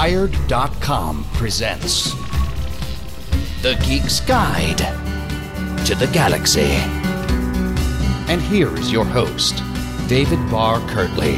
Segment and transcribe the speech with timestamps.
[0.00, 2.14] Wired.com presents
[3.60, 4.78] The Geek's Guide
[5.84, 6.70] to the Galaxy.
[8.32, 9.62] And here is your host,
[10.08, 11.34] David Barr Kirtley.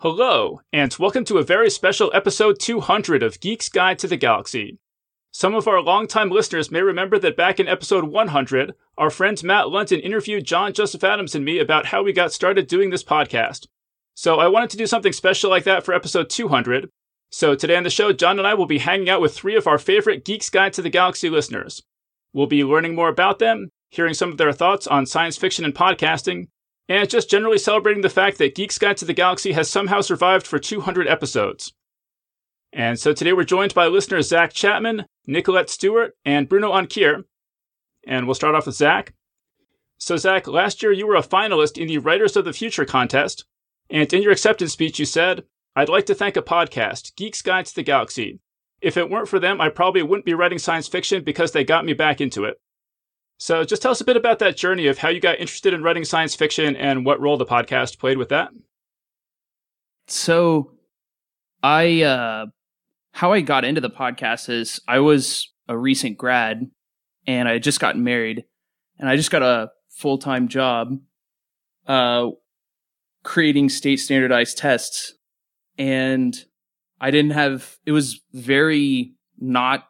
[0.00, 4.80] Hello, and welcome to a very special episode 200 of Geek's Guide to the Galaxy.
[5.30, 9.68] Some of our longtime listeners may remember that back in episode 100, our friend Matt
[9.68, 13.68] London interviewed John Joseph Adams and me about how we got started doing this podcast.
[14.14, 16.88] So I wanted to do something special like that for episode 200.
[17.30, 19.66] So today on the show, John and I will be hanging out with three of
[19.66, 21.82] our favorite Geek's Guide to the Galaxy listeners.
[22.34, 25.74] We'll be learning more about them, hearing some of their thoughts on science fiction and
[25.74, 26.48] podcasting,
[26.88, 30.46] and just generally celebrating the fact that Geek's Guide to the Galaxy has somehow survived
[30.46, 31.72] for 200 episodes.
[32.72, 37.24] And so today we're joined by listeners Zach Chapman, Nicolette Stewart, and Bruno Ankier.
[38.06, 39.14] And we'll start off with Zach.
[39.98, 43.44] So, Zach, last year you were a finalist in the Writers of the Future contest,
[43.92, 45.44] and in your acceptance speech you said,
[45.76, 48.40] I'd like to thank a podcast, Geek's Guide to the Galaxy.
[48.80, 51.84] If it weren't for them, I probably wouldn't be writing science fiction because they got
[51.84, 52.56] me back into it.
[53.38, 55.82] So, just tell us a bit about that journey of how you got interested in
[55.82, 58.50] writing science fiction and what role the podcast played with that.
[60.06, 60.72] So,
[61.62, 62.46] I uh,
[63.12, 66.70] how I got into the podcast is I was a recent grad
[67.26, 68.44] and I had just gotten married
[68.98, 70.98] and I just got a full time job
[71.86, 72.30] uh,
[73.22, 75.14] creating state standardized tests.
[75.78, 76.36] And
[77.00, 79.84] I didn't have, it was very not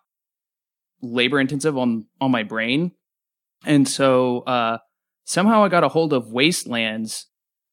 [1.00, 2.92] labor intensive on, on my brain.
[3.64, 4.78] And so, uh,
[5.24, 7.26] somehow I got a hold of Wastelands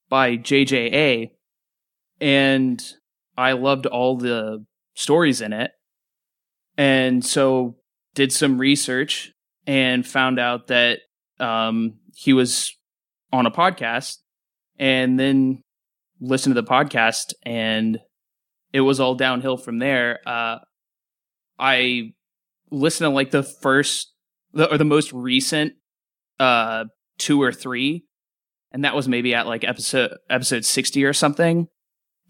[0.10, 1.32] by JJA
[2.22, 2.84] and
[3.38, 5.72] I loved all the stories in it.
[6.78, 7.78] And so
[8.16, 9.32] did some research
[9.66, 11.00] and found out that
[11.40, 12.76] um, he was
[13.32, 14.18] on a podcast
[14.80, 15.62] and then
[16.20, 18.00] listened to the podcast and
[18.74, 20.20] it was all downhill from there.
[20.26, 20.58] Uh,
[21.58, 22.14] I
[22.72, 24.14] listened to like the first
[24.54, 25.74] the, or the most recent
[26.40, 26.86] uh,
[27.18, 28.06] two or three
[28.72, 31.68] and that was maybe at like episode episode 60 or something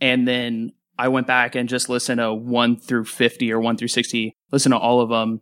[0.02, 3.88] and then I went back and just listened to 1 through 50 or 1 through
[3.88, 5.42] 60, listen to all of them.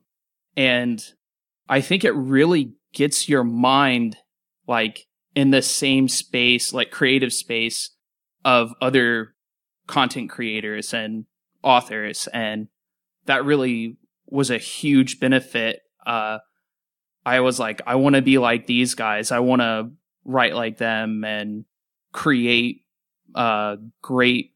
[0.55, 1.03] And
[1.67, 4.17] I think it really gets your mind
[4.67, 7.91] like in the same space, like creative space
[8.43, 9.35] of other
[9.85, 11.25] content creators and
[11.61, 12.27] authors.
[12.33, 12.69] And
[13.27, 15.81] that really was a huge benefit.
[16.03, 16.39] Uh,
[17.23, 19.31] I was like, I want to be like these guys.
[19.31, 19.91] I want to
[20.25, 21.65] write like them and
[22.13, 22.81] create
[23.35, 24.55] uh, great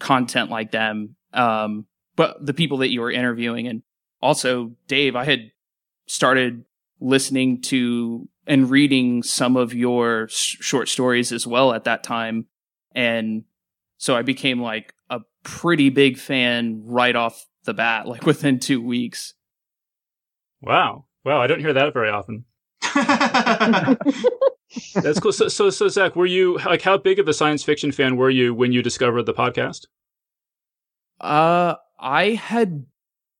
[0.00, 1.14] content like them.
[1.32, 1.86] Um,
[2.16, 3.84] but the people that you were interviewing and
[4.20, 5.52] also Dave, I had
[6.06, 6.64] started
[6.98, 12.46] listening to and reading some of your sh- short stories as well at that time.
[12.92, 13.44] And
[13.98, 18.82] so I became like a pretty big fan right off the bat, like within two
[18.82, 19.34] weeks.
[20.62, 21.04] Wow.
[21.24, 21.40] Wow.
[21.42, 22.46] I don't hear that very often.
[24.94, 25.32] That's cool.
[25.32, 28.30] So, so, so, Zach, were you like how big of a science fiction fan were
[28.30, 29.86] you when you discovered the podcast?
[31.20, 32.86] Uh, I had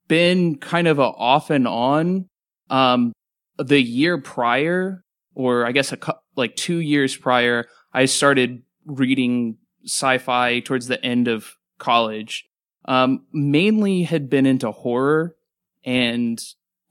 [0.09, 2.29] been kind of a off and on.
[2.71, 3.13] Um,
[3.59, 5.05] the year prior,
[5.35, 11.03] or I guess a cu- like two years prior, I started reading sci-fi towards the
[11.05, 12.45] end of college.
[12.85, 15.37] Um, mainly had been into horror
[15.85, 16.41] and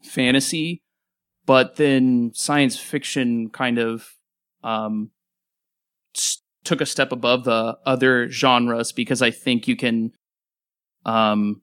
[0.04, 0.84] fantasy,
[1.46, 4.08] but then science fiction kind of
[4.64, 5.12] um,
[6.64, 10.12] took a step above the other genres because I think you can
[11.06, 11.62] um,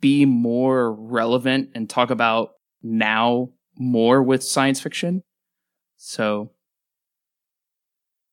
[0.00, 2.52] be more relevant and talk about
[2.82, 5.22] now more with science fiction.
[5.96, 6.50] So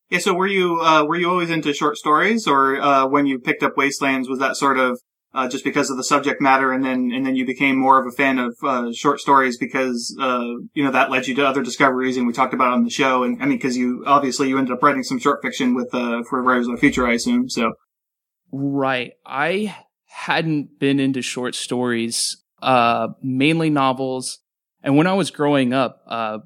[0.10, 0.20] yeah.
[0.20, 3.64] So were you uh, were you always into short stories, or uh, when you picked
[3.64, 5.00] up Wastelands, was that sort of
[5.34, 8.06] uh, just because of the subject matter, and then and then you became more of
[8.06, 10.44] a fan of uh, short stories because uh,
[10.74, 13.24] you know that led you to other discoveries, and we talked about on the show.
[13.24, 16.24] And I mean, because you obviously you ended up writing some short fiction with uh,
[16.30, 17.50] for Writers of the Future, I assume.
[17.50, 17.72] So
[18.52, 19.78] right, I
[20.08, 24.40] hadn't been into short stories, uh, mainly novels.
[24.84, 26.40] And when I was growing up, uh,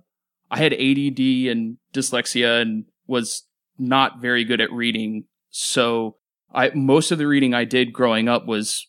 [0.52, 1.20] I had ADD
[1.52, 3.44] and dyslexia and was
[3.78, 5.26] not very good at reading.
[5.50, 6.18] So
[6.54, 8.88] I, most of the reading I did growing up was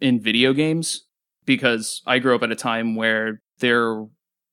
[0.00, 1.04] in video games
[1.44, 4.04] because I grew up at a time where they're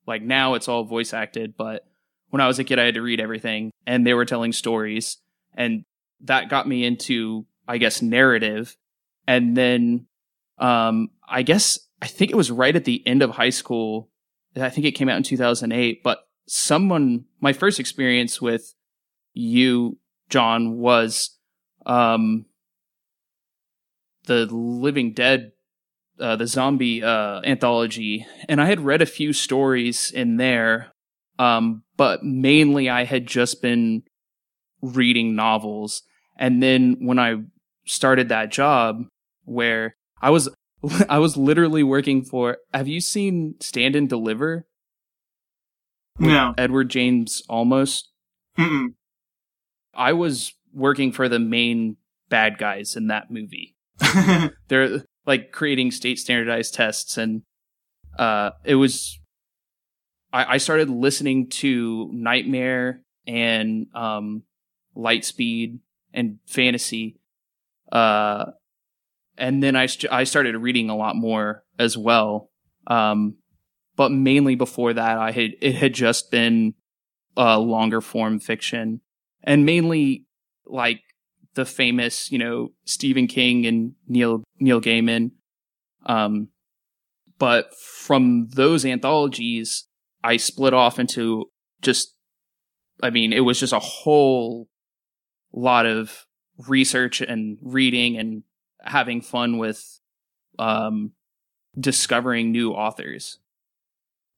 [0.07, 1.85] like now it's all voice acted, but
[2.29, 5.17] when I was a kid, I had to read everything and they were telling stories
[5.53, 5.83] and
[6.21, 8.75] that got me into, I guess, narrative.
[9.27, 10.07] And then,
[10.57, 14.09] um, I guess, I think it was right at the end of high school.
[14.55, 18.73] I think it came out in 2008, but someone, my first experience with
[19.33, 19.97] you,
[20.29, 21.37] John, was,
[21.85, 22.45] um,
[24.25, 25.53] the Living Dead,
[26.19, 30.91] uh, the zombie uh, anthology, and I had read a few stories in there,
[31.39, 34.03] um, but mainly I had just been
[34.81, 36.03] reading novels.
[36.37, 37.37] And then when I
[37.85, 39.05] started that job,
[39.45, 40.49] where I was,
[41.09, 42.57] I was literally working for.
[42.73, 44.65] Have you seen Stand and Deliver?
[46.19, 46.53] No.
[46.57, 48.03] Edward James Olmos.
[48.57, 48.93] Mm-mm.
[49.93, 51.97] I was working for the main
[52.29, 53.75] bad guys in that movie.
[54.67, 57.43] They're like creating state standardized tests, and
[58.17, 59.19] uh, it was.
[60.33, 64.43] I, I started listening to Nightmare and um,
[64.95, 65.79] Lightspeed
[66.13, 67.19] and Fantasy,
[67.91, 68.45] uh,
[69.41, 72.51] and then I st- I started reading a lot more as well.
[72.85, 73.37] Um,
[73.97, 76.75] but mainly before that, I had it had just been
[77.35, 79.01] uh, longer form fiction,
[79.43, 80.27] and mainly
[80.65, 81.01] like
[81.55, 85.31] the famous, you know, Stephen King and Neil Neil Gaiman.
[86.05, 86.49] Um,
[87.39, 89.87] but from those anthologies,
[90.23, 91.45] I split off into
[91.81, 92.15] just,
[93.01, 94.67] I mean, it was just a whole
[95.51, 96.25] lot of
[96.67, 98.43] research and reading and
[98.83, 99.99] having fun with
[100.59, 101.11] um,
[101.79, 103.39] discovering new authors.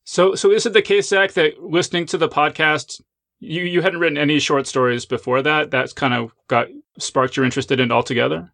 [0.06, 3.01] So, so is it the case, Zach, that listening to the podcast,
[3.40, 5.72] you you hadn't written any short stories before that?
[5.72, 6.68] That's kind of got
[7.00, 8.51] sparked your interest in it altogether.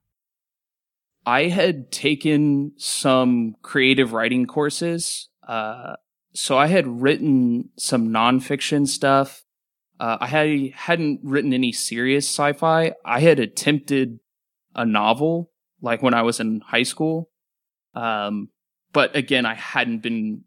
[1.26, 5.96] I had taken some creative writing courses, uh,
[6.34, 9.44] so I had written some nonfiction stuff.
[10.00, 12.94] Uh, I had hadn't written any serious sci-fi.
[13.04, 14.20] I had attempted
[14.76, 17.30] a novel, like when I was in high school,
[17.94, 18.50] um,
[18.94, 20.44] but again, I hadn't been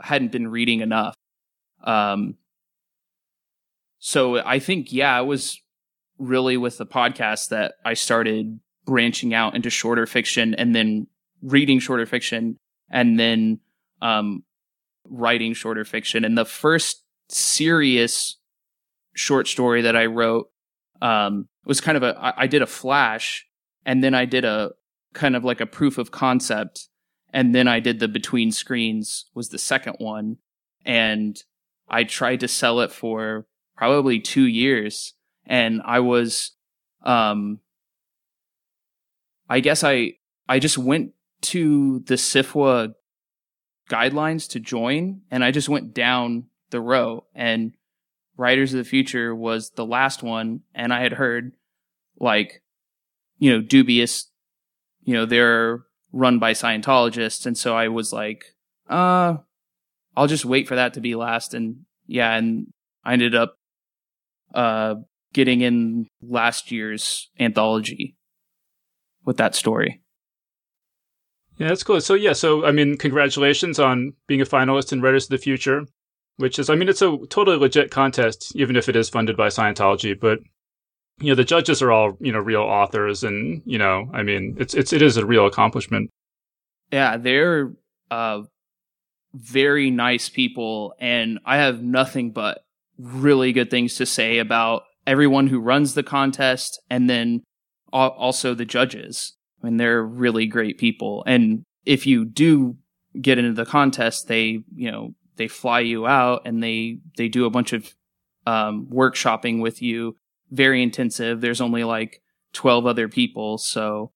[0.00, 1.14] hadn't been reading enough.
[1.84, 2.36] Um,
[3.98, 5.60] so I think, yeah, it was
[6.18, 11.06] really with the podcast that I started branching out into shorter fiction and then
[11.40, 12.58] reading shorter fiction
[12.90, 13.60] and then,
[14.00, 14.42] um,
[15.08, 16.24] writing shorter fiction.
[16.24, 18.38] And the first serious
[19.14, 20.50] short story that I wrote,
[21.00, 23.46] um, was kind of a, I, I did a flash
[23.84, 24.72] and then I did a
[25.12, 26.88] kind of like a proof of concept.
[27.32, 30.38] And then I did the between screens was the second one.
[30.84, 31.42] And
[31.88, 33.46] I tried to sell it for
[33.76, 35.14] probably 2 years.
[35.46, 36.52] And I was
[37.02, 37.60] um
[39.48, 40.14] I guess I
[40.48, 41.12] I just went
[41.42, 42.94] to the SFWA
[43.90, 45.22] guidelines to join.
[45.30, 47.24] And I just went down the row.
[47.34, 47.72] And
[48.36, 50.60] Writers of the Future was the last one.
[50.74, 51.52] And I had heard
[52.18, 52.61] like
[53.42, 54.30] you know dubious
[55.02, 57.46] you know they're run by Scientologists.
[57.46, 58.44] And so I was like,
[58.88, 59.36] uh,
[60.16, 61.54] I'll just wait for that to be last.
[61.54, 62.66] And yeah, and
[63.04, 63.54] I ended up,
[64.54, 64.96] uh,
[65.32, 68.16] getting in last year's anthology
[69.24, 70.02] with that story.
[71.56, 72.00] Yeah, that's cool.
[72.02, 75.86] So yeah, so I mean, congratulations on being a finalist in Writers of the Future,
[76.36, 79.48] which is, I mean, it's a totally legit contest, even if it is funded by
[79.48, 80.18] Scientology.
[80.18, 80.40] But
[81.22, 84.56] you know the judges are all you know real authors and you know i mean
[84.58, 86.10] it's it's it is a real accomplishment.
[86.90, 87.72] Yeah they're
[88.10, 88.42] uh
[89.34, 92.64] very nice people and i have nothing but
[92.98, 97.42] really good things to say about everyone who runs the contest and then
[97.92, 99.34] also the judges.
[99.62, 102.76] I mean they're really great people and if you do
[103.20, 107.46] get into the contest they you know they fly you out and they they do
[107.46, 107.94] a bunch of
[108.46, 110.16] um, workshopping with you
[110.52, 111.40] very intensive.
[111.40, 113.58] There's only like 12 other people.
[113.58, 114.12] So,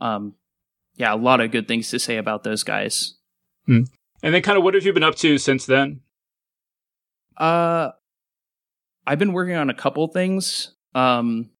[0.00, 0.34] um,
[0.96, 3.16] yeah, a lot of good things to say about those guys.
[3.66, 3.82] Hmm.
[4.22, 6.00] And then kind of what have you been up to since then?
[7.36, 7.90] Uh,
[9.06, 10.74] I've been working on a couple things.
[10.94, 11.50] Um,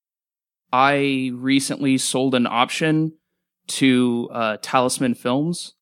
[0.72, 3.14] I recently sold an option
[3.68, 5.74] to uh, Talisman Films,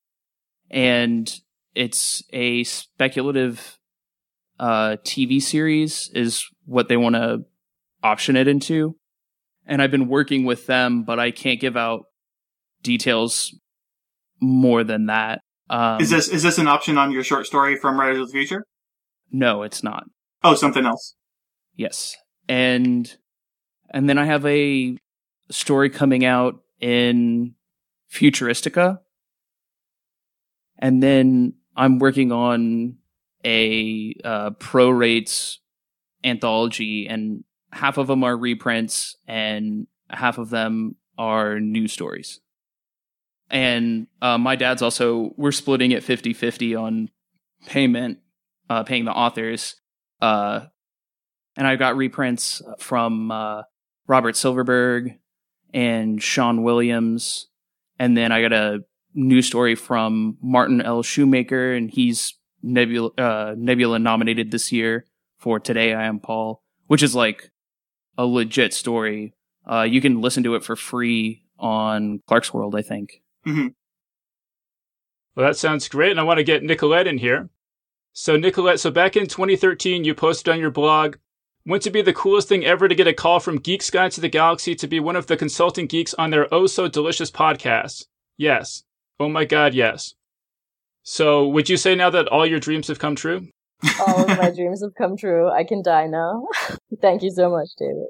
[0.71, 1.33] and
[1.75, 3.79] it's a speculative
[4.61, 7.45] uh, TV series, is what they want to
[8.03, 8.97] option it into.
[9.67, 12.05] And I've been working with them, but I can't give out
[12.83, 13.55] details
[14.41, 15.41] more than that.
[15.69, 18.33] Um, is this is this an option on your short story from Writers of the
[18.33, 18.65] Future?
[19.33, 20.05] No, it's not.
[20.45, 21.15] Oh, something else.
[21.75, 22.17] Yes,
[22.49, 23.13] and
[23.91, 24.97] and then I have a
[25.51, 27.55] story coming out in
[28.13, 29.01] Futuristica,
[30.79, 32.99] and then I'm working on
[33.45, 35.59] a uh, pro rates
[36.23, 42.41] anthology, and half of them are reprints and half of them are new stories.
[43.51, 47.11] And uh, my dad's also, we're splitting it 50 50 on
[47.67, 48.19] payment,
[48.69, 49.77] uh, paying the authors.
[50.21, 50.67] Uh,
[51.57, 53.63] and I've got reprints from uh,
[54.07, 55.19] Robert Silverberg
[55.73, 57.49] and Sean Williams.
[57.99, 58.81] And then I got a
[59.15, 61.03] new story from Martin L.
[61.03, 65.07] Shoemaker, and he's Nebula, uh, Nebula nominated this year
[65.39, 67.51] for Today I Am Paul, which is like
[68.19, 69.33] a legit story.
[69.71, 73.23] Uh, you can listen to it for free on Clarkesworld, I think.
[73.45, 73.69] hmm
[75.35, 77.51] Well, that sounds great, and I want to get Nicolette in here.
[78.13, 81.17] So, Nicolette, so back in 2013, you posted on your blog,
[81.67, 84.21] went to be the coolest thing ever to get a call from Geeks Guide to
[84.21, 88.07] the Galaxy to be one of the consulting geeks on their oh so delicious podcast.
[88.39, 88.85] Yes.
[89.21, 90.15] Oh my god, yes.
[91.03, 93.49] So, would you say now that all your dreams have come true?
[94.07, 95.49] All of my dreams have come true.
[95.51, 96.47] I can die now.
[97.01, 98.07] Thank you so much, David.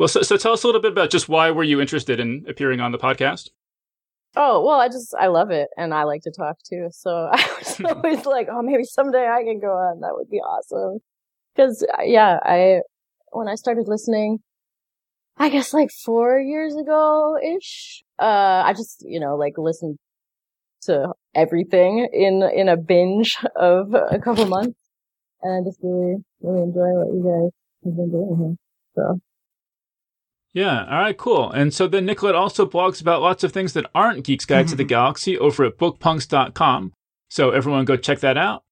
[0.00, 2.46] Well, so, so tell us a little bit about just why were you interested in
[2.48, 3.50] appearing on the podcast?
[4.34, 6.88] Oh, well, I just, I love it and I like to talk too.
[6.90, 10.00] So I was always like, oh, maybe someday I can go on.
[10.00, 11.00] That would be awesome.
[11.54, 12.80] Cause yeah, I,
[13.32, 14.38] when I started listening,
[15.36, 19.98] I guess like four years ago ish, uh, I just, you know, like listened
[20.82, 24.78] to everything in, in a binge of a couple months.
[25.42, 27.50] And I just really, really enjoy what you guys
[27.84, 28.56] have been doing here.
[28.94, 29.20] So.
[30.52, 31.50] Yeah, all right, cool.
[31.50, 34.74] And so then Nicolette also blogs about lots of things that aren't Geeks Guide to
[34.74, 36.92] the Galaxy over at bookpunks.com.
[37.28, 38.64] So everyone go check that out.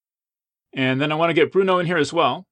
[0.74, 2.44] And then I want to get Bruno in here as well.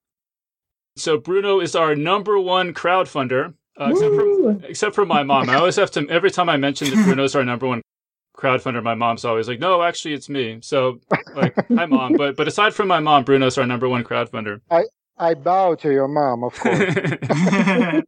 [0.96, 5.50] So Bruno is our number one crowdfunder, uh, except, for, except for my mom.
[5.50, 7.82] I always have to, every time I mention that Bruno's our number one
[8.36, 10.58] crowdfunder, my mom's always like, no, actually it's me.
[10.62, 11.00] So
[11.34, 12.14] like, hi mom.
[12.14, 14.60] But, but aside from my mom, Bruno's our number one crowdfunder.
[14.70, 14.84] I
[15.18, 18.02] I bow to your mom, of course.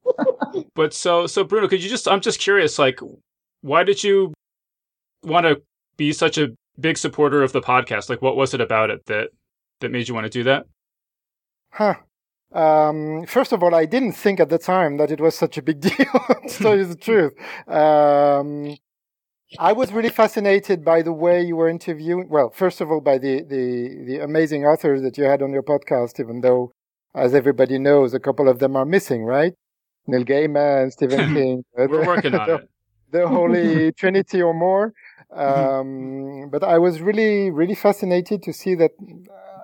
[0.75, 3.01] but so so Bruno, could you just I'm just curious, like
[3.63, 4.33] why did you
[5.25, 5.63] want to
[5.97, 8.09] be such a big supporter of the podcast?
[8.09, 9.31] Like what was it about it that
[9.81, 10.67] that made you want to do that?
[11.73, 11.95] Huh.
[12.53, 15.63] Um, first of all, I didn't think at the time that it was such a
[15.63, 15.93] big deal.
[15.97, 17.35] to tell you the truth.
[17.69, 18.77] Um,
[19.59, 22.29] I was really fascinated by the way you were interviewing.
[22.29, 25.63] Well, first of all, by the, the, the amazing authors that you had on your
[25.63, 26.73] podcast, even though,
[27.15, 29.55] as everybody knows, a couple of them are missing, right?
[30.07, 31.65] Neil Gaiman, Stephen King.
[31.77, 32.71] We're working on the, it.
[33.11, 34.93] the Holy Trinity or more.
[35.33, 38.91] Um, but I was really, really fascinated to see that.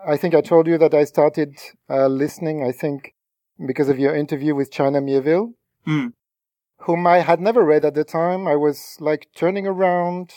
[0.07, 1.57] I think I told you that I started
[1.89, 3.15] uh, listening, I think,
[3.67, 5.53] because of your interview with China Mieville,
[5.87, 6.09] Hmm.
[6.85, 8.47] Whom I had never read at the time.
[8.47, 10.33] I was like turning around,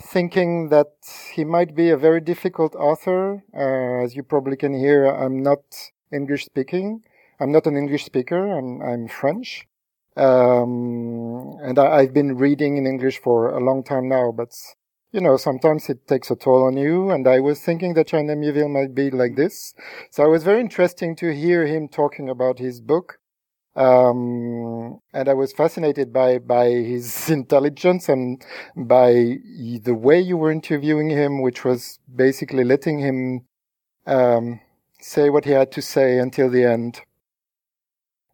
[0.00, 0.92] thinking that
[1.34, 3.42] he might be a very difficult author.
[3.54, 5.62] Uh, as you probably can hear, I'm not
[6.12, 7.02] English speaking.
[7.40, 8.56] I'm not an English speaker.
[8.56, 9.66] I'm, I'm French.
[10.16, 14.54] Um, and I, I've been reading in English for a long time now, but
[15.12, 17.10] you know, sometimes it takes a toll on you.
[17.10, 19.74] And I was thinking that China Mieville might be like this.
[20.10, 23.18] So it was very interesting to hear him talking about his book.
[23.74, 24.85] Um,
[25.16, 28.44] and I was fascinated by, by his intelligence and
[28.76, 29.38] by
[29.82, 33.46] the way you were interviewing him, which was basically letting him,
[34.06, 34.60] um,
[35.00, 37.00] say what he had to say until the end.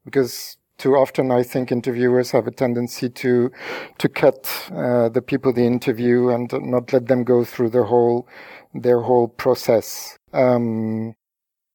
[0.04, 3.52] Because too often I think interviewers have a tendency to
[3.98, 8.26] to cut uh, the people they interview and not let them go through the whole
[8.74, 10.18] their whole process.
[10.32, 11.14] Um,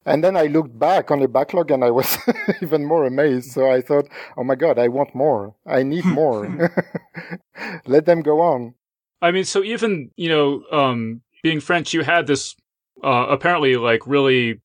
[0.07, 2.17] and then I looked back on the backlog and I was
[2.61, 3.51] even more amazed.
[3.51, 5.53] So I thought, oh my God, I want more.
[5.67, 6.71] I need more.
[7.85, 8.73] let them go on.
[9.21, 12.55] I mean, so even, you know, um, being French, you had this
[13.03, 14.61] uh, apparently like really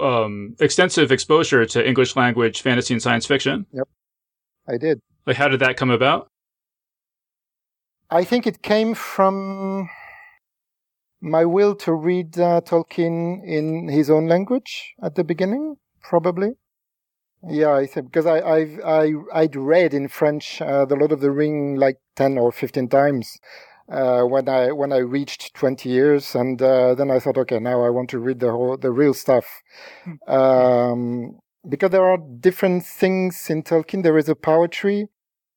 [0.00, 3.66] um, extensive exposure to English language fantasy and science fiction.
[3.72, 3.88] Yep.
[4.68, 5.00] I did.
[5.26, 6.28] Like, how did that come about?
[8.10, 9.90] I think it came from
[11.24, 16.50] my will to read uh, Tolkien in his own language at the beginning, probably.
[17.48, 21.20] Yeah, I think because I I've, I I'd read in French uh, the Lord of
[21.20, 23.38] the Ring like ten or fifteen times
[23.88, 27.82] uh, when I when I reached twenty years, and uh, then I thought, okay, now
[27.84, 29.46] I want to read the whole the real stuff.
[30.26, 31.38] Um,
[31.68, 34.02] because there are different things in Tolkien.
[34.02, 35.08] There is a poetry.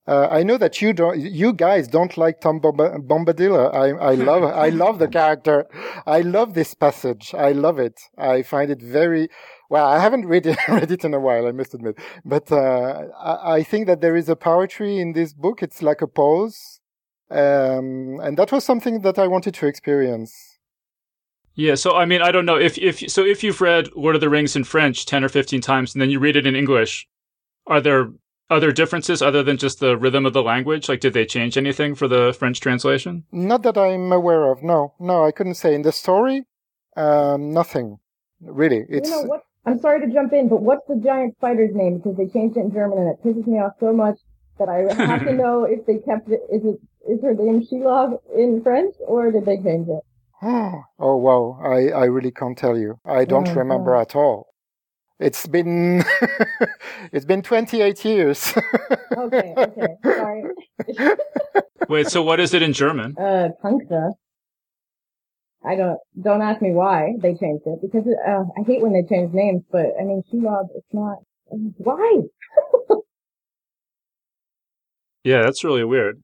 [0.08, 3.74] Uh, I know that you don't, you guys don't like Tom Bomba- Bombadil.
[3.74, 5.68] I, I love, I love the character.
[6.06, 7.34] I love this passage.
[7.34, 8.00] I love it.
[8.18, 9.28] I find it very,
[9.70, 12.00] well, I haven't read it, read it in a while, I must admit.
[12.24, 15.62] But, uh, I, I think that there is a poetry in this book.
[15.62, 16.80] It's like a pause.
[17.30, 20.58] Um, and that was something that I wanted to experience.
[21.56, 24.22] Yeah, so I mean, I don't know if if so if you've read Lord of
[24.22, 27.08] the Rings in French ten or fifteen times and then you read it in English,
[27.66, 28.12] are there
[28.50, 30.88] other differences other than just the rhythm of the language?
[30.90, 33.26] Like, did they change anything for the French translation?
[33.32, 34.64] Not that I'm aware of.
[34.64, 36.44] No, no, I couldn't say in the story.
[36.96, 37.98] Um, nothing
[38.42, 38.86] really.
[38.90, 39.42] It's You know what?
[39.66, 41.98] I'm sorry to jump in, but what's the giant spider's name?
[41.98, 44.18] Because they changed it in German and it pisses me off so much.
[44.60, 46.40] that I have to know if they kept it.
[46.52, 46.80] Is it
[47.12, 50.04] is her name Shelob in French or did they change it?
[50.42, 53.00] oh wow, I I really can't tell you.
[53.06, 54.02] I don't Oh, remember God.
[54.02, 54.48] at all.
[55.20, 56.04] It's been
[57.12, 58.54] it's been 28 years.
[59.18, 60.44] Okay, okay, sorry.
[61.90, 63.16] Wait, so what is it in German?
[63.18, 64.12] uh, Punkta.
[65.66, 69.04] I don't don't ask me why they changed it because uh, I hate when they
[69.10, 69.64] change names.
[69.72, 71.18] But I mean, Shelob, it's not.
[71.50, 72.22] Why?
[75.24, 76.24] Yeah, that's really weird.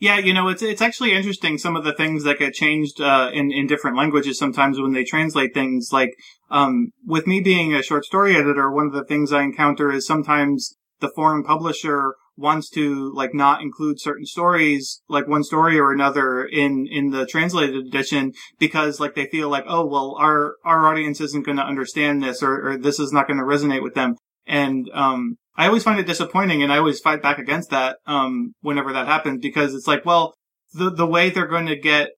[0.00, 3.30] Yeah, you know, it's it's actually interesting some of the things that get changed uh,
[3.32, 5.90] in in different languages sometimes when they translate things.
[5.92, 6.10] Like
[6.50, 10.06] um, with me being a short story editor, one of the things I encounter is
[10.06, 15.92] sometimes the foreign publisher wants to like not include certain stories, like one story or
[15.92, 20.88] another, in in the translated edition because like they feel like, oh well, our our
[20.88, 23.94] audience isn't going to understand this or, or this is not going to resonate with
[23.94, 24.16] them.
[24.44, 28.54] And um, I always find it disappointing, and I always fight back against that um,
[28.60, 30.34] whenever that happens because it's like, well,
[30.72, 32.10] the the way they're going to get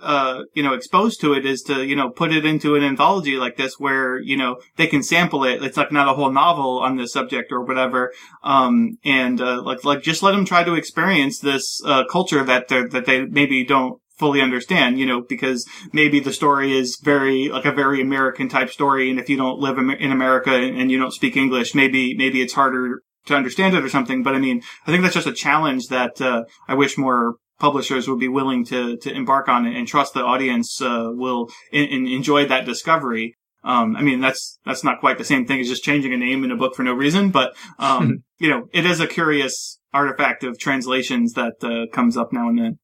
[0.00, 3.36] uh, you know, exposed to it is to, you know, put it into an anthology
[3.36, 5.62] like this where, you know, they can sample it.
[5.62, 8.12] It's like not a whole novel on this subject or whatever.
[8.42, 12.68] Um, and, uh, like, like just let them try to experience this, uh, culture that
[12.68, 17.48] they that they maybe don't fully understand, you know, because maybe the story is very,
[17.48, 19.10] like a very American type story.
[19.10, 22.54] And if you don't live in America and you don't speak English, maybe, maybe it's
[22.54, 24.22] harder to understand it or something.
[24.22, 28.08] But I mean, I think that's just a challenge that, uh, I wish more publishers
[28.08, 31.84] would be willing to to embark on it and trust the audience uh, will in,
[31.84, 33.36] in enjoy that discovery.
[33.62, 36.44] Um, I mean, that's that's not quite the same thing as just changing a name
[36.44, 40.44] in a book for no reason, but um, you know, it is a curious artifact
[40.44, 42.78] of translations that uh, comes up now and then.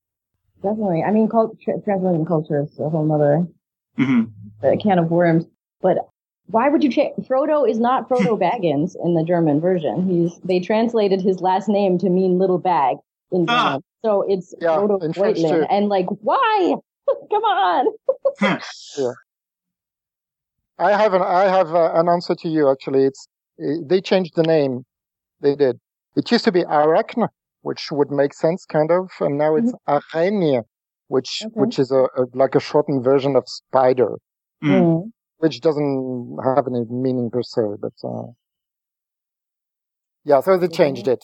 [0.62, 1.02] Definitely.
[1.02, 3.46] I mean, cult- tra- translating culture is a whole nother
[3.96, 4.24] hmm
[4.62, 5.44] uh, can of worms.
[5.80, 5.96] But
[6.46, 7.14] why would you change?
[7.26, 10.06] Frodo is not Frodo Baggins in the German version.
[10.08, 12.96] He's they translated his last name to mean little bag
[13.32, 13.64] in Ah.
[13.64, 15.48] German, so it's Yeah, Frodo in French Waitling.
[15.50, 15.66] too.
[15.70, 16.74] And like, why?
[17.30, 17.86] Come on.
[18.40, 19.12] yeah.
[20.78, 22.70] I have an I have uh, an answer to you.
[22.70, 24.84] Actually, it's they changed the name.
[25.40, 25.78] They did.
[26.16, 27.28] It used to be Arachne,
[27.62, 30.62] which would make sense, kind of, and now it's Araignée,
[31.08, 31.54] which Okay.
[31.60, 34.18] which is a, a like a shortened version of spider,
[34.64, 34.70] Mm.
[34.70, 35.12] Mm.
[35.38, 37.62] which doesn't have any meaning per se.
[37.80, 38.28] But uh,
[40.24, 41.22] yeah, so they changed it.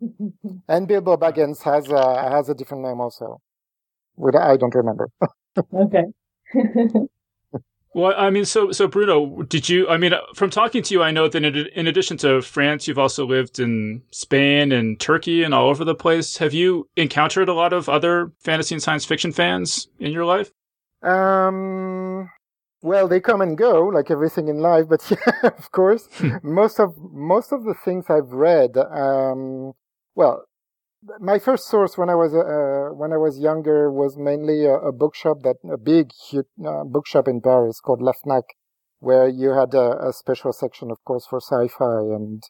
[0.68, 3.40] And Bilbo Baggins has a has a different name also,
[4.16, 5.08] which I don't remember.
[5.74, 6.04] okay.
[7.94, 9.88] Well, I mean, so so Bruno, did you?
[9.88, 12.86] I mean, uh, from talking to you, I know that in, in addition to France,
[12.86, 16.36] you've also lived in Spain and Turkey and all over the place.
[16.36, 20.50] Have you encountered a lot of other fantasy and science fiction fans in your life?
[21.02, 22.28] Um,
[22.82, 26.08] well, they come and go like everything in life, but yeah, of course,
[26.42, 28.76] most of most of the things I've read.
[28.76, 29.72] Um,
[30.14, 30.44] well,
[31.20, 34.92] my first source when I was uh, when I was younger was mainly a, a
[34.92, 38.42] bookshop that a big huge, uh, bookshop in Paris called La Fnac,
[38.98, 42.42] where you had a, a special section, of course, for sci-fi and.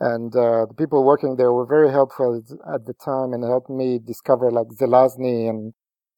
[0.00, 2.42] And uh, the people working there were very helpful
[2.74, 5.74] at the time and helped me discover like Zelazny and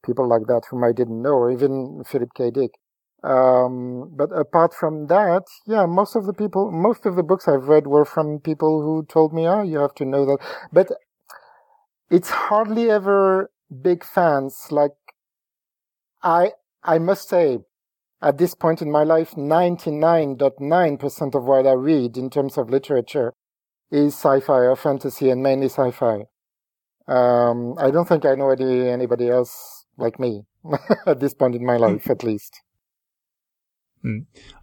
[0.07, 2.51] people like that whom I didn't know, or even Philip K.
[2.51, 2.71] Dick.
[3.23, 7.69] Um, but apart from that, yeah, most of the people, most of the books I've
[7.69, 10.39] read were from people who told me, oh, you have to know that.
[10.73, 10.89] But
[12.11, 13.51] it's hardly ever
[13.83, 14.69] big fans.
[14.71, 14.93] Like,
[16.23, 17.59] I, I must say,
[18.23, 23.35] at this point in my life, 99.9% of what I read in terms of literature
[23.91, 26.23] is sci-fi or fantasy and mainly sci-fi.
[27.07, 30.45] Um, I don't think I know any, anybody else like me
[31.07, 32.63] at this point in my life, at least.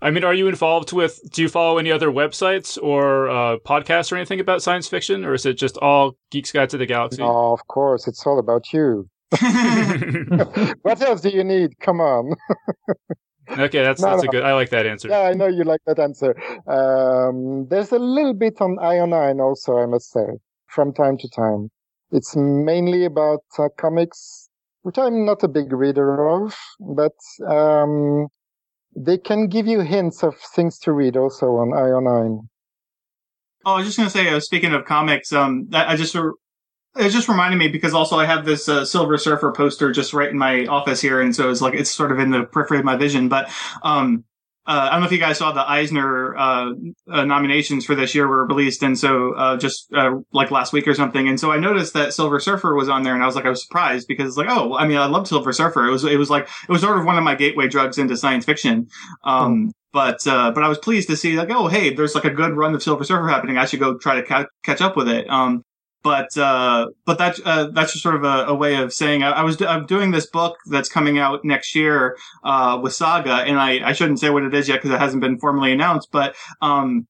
[0.02, 1.20] I mean, are you involved with?
[1.32, 5.34] Do you follow any other websites or uh, podcasts or anything about science fiction, or
[5.34, 7.22] is it just all Geeks Guide to the Galaxy?
[7.22, 9.10] Oh, of course, it's all about you.
[10.82, 11.80] what else do you need?
[11.80, 12.34] Come on.
[13.50, 14.44] okay, that's No, that's a good.
[14.44, 15.08] I like that answer.
[15.10, 16.36] yeah, I know you like that answer.
[16.68, 21.70] Um, there's a little bit on IO9 also, I must say, from time to time.
[22.12, 24.50] It's mainly about uh, comics,
[24.84, 27.16] which I'm not a big reader of, but
[27.48, 28.28] um,
[28.96, 32.48] they can give you hints of things to read also on IO9.
[33.66, 36.34] Oh, I was just gonna say, uh, speaking of comics, um, that I just re-
[36.98, 40.30] it just reminded me because also I have this uh, Silver Surfer poster just right
[40.30, 42.86] in my office here, and so it's like it's sort of in the periphery of
[42.86, 43.30] my vision.
[43.30, 43.50] But
[43.84, 44.26] um,
[44.68, 46.72] uh, I don't know if you guys saw the Eisner uh,
[47.12, 50.88] uh, nominations for this year were released, and so uh, just uh, like last week
[50.88, 53.36] or something, and so I noticed that Silver Surfer was on there, and I was
[53.36, 55.88] like, I was surprised because it's like, oh, I mean, I loved Silver Surfer.
[55.88, 58.16] It was it was like it was sort of one of my gateway drugs into
[58.16, 58.88] science fiction.
[59.24, 62.30] Um, but uh, but I was pleased to see like, oh, hey, there's like a
[62.30, 63.58] good run of Silver Surfer happening.
[63.58, 65.28] I should go try to ca- catch up with it.
[65.28, 65.64] Um,
[66.04, 69.32] but uh, but that uh, that's just sort of a, a way of saying I,
[69.32, 73.60] I, was I'm doing this book that's coming out next year uh, with Saga, and
[73.60, 76.36] I, I shouldn't say what it is yet because it hasn't been formally announced, but
[76.62, 77.08] um,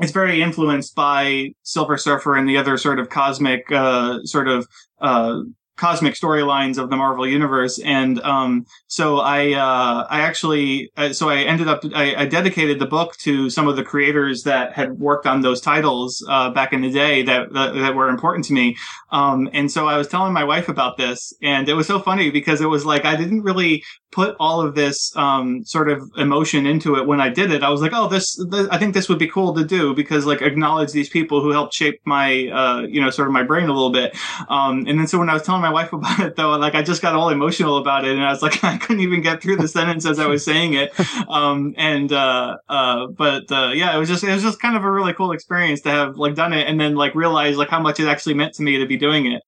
[0.00, 4.66] it's very influenced by Silver Surfer and the other sort of cosmic uh, sort of
[5.00, 5.40] uh,
[5.78, 7.78] cosmic storylines of the Marvel universe.
[7.78, 12.78] And um, so I uh, I actually uh, so I ended up I, I, dedicated
[12.78, 16.72] the book to some of the creators that had worked on those titles uh, back
[16.72, 18.76] in the day that, that, that were important to me.
[19.10, 22.30] Um, and so I was telling my wife about this, and it was so funny
[22.30, 26.66] because it was like I didn't really put all of this um, sort of emotion
[26.66, 27.62] into it when I did it.
[27.62, 30.24] I was like, oh, this, this, I think this would be cool to do because
[30.24, 33.68] like acknowledge these people who helped shape my uh, you know sort of my brain
[33.68, 34.16] a little bit.
[34.48, 36.74] Um, and then so when I was telling my wife about it though, and like
[36.74, 39.42] I just got all emotional about it, and I was like, I couldn't even get
[39.42, 40.92] through the sentence as I was saying it.
[41.28, 44.84] Um, and uh, uh, but uh, yeah, it was just it was just kind of
[44.84, 47.80] a really cool experience to have like done it and then like realize like how
[47.80, 49.42] much it actually meant to me to be doing it.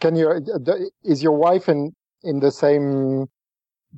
[0.00, 0.30] Can you?
[0.30, 3.26] Uh, is your wife in in the same?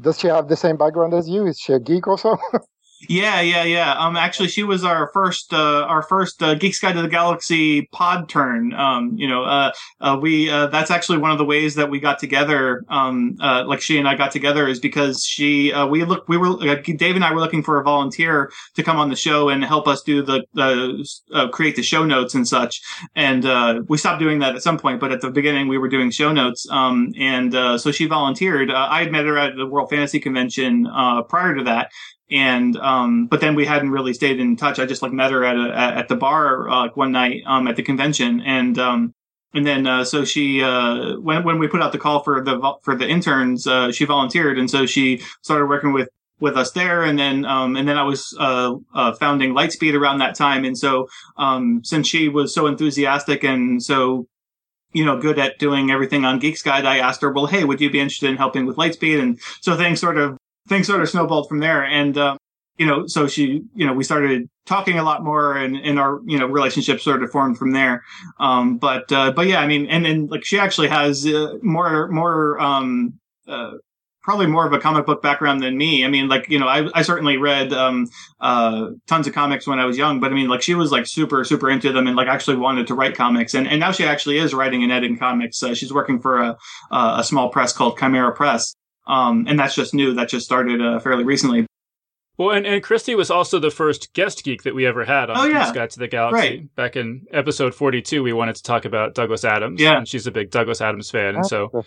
[0.00, 1.46] Does she have the same background as you?
[1.46, 2.36] Is she a geek also?
[3.00, 3.92] Yeah, yeah, yeah.
[3.98, 7.82] Um, actually, she was our first, uh, our first uh, Geeks Guide to the Galaxy
[7.92, 8.72] pod turn.
[8.72, 12.00] Um, you know, uh, uh, we uh, that's actually one of the ways that we
[12.00, 12.82] got together.
[12.88, 16.38] Um, uh, like she and I got together is because she, uh, we look, we
[16.38, 19.50] were, uh, Dave and I were looking for a volunteer to come on the show
[19.50, 22.80] and help us do the, the uh, create the show notes and such.
[23.14, 25.88] And uh, we stopped doing that at some point, but at the beginning we were
[25.88, 26.66] doing show notes.
[26.70, 28.70] Um, and uh, so she volunteered.
[28.70, 31.90] Uh, I had met her at the World Fantasy Convention uh, prior to that
[32.30, 34.78] and um, but then we hadn't really stayed in touch.
[34.78, 37.76] I just like met her at a, at the bar uh, one night um, at
[37.76, 39.14] the convention, and um,
[39.52, 42.76] and then uh, so she uh, when when we put out the call for the
[42.82, 46.08] for the interns, uh, she volunteered, and so she started working with
[46.40, 50.18] with us there, and then um, and then I was uh, uh, founding Lightspeed around
[50.18, 54.26] that time, and so um, since she was so enthusiastic and so
[54.94, 57.80] you know, good at doing everything on Geeks Guide, I asked her, well, hey, would
[57.80, 59.20] you be interested in helping with Lightspeed?
[59.20, 61.84] And so things sort of things sort of snowballed from there.
[61.84, 62.36] And, uh,
[62.78, 66.20] you know, so she, you know, we started talking a lot more and, and our,
[66.24, 68.02] you know, relationship sort of formed from there.
[68.40, 72.08] Um, but, uh, but yeah, I mean, and then like she actually has uh, more,
[72.08, 73.14] more, um,
[73.46, 73.72] uh,
[74.22, 76.02] probably more of a comic book background than me.
[76.02, 78.08] I mean, like, you know, I, I certainly read, um,
[78.40, 81.06] uh, tons of comics when I was young, but I mean, like, she was like
[81.06, 83.52] super, super into them and like actually wanted to write comics.
[83.52, 85.62] And, and now she actually is writing and editing comics.
[85.62, 86.56] Uh, she's working for a,
[86.90, 88.74] a small press called Chimera Press.
[89.06, 90.14] Um, and that's just new.
[90.14, 91.66] That just started uh, fairly recently.
[92.36, 95.36] Well, and, and Christie was also the first guest geek that we ever had on
[95.36, 95.72] oh, yeah.
[95.72, 96.36] Guide to the Galaxy.
[96.36, 96.74] Right.
[96.74, 99.80] Back in episode 42, we wanted to talk about Douglas Adams.
[99.80, 99.98] Yeah.
[99.98, 101.36] And she's a big Douglas Adams fan.
[101.36, 101.84] And so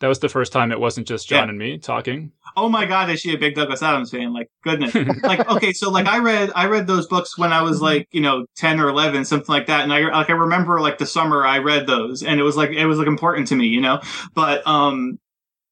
[0.00, 1.48] that was the first time it wasn't just John yeah.
[1.48, 2.30] and me talking.
[2.56, 4.32] Oh my God, is she a big Douglas Adams fan?
[4.32, 4.94] Like, goodness.
[5.24, 8.20] like, okay, so like I read, I read those books when I was like, you
[8.20, 9.82] know, 10 or 11, something like that.
[9.82, 12.70] And I, like, I remember like the summer I read those and it was like,
[12.70, 14.00] it was like important to me, you know,
[14.32, 15.18] but, um,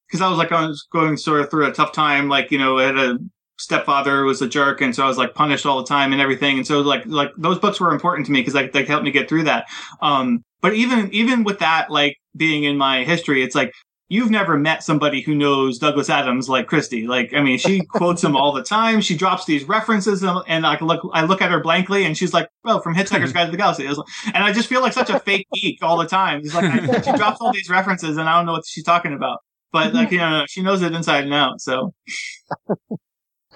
[0.07, 2.57] because I was like I was going sort of through a tough time, like you
[2.57, 3.19] know, I had a
[3.59, 6.21] stepfather who was a jerk, and so I was like punished all the time and
[6.21, 9.05] everything, and so like like those books were important to me because like they helped
[9.05, 9.67] me get through that.
[10.01, 13.73] Um, but even even with that, like being in my history, it's like
[14.09, 17.07] you've never met somebody who knows Douglas Adams like Christie.
[17.07, 19.01] Like, I mean, she quotes him all the time.
[19.01, 22.49] She drops these references, and I look, I look at her blankly, and she's like,
[22.63, 25.47] "Well, from Hitchhiker's Guide to the Galaxy," and I just feel like such a fake
[25.53, 26.41] geek all the time.
[26.43, 29.39] It's like she drops all these references, and I don't know what she's talking about
[29.71, 31.61] but like you know, she knows it inside and out.
[31.61, 31.93] So.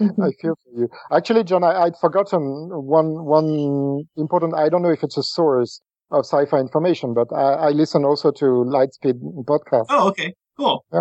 [0.00, 0.88] I feel for you.
[1.12, 4.54] Actually, John, I, would forgotten one one important.
[4.54, 8.30] I don't know if it's a source of sci-fi information, but I, I listen also
[8.32, 9.86] to Lightspeed podcast.
[9.90, 10.84] Oh, okay, cool.
[10.92, 11.00] Yeah.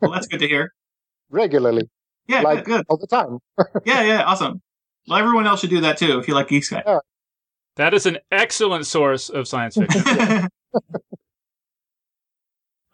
[0.00, 0.72] well, that's good to hear.
[1.30, 1.88] Regularly.
[2.26, 2.84] Yeah, like, good, good.
[2.88, 3.38] All the time.
[3.84, 4.60] yeah, yeah, awesome.
[5.08, 6.82] Well, everyone else should do that too if you like Geek Sky.
[6.84, 6.98] Yeah.
[7.76, 10.04] That is an excellent source of science fiction.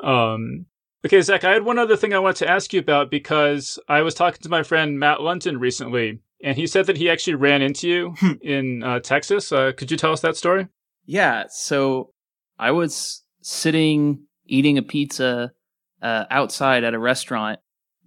[0.02, 0.66] um,
[1.04, 4.02] Okay, Zach, I had one other thing I wanted to ask you about because I
[4.02, 7.60] was talking to my friend Matt London recently, and he said that he actually ran
[7.60, 8.32] into you hmm.
[8.40, 9.50] in uh, Texas.
[9.50, 10.68] Uh, could you tell us that story?
[11.04, 11.44] Yeah.
[11.48, 12.12] So
[12.56, 15.52] I was sitting eating a pizza
[16.00, 17.58] uh, outside at a restaurant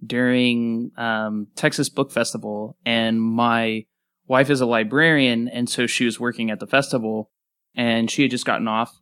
[0.04, 3.84] during um, Texas Book Festival, and my
[4.26, 7.30] wife is a librarian, and so she was working at the festival,
[7.74, 9.00] and she had just gotten off,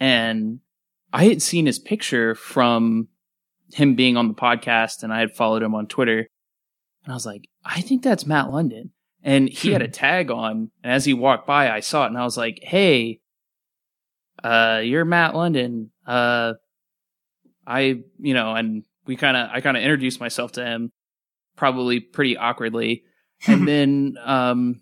[0.00, 0.60] and
[1.12, 3.08] I had seen his picture from
[3.72, 6.28] him being on the podcast and I had followed him on Twitter.
[7.04, 8.92] And I was like, I think that's Matt London.
[9.22, 9.92] And he had a hmm.
[9.92, 10.70] tag on.
[10.82, 13.20] And as he walked by, I saw it and I was like, Hey,
[14.42, 15.90] uh, you're Matt London.
[16.06, 16.54] Uh,
[17.66, 20.92] I, you know, and we kind of, I kind of introduced myself to him
[21.56, 23.04] probably pretty awkwardly.
[23.46, 24.80] and then, um,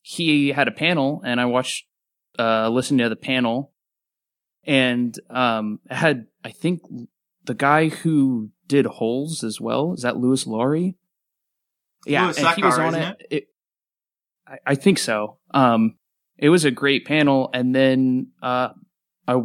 [0.00, 1.84] he had a panel and I watched,
[2.38, 3.72] uh, listened to the panel
[4.66, 6.82] and um, had I think
[7.46, 9.94] the guy who did Holes as well.
[9.94, 10.96] Is that Louis Laurie?
[12.04, 13.26] Yeah, Louis and he was on isn't it.
[13.30, 13.48] it
[14.46, 15.38] I, I think so.
[15.52, 15.96] Um,
[16.38, 18.70] it was a great panel, and then uh,
[19.26, 19.42] I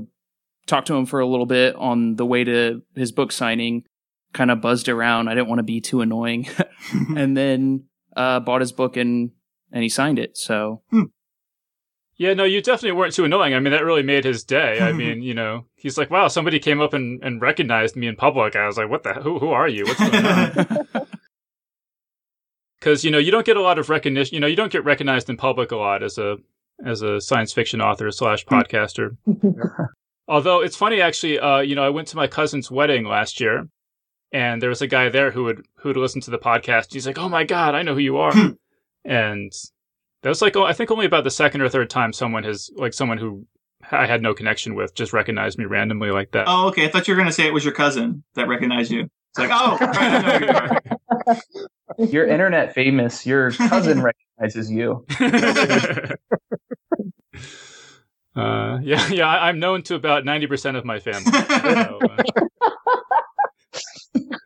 [0.67, 3.83] talked to him for a little bit on the way to his book signing.
[4.33, 5.27] Kind of buzzed around.
[5.27, 6.47] I didn't want to be too annoying,
[7.15, 7.85] and then
[8.15, 9.31] uh, bought his book and
[9.71, 10.37] and he signed it.
[10.37, 10.81] So
[12.21, 13.55] Yeah, no, you definitely weren't too annoying.
[13.55, 14.79] I mean, that really made his day.
[14.79, 18.15] I mean, you know, he's like, wow, somebody came up and, and recognized me in
[18.15, 18.55] public.
[18.55, 19.85] I was like, what the, who, who are you?
[19.85, 21.07] What's going on?
[22.79, 24.83] Because, you know, you don't get a lot of recognition, you know, you don't get
[24.83, 26.37] recognized in public a lot as a,
[26.83, 29.17] as a science fiction author slash podcaster.
[30.27, 33.67] Although it's funny, actually, uh, you know, I went to my cousin's wedding last year
[34.31, 36.91] and there was a guy there who would, who would listen to the podcast.
[36.91, 38.33] He's like, oh my God, I know who you are.
[39.05, 39.53] and
[40.21, 42.69] that was like, oh, I think only about the second or third time someone has,
[42.75, 43.45] like, someone who
[43.91, 46.45] I had no connection with just recognized me randomly like that.
[46.47, 46.85] Oh, okay.
[46.85, 49.09] I thought you were going to say it was your cousin that recognized you.
[49.31, 51.37] It's like, oh, right, I know you are.
[52.09, 53.25] You're internet famous.
[53.25, 54.01] Your cousin
[54.39, 55.05] recognizes you.
[58.35, 61.31] uh, yeah, yeah, I- I'm known to about 90% of my family.
[61.31, 61.99] So,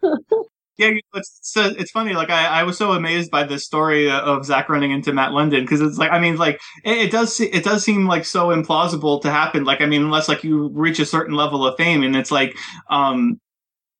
[0.03, 0.43] uh,
[0.77, 2.13] Yeah, it's it's funny.
[2.13, 5.61] Like I, I was so amazed by this story of Zach running into Matt London
[5.63, 9.21] because it's like I mean like it, it does it does seem like so implausible
[9.21, 9.63] to happen.
[9.63, 12.57] Like I mean unless like you reach a certain level of fame and it's like
[12.89, 13.39] um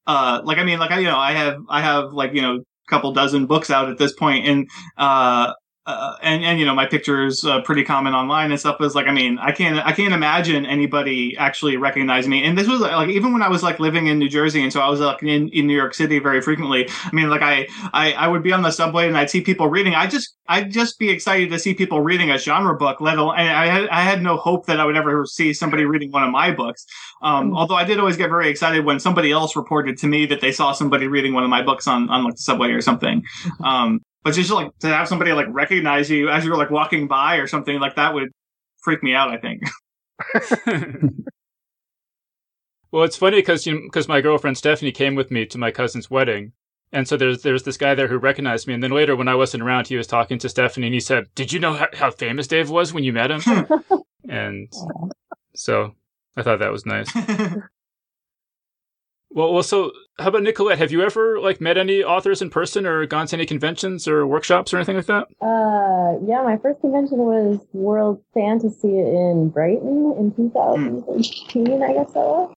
[0.08, 2.56] uh like I mean like I you know I have I have like you know
[2.58, 5.54] a couple dozen books out at this point and uh.
[5.88, 8.82] Uh, and and you know my picture is uh, pretty common online and stuff.
[8.82, 12.44] Is like I mean I can't I can't imagine anybody actually recognizing me.
[12.44, 14.82] And this was like even when I was like living in New Jersey, and so
[14.82, 16.90] I was like in, in New York City very frequently.
[16.90, 19.68] I mean like I, I I would be on the subway and I'd see people
[19.68, 19.94] reading.
[19.94, 23.00] I just I'd just be excited to see people reading a genre book.
[23.00, 25.86] Let alone and I had I had no hope that I would ever see somebody
[25.86, 26.84] reading one of my books.
[27.22, 30.42] Um, although I did always get very excited when somebody else reported to me that
[30.42, 33.24] they saw somebody reading one of my books on on like the subway or something.
[33.64, 37.36] Um, but just like to have somebody like recognize you as you're like walking by
[37.38, 38.30] or something like that would
[38.82, 39.30] freak me out.
[39.30, 39.62] I think.
[42.92, 46.10] well, it's funny because you because my girlfriend Stephanie came with me to my cousin's
[46.10, 46.54] wedding,
[46.92, 49.36] and so there's there's this guy there who recognized me, and then later when I
[49.36, 52.10] wasn't around, he was talking to Stephanie, and he said, "Did you know how, how
[52.10, 53.42] famous Dave was when you met him?"
[54.28, 54.74] and
[55.56, 55.94] so
[56.36, 57.10] I thought that was nice.
[59.36, 60.80] Well, well, so how about Nicolette?
[60.80, 64.26] Have you ever like met any authors in person or gone to any conventions or
[64.26, 65.28] workshops or anything like that?
[65.42, 72.20] Uh, yeah, my first convention was World Fantasy in Brighton in 2013, I guess that
[72.20, 72.54] was.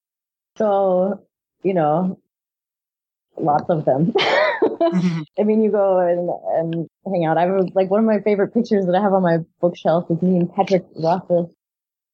[0.57, 1.25] So,
[1.62, 2.21] you know,
[3.37, 4.12] lots of them.
[4.18, 6.31] I mean, you go and,
[6.75, 7.38] and hang out.
[7.38, 10.23] I was like, one of my favorite pictures that I have on my bookshelf is
[10.23, 11.47] me and Patrick Rothfuss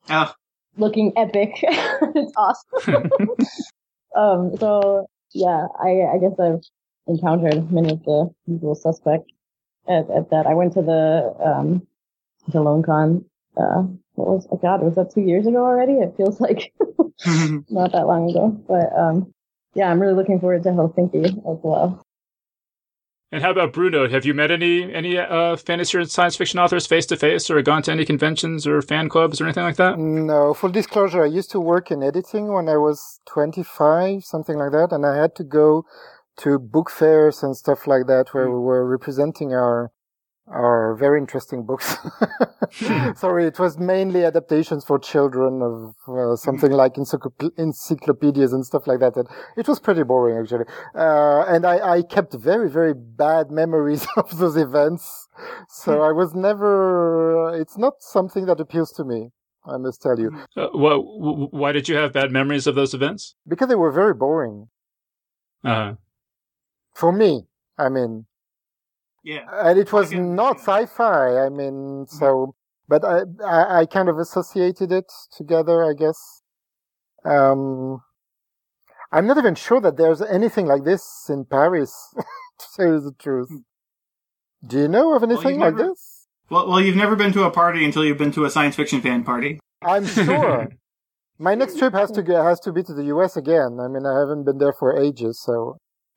[0.08, 0.32] oh,
[0.76, 1.52] looking epic.
[1.62, 3.10] it's awesome.
[4.16, 6.62] um, so yeah, I, I guess I've
[7.06, 9.32] encountered many of the usual suspects
[9.88, 10.46] at, at that.
[10.46, 11.86] I went to the, um,
[12.48, 13.24] the Loncon,
[13.56, 13.82] uh,
[14.14, 15.94] what was, oh God, was that two years ago already?
[15.94, 16.72] It feels like
[17.70, 19.32] not that long ago, but, um,
[19.74, 22.03] yeah, I'm really looking forward to Helsinki as well.
[23.34, 24.08] And how about Bruno?
[24.08, 27.60] Have you met any any uh, fantasy or science fiction authors face to face, or
[27.62, 29.98] gone to any conventions or fan clubs or anything like that?
[29.98, 34.70] No, full disclosure, I used to work in editing when I was 25, something like
[34.70, 35.84] that, and I had to go
[36.36, 39.90] to book fairs and stuff like that where we were representing our
[40.46, 41.96] our very interesting books.
[43.16, 48.86] Sorry, it was mainly adaptations for children of uh, something like encyclop- encyclopedias and stuff
[48.86, 49.16] like that.
[49.16, 49.26] And
[49.56, 50.64] it was pretty boring actually.
[50.94, 55.28] Uh, and I, I kept very, very bad memories of those events.
[55.68, 59.30] So I was never, it's not something that appeals to me.
[59.66, 62.92] I must tell you, Uh, wha- wh- why did you have bad memories of those
[62.92, 63.34] events?
[63.48, 64.68] because they were very boring
[65.64, 65.94] Uh,
[66.94, 67.44] for me.
[67.78, 68.26] I mean,
[69.24, 69.46] yeah.
[69.50, 71.38] and it was not sci-fi.
[71.38, 72.16] I mean, mm-hmm.
[72.16, 72.54] so,
[72.86, 76.42] but I, I, I kind of associated it together, I guess.
[77.24, 78.02] Um,
[79.10, 81.92] I'm not even sure that there's anything like this in Paris,
[82.58, 83.48] to tell you the truth.
[83.48, 83.56] Hmm.
[84.66, 86.26] Do you know of anything like never- this?
[86.50, 89.00] Well, well, you've never been to a party until you've been to a science fiction
[89.00, 89.60] fan party.
[89.82, 90.68] I'm sure.
[91.38, 92.28] My next trip has to hmm.
[92.28, 93.78] go, has to be to the US again.
[93.80, 95.78] I mean, I haven't been there for ages, so.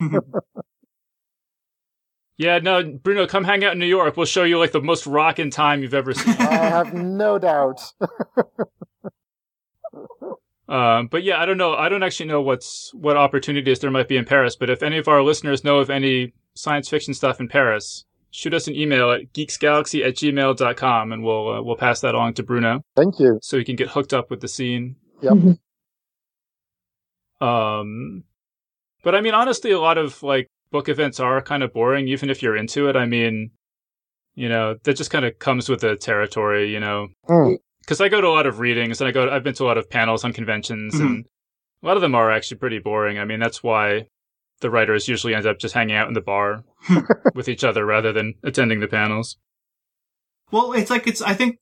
[2.38, 4.16] yeah, no, Bruno, come hang out in New York.
[4.16, 6.34] We'll show you like the most rockin' time you've ever seen.
[6.38, 7.80] I have no doubt.
[10.68, 11.72] Um, but yeah, I don't know.
[11.72, 14.54] I don't actually know what's what opportunities there might be in Paris.
[14.54, 18.52] But if any of our listeners know of any science fiction stuff in Paris, shoot
[18.52, 22.42] us an email at geeksgalaxy at gmail.com and we'll uh, we'll pass that along to
[22.42, 23.38] Bruno Thank you.
[23.40, 24.96] so he can get hooked up with the scene.
[25.22, 25.56] Yep.
[27.40, 28.24] Um,
[29.02, 32.30] but I mean, honestly, a lot of like book events are kind of boring, even
[32.30, 32.96] if you're into it.
[32.96, 33.50] I mean,
[34.34, 37.08] you know, that just kind of comes with the territory, you know.
[37.28, 37.56] Mm.
[37.80, 39.66] Because I go to a lot of readings, and I go, I've been to a
[39.66, 41.00] lot of panels on conventions, Mhm.
[41.06, 41.26] and
[41.82, 43.18] a lot of them are actually pretty boring.
[43.18, 44.08] I mean, that's why
[44.60, 46.64] the writers usually end up just hanging out in the bar
[47.34, 49.38] with each other rather than attending the panels.
[50.50, 51.22] Well, it's like it's.
[51.22, 51.56] I think,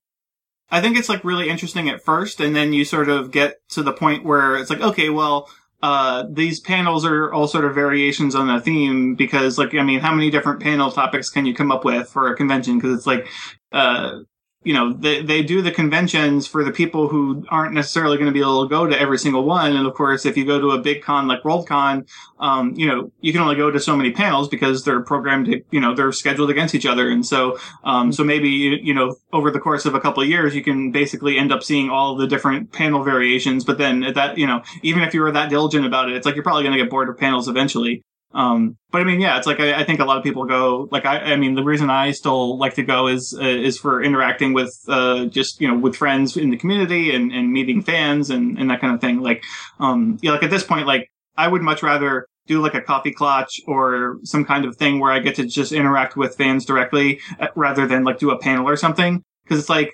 [0.71, 3.83] I think it's like really interesting at first, and then you sort of get to
[3.83, 5.49] the point where it's like, okay, well,
[5.83, 10.01] uh, these panels are all sort of variations on a theme because, like, I mean,
[10.01, 12.79] how many different panel topics can you come up with for a convention?
[12.79, 13.29] Because it's like,
[13.73, 14.21] uh,
[14.67, 18.33] you know, they they do the conventions for the people who aren't necessarily going to
[18.33, 20.73] be able to go to every single one, and of course, if you go to
[20.73, 22.05] a big con like WorldCon,
[22.41, 25.63] um, you know, you can only go to so many panels because they're programmed, to,
[25.71, 29.53] you know, they're scheduled against each other, and so um, so maybe you, know over
[29.53, 32.27] the course of a couple of years, you can basically end up seeing all the
[32.27, 33.65] different panel variations.
[33.65, 36.27] But then at that, you know, even if you were that diligent about it, it's
[36.27, 38.03] like you're probably going to get bored of panels eventually.
[38.33, 40.89] Um, but I mean, yeah, it's like I, I think a lot of people go.
[40.91, 44.03] Like I, I mean, the reason I still like to go is uh, is for
[44.03, 48.31] interacting with uh, just you know with friends in the community and, and meeting fans
[48.31, 49.21] and, and that kind of thing.
[49.21, 49.43] Like,
[49.81, 53.13] um, yeah, like at this point, like I would much rather do like a coffee
[53.13, 57.21] clutch or some kind of thing where I get to just interact with fans directly
[57.41, 59.23] uh, rather than like do a panel or something.
[59.49, 59.93] Cause it's like,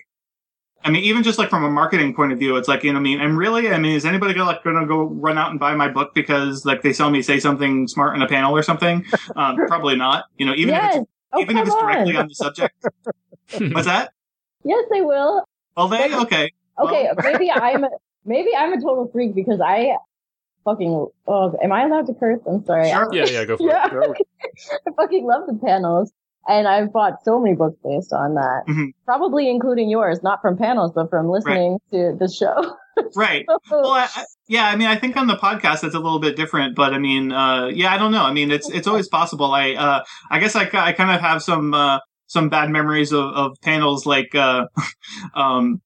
[0.84, 2.98] I mean, even just like from a marketing point of view, it's like, you know,
[2.98, 5.60] I mean, and really, I mean, is anybody gonna like gonna go run out and
[5.60, 8.62] buy my book because like they saw me say something smart in a panel or
[8.62, 9.04] something?
[9.36, 10.24] Um, probably not.
[10.38, 10.96] You know, even yes.
[10.96, 12.22] if it's, oh, even if it's directly on.
[12.22, 12.74] on the subject.
[13.58, 14.12] What's that?
[14.64, 15.44] Yes, they will.
[15.76, 16.52] Well, they okay.
[16.78, 17.90] Okay, Well- maybe I'm a,
[18.24, 19.96] maybe I'm a total freak because I
[20.64, 21.06] fucking.
[21.26, 22.40] Oh, am I allowed to curse?
[22.46, 22.90] I'm sorry.
[22.90, 23.08] Sure.
[23.12, 23.72] Yeah, yeah, go for it.
[23.72, 24.16] Yeah, Sure.
[24.86, 26.12] I fucking love the panels,
[26.48, 28.62] and I've bought so many books based on that.
[28.68, 28.94] Mhm.
[29.04, 32.76] Probably including yours, not from panels, but from listening to the show.
[33.16, 33.46] Right.
[33.70, 36.36] Well, I, I, yeah, I mean, I think on the podcast it's a little bit
[36.36, 38.22] different, but I mean, uh, yeah, I don't know.
[38.22, 39.52] I mean, it's it's always possible.
[39.52, 43.24] I uh, I guess I, I kind of have some uh, some bad memories of,
[43.24, 44.66] of panels like uh,
[45.34, 45.80] um,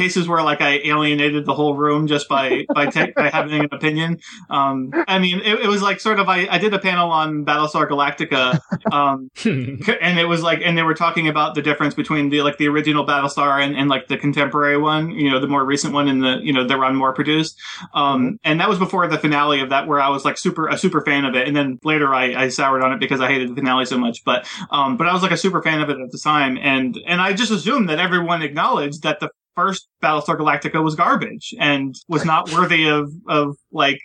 [0.00, 2.86] cases where like I alienated the whole room just by by,
[3.16, 4.18] by having an opinion.
[4.48, 7.44] Um, I mean, it, it was like sort of I, I did a panel on
[7.44, 8.60] Battlestar Galactica.
[8.90, 12.58] Um, and it was like and they were talking about the difference between the like
[12.58, 16.08] the original battlestar and, and like the contemporary one you know the more recent one
[16.08, 17.58] and the you know that ron moore produced
[17.94, 20.78] um and that was before the finale of that where i was like super a
[20.78, 23.50] super fan of it and then later i i soured on it because i hated
[23.50, 25.98] the finale so much but um but i was like a super fan of it
[25.98, 30.36] at the time and and i just assumed that everyone acknowledged that the first battlestar
[30.36, 33.98] galactica was garbage and was not worthy of of like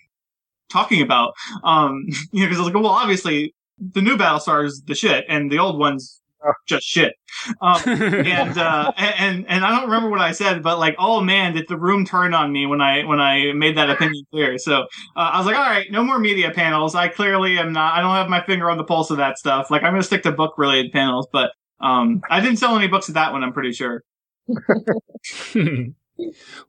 [0.69, 5.25] talking about um you know because like well obviously the new Battlestar is the shit,
[5.27, 6.21] and the old one's
[6.67, 7.13] just shit.
[7.61, 11.53] Um, and uh, and and I don't remember what I said, but like, oh man,
[11.53, 14.57] did the room turn on me when I when I made that opinion clear?
[14.57, 14.83] So
[15.15, 16.95] uh, I was like, all right, no more media panels.
[16.95, 17.95] I clearly am not.
[17.95, 19.69] I don't have my finger on the pulse of that stuff.
[19.69, 23.09] Like, I'm gonna stick to book related panels, but um, I didn't sell any books
[23.09, 23.43] at that one.
[23.43, 24.03] I'm pretty sure.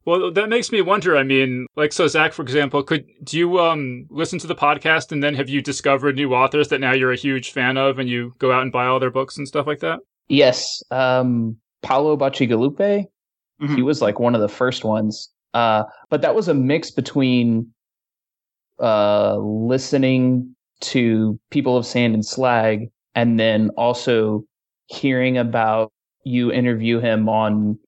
[0.04, 1.16] well, that makes me wonder.
[1.16, 5.12] I mean, like, so Zach, for example, could do you um listen to the podcast
[5.12, 8.08] and then have you discovered new authors that now you're a huge fan of and
[8.08, 10.00] you go out and buy all their books and stuff like that?
[10.28, 10.82] Yes.
[10.90, 13.04] Um, Paolo Bacigalupi.
[13.60, 13.84] He Mhm.
[13.84, 15.30] was like one of the first ones.
[15.54, 17.72] Uh, but that was a mix between
[18.78, 24.44] uh, listening to people of Sand and Slag and then also
[24.88, 25.90] hearing about
[26.26, 27.78] you interview him on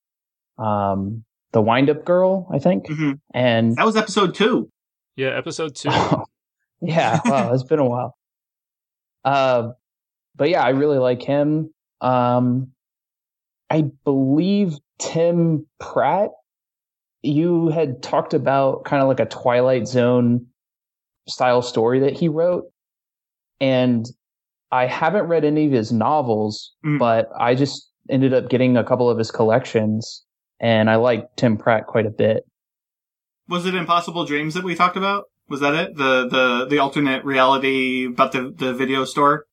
[0.58, 2.86] um, the Wind Up Girl, I think.
[2.86, 3.18] Mhm.
[3.34, 4.70] And That was episode two.
[5.16, 5.90] Yeah, episode two.
[6.80, 8.16] yeah, wow, it's been a while.
[9.24, 9.70] Uh,
[10.36, 11.74] but yeah, I really like him.
[12.00, 12.68] Um,
[13.70, 16.30] I believe Tim Pratt.
[17.22, 20.46] You had talked about kind of like a Twilight Zone
[21.26, 22.66] style story that he wrote,
[23.60, 24.06] and
[24.70, 27.00] I haven't read any of his novels, Mm.
[27.00, 30.24] but I just ended up getting a couple of his collections,
[30.60, 32.44] and I like Tim Pratt quite a bit.
[33.48, 35.24] Was it Impossible Dreams that we talked about?
[35.48, 35.96] Was that it?
[35.96, 39.46] The the the alternate reality about the the video store?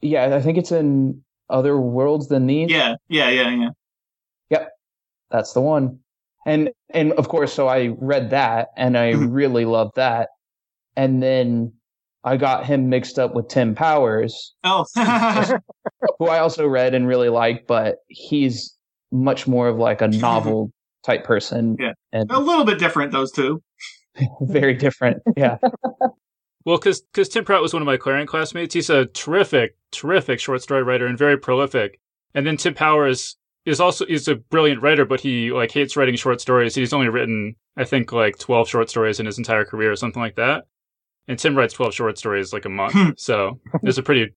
[0.00, 2.70] Yeah, I think it's in Other Worlds Than These.
[2.70, 3.68] Yeah, yeah, yeah, yeah.
[4.50, 4.68] Yep,
[5.30, 5.98] that's the one
[6.44, 9.28] and and of course so i read that and i Mhm.
[9.30, 10.28] really loved that
[10.96, 11.72] and then
[12.24, 14.84] i got him mixed up with tim powers Oh,
[16.18, 18.76] who i also read and really liked but he's
[19.10, 20.70] much more of like a novel
[21.04, 21.92] type person Yeah.
[22.12, 23.62] and a little bit different those two.
[24.42, 25.58] very different yeah
[26.64, 28.72] Well, because Tim Pratt was one of my Clarion classmates.
[28.72, 31.98] He's a terrific, terrific short story writer and very prolific.
[32.36, 36.14] And then Tim Powers is also is a brilliant writer, but he like hates writing
[36.14, 36.76] short stories.
[36.76, 40.22] He's only written, I think, like twelve short stories in his entire career or something
[40.22, 40.66] like that.
[41.28, 44.34] And Tim writes twelve short stories like a month, so there's a pretty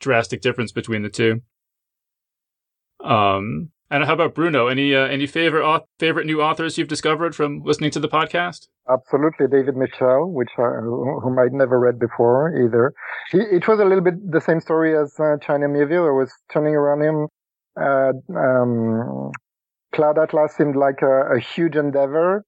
[0.00, 1.42] drastic difference between the two.
[3.04, 4.68] Um, and how about Bruno?
[4.68, 8.68] Any uh, any favorite favorite new authors you've discovered from listening to the podcast?
[8.90, 12.94] Absolutely, David Mitchell, which I, whom I'd never read before either.
[13.30, 16.08] He, it was a little bit the same story as uh, China Miéville.
[16.08, 17.28] I was turning around him.
[17.80, 19.30] Uh, um,
[19.94, 22.44] Cloud Atlas seemed like a, a huge endeavor,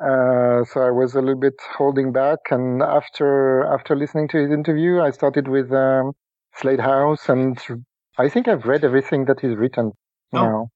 [0.00, 2.38] uh, so I was a little bit holding back.
[2.50, 6.12] And after after listening to his interview, I started with um,
[6.56, 7.58] Slade House, and
[8.18, 9.92] I think I've read everything that he's written
[10.32, 10.38] oh.
[10.38, 10.68] now.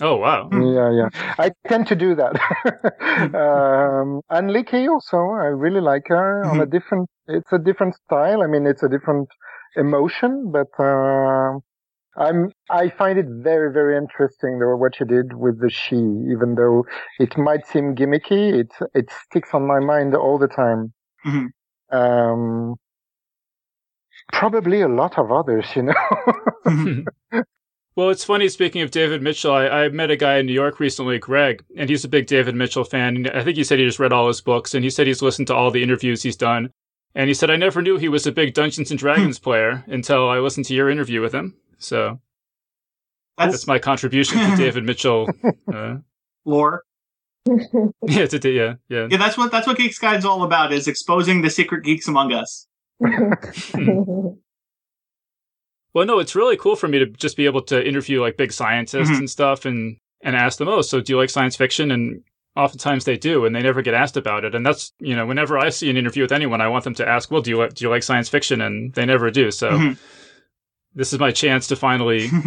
[0.00, 0.48] Oh wow!
[0.50, 1.34] Yeah, yeah.
[1.38, 2.34] I tend to do that.
[3.34, 7.10] um, and Leckie also, I really like her on a different.
[7.26, 8.42] It's a different style.
[8.42, 9.28] I mean, it's a different
[9.76, 11.58] emotion, but uh,
[12.16, 12.52] I'm.
[12.70, 15.96] I find it very, very interesting though what she did with the she.
[15.96, 16.84] Even though
[17.18, 20.92] it might seem gimmicky, it it sticks on my mind all the time.
[21.26, 21.96] Mm-hmm.
[21.96, 22.74] Um,
[24.32, 27.04] probably a lot of others, you know.
[27.94, 28.48] Well, it's funny.
[28.48, 31.90] Speaking of David Mitchell, I, I, met a guy in New York recently, Greg, and
[31.90, 33.26] he's a big David Mitchell fan.
[33.34, 35.48] I think he said he just read all his books, and he said he's listened
[35.48, 36.70] to all the interviews he's done.
[37.14, 40.30] And he said, I never knew he was a big Dungeons and Dragons player until
[40.30, 41.54] I listened to your interview with him.
[41.82, 42.20] So
[43.38, 45.28] that's, that's my contribution to David Mitchell
[45.74, 45.96] uh,
[46.44, 46.84] lore.
[48.06, 49.16] yeah, to, yeah, yeah, yeah.
[49.16, 52.66] That's what that's what Geeks Guide's all about: is exposing the secret geeks among us.
[55.94, 58.52] Well, no, it's really cool for me to just be able to interview like big
[58.52, 59.18] scientists mm-hmm.
[59.18, 61.90] and stuff and and ask them, oh, so do you like science fiction?
[61.90, 62.22] And
[62.56, 64.54] oftentimes they do, and they never get asked about it.
[64.54, 67.06] And that's you know, whenever I see an interview with anyone, I want them to
[67.06, 68.60] ask, well, do you like do you like science fiction?
[68.60, 69.50] And they never do.
[69.50, 70.21] So mm-hmm.
[70.94, 72.28] This is my chance to finally.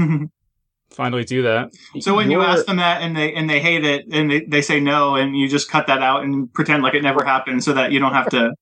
[0.91, 1.74] finally do that.
[2.00, 2.41] So when You're...
[2.41, 5.16] you ask them that and they and they hate it and they, they say no
[5.16, 8.00] and you just cut that out and pretend like it never happened so that you
[8.00, 8.54] don't have to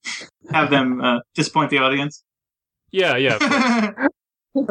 [0.51, 2.23] have them uh, disappoint the audience.
[2.91, 3.93] Yeah, yeah.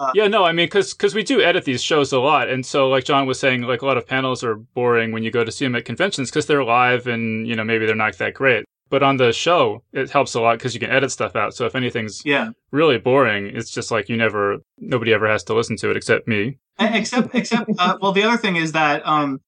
[0.00, 2.66] Uh, yeah, no, I mean, because because we do edit these shows a lot, and
[2.66, 5.44] so like John was saying, like a lot of panels are boring when you go
[5.44, 8.34] to see them at conventions because they're live and you know maybe they're not that
[8.34, 8.64] great.
[8.92, 11.54] But on the show, it helps a lot because you can edit stuff out.
[11.54, 15.54] So if anything's yeah really boring, it's just like you never nobody ever has to
[15.54, 16.58] listen to it except me.
[16.78, 19.40] Except except uh, well, the other thing is that um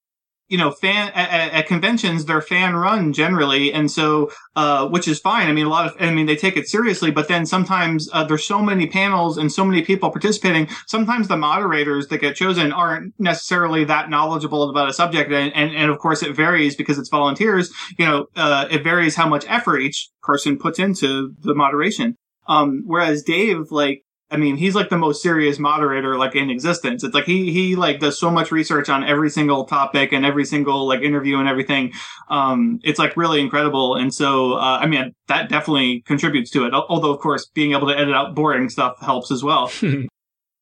[0.47, 3.73] you know, fan at, at, conventions, they're fan run generally.
[3.73, 5.49] And so, uh, which is fine.
[5.49, 8.23] I mean, a lot of, I mean, they take it seriously, but then sometimes, uh,
[8.23, 10.67] there's so many panels and so many people participating.
[10.87, 15.31] Sometimes the moderators that get chosen aren't necessarily that knowledgeable about a subject.
[15.31, 17.71] And, and, and of course it varies because it's volunteers.
[17.97, 22.15] You know, uh, it varies how much effort each person puts into the moderation.
[22.47, 24.03] Um, whereas Dave, like,
[24.35, 27.05] I mean, he's like the most serious moderator like in existence.
[27.05, 30.43] It's like he he like does so much research on every single topic and every
[30.43, 31.93] single like interview and everything.
[32.29, 33.95] Um, it's like really incredible.
[33.95, 36.73] And so, uh, I mean, that definitely contributes to it.
[36.73, 39.71] Although, of course, being able to edit out boring stuff helps as well.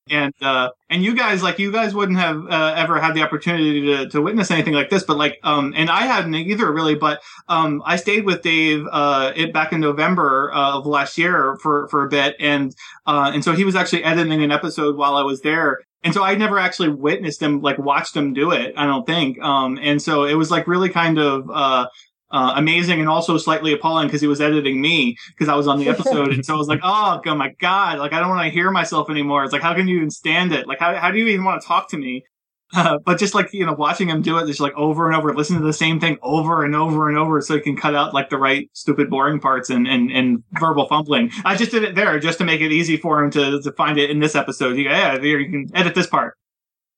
[0.10, 3.82] and uh and you guys like you guys wouldn't have uh, ever had the opportunity
[3.82, 7.22] to, to witness anything like this but like um and i hadn't either really but
[7.48, 12.06] um i stayed with dave uh it back in november of last year for for
[12.06, 12.76] a bit and
[13.06, 16.22] uh and so he was actually editing an episode while i was there and so
[16.22, 18.74] I never actually witnessed him, like watched him do it.
[18.76, 19.40] I don't think.
[19.40, 21.88] Um, and so it was like really kind of, uh,
[22.34, 25.80] uh, amazing and also slightly appalling because he was editing me because I was on
[25.80, 26.34] the episode.
[26.34, 28.72] and so I was like, oh, oh my God, like I don't want to hear
[28.72, 29.44] myself anymore.
[29.44, 30.68] It's like, how can you even stand it?
[30.68, 32.24] Like, how, how do you even want to talk to me?
[32.76, 35.32] Uh, but just like, you know, watching him do it, just like over and over,
[35.36, 38.16] listen to the same thing over and over and over so he can cut out
[38.16, 41.30] like the right stupid boring parts and, and, and verbal fumbling.
[41.46, 44.00] I just did it there just to make it easy for him to, to find
[44.00, 44.76] it in this episode.
[44.76, 46.36] You, yeah, there you can edit this part.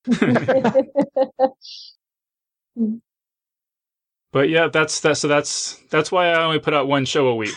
[4.36, 5.16] But yeah, that's that.
[5.16, 7.54] So that's that's why I only put out one show a week.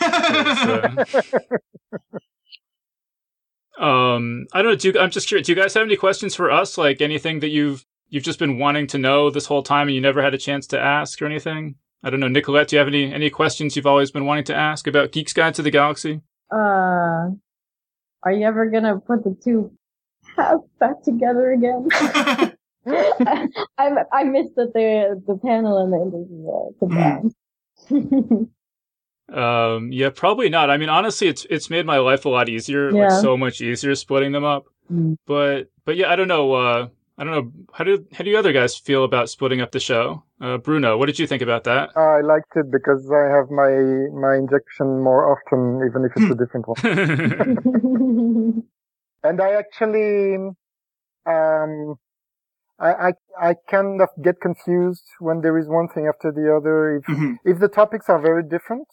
[3.78, 4.76] Uh, um, I don't know.
[4.76, 5.46] Do you, I'm just curious.
[5.46, 6.78] Do you guys have any questions for us?
[6.78, 10.00] Like anything that you've you've just been wanting to know this whole time and you
[10.00, 11.74] never had a chance to ask or anything?
[12.02, 12.68] I don't know, Nicolette.
[12.68, 15.54] Do you have any any questions you've always been wanting to ask about Geeks Guide
[15.56, 16.22] to the Galaxy?
[16.50, 17.28] Uh,
[18.22, 19.70] are you ever gonna put the two
[20.36, 21.88] halves back together again?
[22.86, 25.98] I, I missed that the the panel and the
[27.90, 28.48] interview.
[29.36, 30.70] um, yeah, probably not.
[30.70, 33.08] I mean, honestly, it's it's made my life a lot easier, yeah.
[33.08, 34.66] like so much easier splitting them up.
[34.90, 35.16] Mm.
[35.26, 36.52] But but yeah, I don't know.
[36.54, 37.52] Uh, I don't know.
[37.74, 40.24] How do how do you other guys feel about splitting up the show?
[40.40, 41.94] Uh, Bruno, what did you think about that?
[41.94, 43.70] I liked it because I have my
[44.18, 48.62] my injection more often, even if it's a different one.
[49.22, 50.36] and I actually
[51.26, 51.98] um
[52.80, 53.12] I, I,
[53.50, 56.96] I kind of get confused when there is one thing after the other.
[56.96, 57.36] If, Mhm.
[57.44, 58.88] if the topics are very different,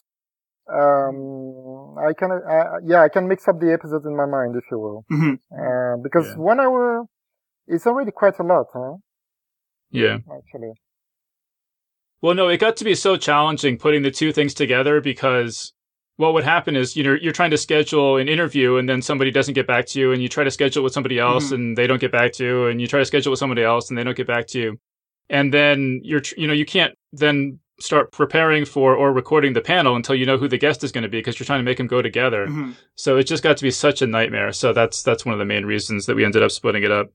[0.69, 4.65] um, I can, uh, yeah, I can mix up the episodes in my mind, if
[4.69, 5.05] you will.
[5.09, 5.39] Mhm.
[5.51, 6.43] Uh, because Yeah.
[6.43, 7.05] one hour
[7.67, 8.97] is already quite a lot, huh?
[9.89, 10.17] Yeah.
[10.29, 10.73] Actually.
[12.21, 15.73] Well, no, it got to be so challenging putting the two things together because
[16.17, 19.31] what would happen is you know you're trying to schedule an interview and then somebody
[19.31, 21.55] doesn't get back to you and you try to schedule with somebody else Mhm.
[21.55, 23.89] and they don't get back to you and you try to schedule with somebody else
[23.89, 24.79] and they don't get back to you
[25.29, 29.95] and then you're you know you can't then start preparing for or recording the panel
[29.95, 31.77] until you know who the guest is going to be because you're trying to make
[31.77, 32.73] them go together Mhm.
[32.95, 35.45] so it just got to be such a nightmare so that's that's one of the
[35.45, 37.07] main reasons that we ended up splitting it up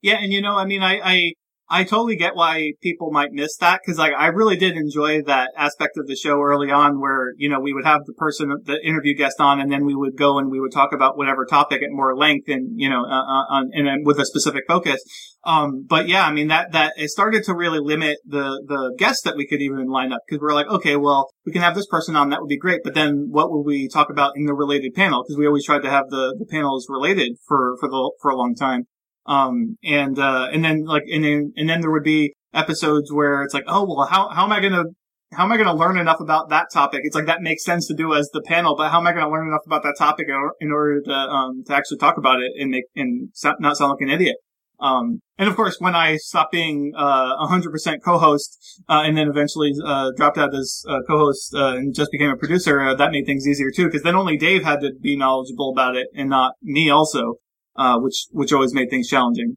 [0.00, 1.32] Yeah, and you know, I mean, I, I,
[1.70, 5.50] I totally get why people might miss that because like I really did enjoy that
[5.56, 8.82] aspect of the show early on where, you know, we would have the person, the
[8.82, 11.82] interview guest on and then we would go and we would talk about whatever topic
[11.82, 15.02] at more length and, you know, uh, uh, on, and then with a specific focus.
[15.44, 19.22] Um, but yeah, I mean, that, that it started to really limit the, the guests
[19.24, 21.86] that we could even line up because we're like, okay, well, we can have this
[21.86, 22.30] person on.
[22.30, 22.80] That would be great.
[22.82, 25.22] But then what would we talk about in the related panel?
[25.22, 28.36] Because we always tried to have the, the panels related for, for the, for a
[28.36, 28.84] long time.
[29.28, 33.42] Um, and, uh, and then like, and then, and then there would be episodes where
[33.42, 34.86] it's like, oh, well, how, how am I going to,
[35.34, 37.02] how am I going to learn enough about that topic?
[37.04, 39.26] It's like that makes sense to do as the panel, but how am I going
[39.26, 42.16] to learn enough about that topic in, or- in order to, um, to actually talk
[42.16, 43.28] about it and make, and
[43.60, 44.36] not sound like an idiot?
[44.80, 49.72] Um, and of course, when I stopped being, uh, 100% co-host, uh, and then eventually,
[49.84, 53.46] uh, dropped out as, co-host, uh, and just became a producer, uh, that made things
[53.46, 56.88] easier too, because then only Dave had to be knowledgeable about it and not me
[56.88, 57.34] also
[57.78, 59.56] uh, which which always made things challenging.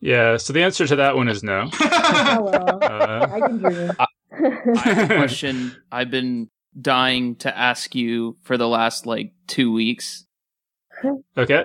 [0.00, 3.90] yeah so the answer to that one is no oh well, uh, I can dream.
[5.06, 10.26] question I've been dying to ask you for the last like two weeks.
[11.38, 11.64] okay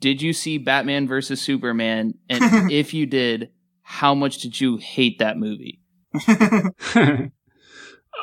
[0.00, 2.14] Did you see Batman versus Superman?
[2.28, 3.50] And if you did,
[3.82, 5.80] how much did you hate that movie?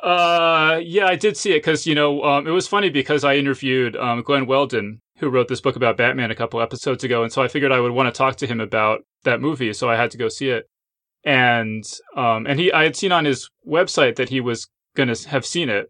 [0.03, 3.35] uh, yeah, I did see it because you know um, it was funny because I
[3.35, 7.31] interviewed um, Glenn Weldon, who wrote this book about Batman a couple episodes ago, and
[7.31, 9.95] so I figured I would want to talk to him about that movie, so I
[9.95, 10.65] had to go see it.
[11.23, 11.83] And
[12.15, 15.45] um, and he, I had seen on his website that he was going to have
[15.45, 15.87] seen it,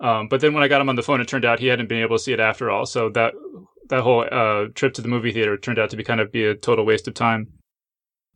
[0.00, 1.88] um, but then when I got him on the phone, it turned out he hadn't
[1.88, 2.86] been able to see it after all.
[2.86, 3.34] So that
[3.88, 6.44] that whole uh, trip to the movie theater turned out to be kind of be
[6.44, 7.48] a total waste of time.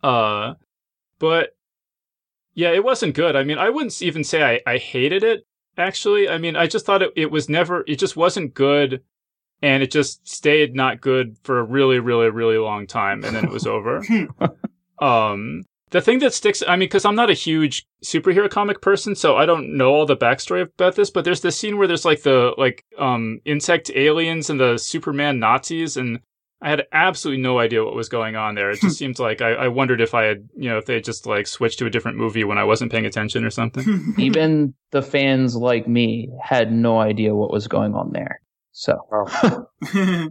[0.03, 0.55] Uh,
[1.19, 1.51] but
[2.55, 3.37] yeah, it wasn't good.
[3.37, 5.45] I mean, I wouldn't even say I, I hated it,
[5.77, 6.29] actually.
[6.29, 9.03] I mean, I just thought it, it was never, it just wasn't good.
[9.63, 13.23] And it just stayed not good for a really, really, really long time.
[13.25, 14.03] And then it was over.
[15.01, 19.15] um, the thing that sticks, I mean, because I'm not a huge superhero comic person,
[19.15, 22.05] so I don't know all the backstory about this, but there's this scene where there's
[22.05, 25.97] like the, like, um, insect aliens and the Superman Nazis.
[25.97, 26.21] And
[26.63, 28.71] I had absolutely no idea what was going on there.
[28.71, 31.05] It just seemed like I, I wondered if I had, you know, if they had
[31.05, 34.15] just like switched to a different movie when I wasn't paying attention or something.
[34.19, 38.41] Even the fans like me had no idea what was going on there.
[38.73, 40.31] So uh,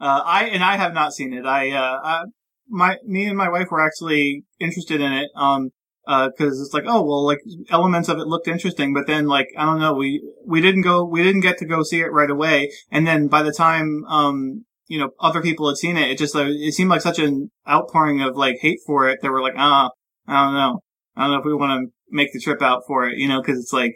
[0.00, 1.44] I and I have not seen it.
[1.44, 2.22] I, uh, I,
[2.68, 5.30] my, me and my wife were actually interested in it.
[5.36, 5.70] Um,
[6.06, 9.48] uh, cause it's like, oh, well, like elements of it looked interesting, but then like,
[9.56, 12.30] I don't know, we, we didn't go, we didn't get to go see it right
[12.30, 12.70] away.
[12.90, 16.36] And then by the time, um, you know, other people had seen it, it just,
[16.36, 19.20] uh, it seemed like such an outpouring of like hate for it.
[19.22, 19.90] They were like, ah,
[20.26, 20.80] I don't know.
[21.16, 23.42] I don't know if we want to make the trip out for it, you know,
[23.42, 23.94] cause it's like,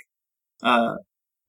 [0.62, 0.94] uh,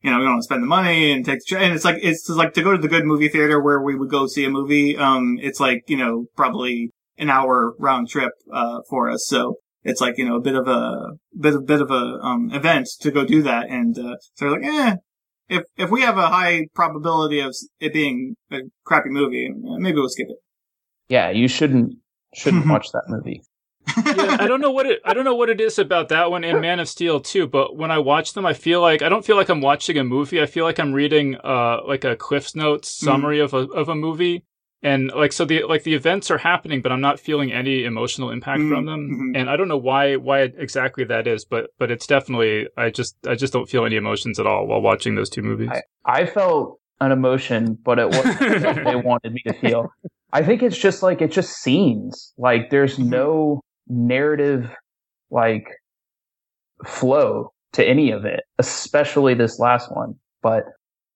[0.01, 1.57] you know, we don't want to spend the money and take the.
[1.57, 3.95] And it's like, it's just like to go to the good movie theater where we
[3.95, 4.97] would go see a movie.
[4.97, 9.25] Um, it's like, you know, probably an hour round trip, uh, for us.
[9.27, 12.49] So it's like, you know, a bit of a, bit of, bit of a, um,
[12.51, 13.69] event to go do that.
[13.69, 14.95] And, uh, so they're like, eh,
[15.49, 20.09] if, if we have a high probability of it being a crappy movie, maybe we'll
[20.09, 20.37] skip it.
[21.09, 21.95] yeah, you shouldn't
[22.35, 23.41] shouldn't watch that movie.
[23.87, 26.43] Yeah, I don't know what it I don't know what it is about that one
[26.43, 29.25] and Man of Steel too, but when I watch them I feel like I don't
[29.25, 30.41] feel like I'm watching a movie.
[30.41, 33.95] I feel like I'm reading uh like a Cliff's Notes summary of a of a
[33.95, 34.43] movie.
[34.81, 38.29] And like so the like the events are happening but I'm not feeling any emotional
[38.29, 39.33] impact Mm, from them.
[39.35, 39.39] mhm.
[39.39, 43.15] And I don't know why why exactly that is, but but it's definitely I just
[43.27, 45.69] I just don't feel any emotions at all while watching those two movies.
[45.71, 49.91] I, I felt an emotion, but it wasn't what they wanted me to feel.
[50.31, 52.33] I think it's just like it's just scenes.
[52.37, 54.69] Like there's no narrative
[55.31, 55.67] like
[56.85, 60.15] flow to any of it, especially this last one.
[60.41, 60.63] But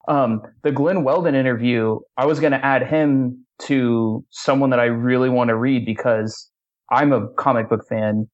[0.07, 5.29] um the Glenn Weldon interview, I was gonna add him to someone that I really
[5.29, 6.49] want to read because
[6.91, 8.27] I'm a comic book fan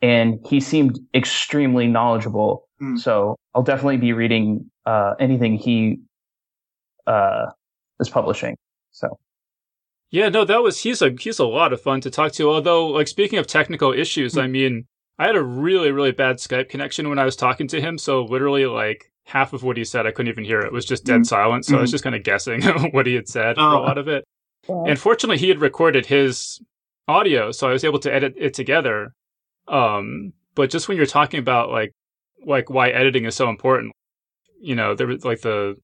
[0.00, 2.68] and he seemed extremely knowledgeable.
[2.82, 2.98] Mm.
[2.98, 6.00] So I'll definitely be reading uh anything he
[7.06, 7.46] uh
[8.00, 8.56] is publishing.
[8.90, 9.18] So
[10.12, 12.50] Yeah, no, that was he's a he's a lot of fun to talk to.
[12.50, 14.52] Although, like speaking of technical issues, I hmm.
[14.52, 14.86] mean,
[15.18, 17.96] I had a really really bad Skype connection when I was talking to him.
[17.96, 20.60] So literally, like half of what he said, I couldn't even hear.
[20.60, 21.24] It was just dead hmm.
[21.24, 21.66] silence.
[21.66, 21.94] So I was hmm.
[21.94, 23.82] just kind of guessing what he had said for a Oh.
[23.82, 24.24] lot of it.
[24.68, 24.84] Yeah.
[24.86, 26.60] And fortunately, he had recorded his
[27.08, 29.14] audio, so I was able to edit it together.
[29.66, 31.92] Um, but just when you're talking about like
[32.44, 33.92] like why editing is so important,
[34.60, 35.76] you know, there was like the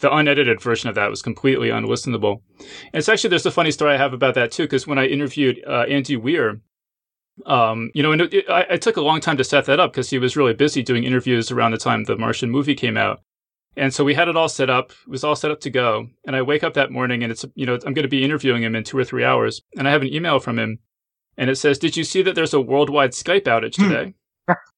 [0.00, 2.40] the unedited version of that was completely unlistenable.
[2.58, 5.06] And it's actually there's a funny story I have about that too, because when I
[5.06, 6.60] interviewed uh, Andy Weir,
[7.46, 9.80] um, you know, and it, it, I, it took a long time to set that
[9.80, 12.96] up because he was really busy doing interviews around the time the Martian movie came
[12.96, 13.20] out.
[13.76, 14.90] And so we had it all set up.
[14.90, 16.08] It was all set up to go.
[16.26, 18.62] And I wake up that morning and it's, you know, I'm going to be interviewing
[18.62, 19.62] him in two or three hours.
[19.76, 20.80] And I have an email from him
[21.36, 24.14] and it says, Did you see that there's a worldwide Skype outage today?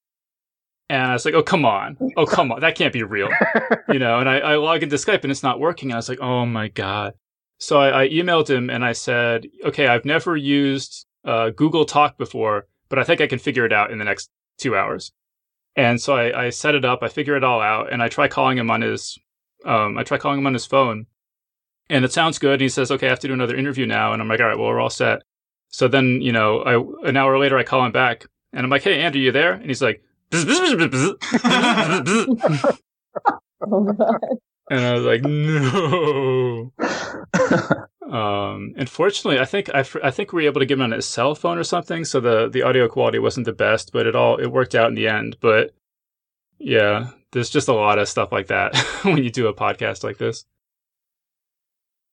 [0.88, 1.96] and I was like, Oh, come on.
[2.16, 2.60] Oh, come on.
[2.60, 3.28] That can't be real.
[3.88, 5.90] you know, and I, I log into Skype and it's not working.
[5.90, 7.14] And I was like, Oh my God.
[7.58, 12.18] So I, I emailed him and I said, Okay, I've never used uh, Google Talk
[12.18, 15.12] before, but I think I can figure it out in the next two hours.
[15.76, 18.28] And so I, I set it up, I figure it all out, and I try
[18.28, 19.18] calling him on his,
[19.64, 21.06] um, I try calling him on his phone,
[21.90, 22.54] and it sounds good.
[22.54, 24.46] And he says, "Okay, I have to do another interview now." And I'm like, "All
[24.46, 25.22] right, well, we're all set."
[25.68, 28.84] So then, you know, I, an hour later, I call him back, and I'm like,
[28.84, 30.02] "Hey, Andrew, you there?" And he's like,
[33.66, 34.20] Oh, God.
[34.70, 36.72] and I was like, "No."
[38.04, 40.90] Um, unfortunately, I think I, fr- I think we were able to get him on
[40.90, 44.14] his cell phone or something, so the the audio quality wasn't the best, but it
[44.14, 45.36] all it worked out in the end.
[45.40, 45.74] But
[46.58, 50.18] yeah, there's just a lot of stuff like that when you do a podcast like
[50.18, 50.44] this.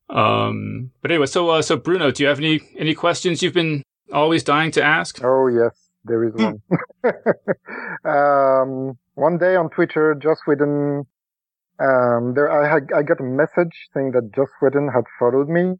[0.10, 3.84] Um, but anyway, so uh, so Bruno, do you have any any questions you've been
[4.14, 5.20] always dying to ask?
[5.24, 6.62] Oh yes, there is one.
[8.06, 11.04] um, one day on Twitter, Joss Whedon,
[11.80, 15.76] um, there I had I got a message saying that Joss Whedon had followed me.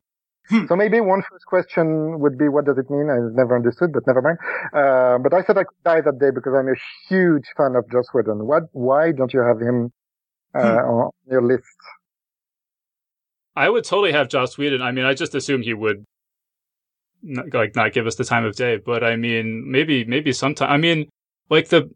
[0.50, 0.66] Hmm.
[0.68, 3.10] So maybe one first question would be, what does it mean?
[3.10, 4.38] I never understood, but never mind.
[4.74, 6.76] Uh, but I said I could die that day because I'm a
[7.08, 8.48] huge fan of Joss Whedon.
[8.48, 8.64] What?
[8.72, 9.92] Why don't you have him
[10.56, 10.90] uh, Hmm.
[10.90, 11.64] on your list?
[13.56, 14.82] I would totally have Joss Whedon.
[14.82, 16.06] I mean, I just assumed he would
[17.22, 20.72] not, like not give us the time of day, but I mean, maybe maybe sometime.
[20.72, 21.10] I mean,
[21.50, 21.92] like the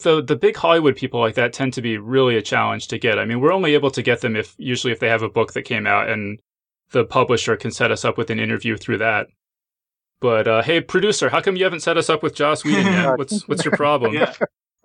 [0.00, 3.18] the the big Hollywood people like that tend to be really a challenge to get.
[3.18, 5.52] I mean, we're only able to get them if usually if they have a book
[5.54, 6.38] that came out and
[6.90, 9.28] the publisher can set us up with an interview through that.
[10.20, 13.08] But uh, hey, producer, how come you haven't set us up with Joss Whedon yet?
[13.18, 14.14] What's what's your problem?
[14.14, 14.34] yeah.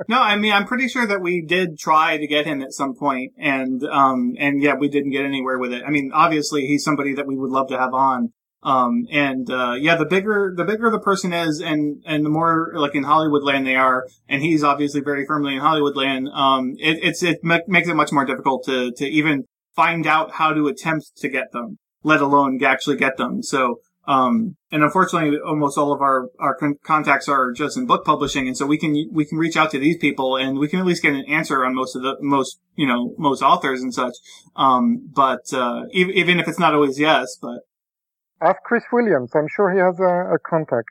[0.07, 2.95] No, I mean, I'm pretty sure that we did try to get him at some
[2.95, 5.83] point, and um, and yeah, we didn't get anywhere with it.
[5.85, 8.33] I mean, obviously, he's somebody that we would love to have on.
[8.63, 12.71] Um, and uh, yeah, the bigger the bigger the person is, and and the more
[12.75, 16.29] like in Hollywood land they are, and he's obviously very firmly in Hollywood land.
[16.33, 19.45] Um, it, it's it ma- makes it much more difficult to to even
[19.75, 23.43] find out how to attempt to get them, let alone actually get them.
[23.43, 28.03] So um, and unfortunately, almost all of our, our con- contacts are just in book
[28.03, 28.47] publishing.
[28.47, 30.85] And so we can, we can reach out to these people and we can at
[30.85, 34.15] least get an answer on most of the, most, you know, most authors and such.
[34.55, 37.59] Um, but, uh, even if it's not always yes, but
[38.43, 39.31] Ask Chris Williams.
[39.35, 40.89] I'm sure he has a, a contact.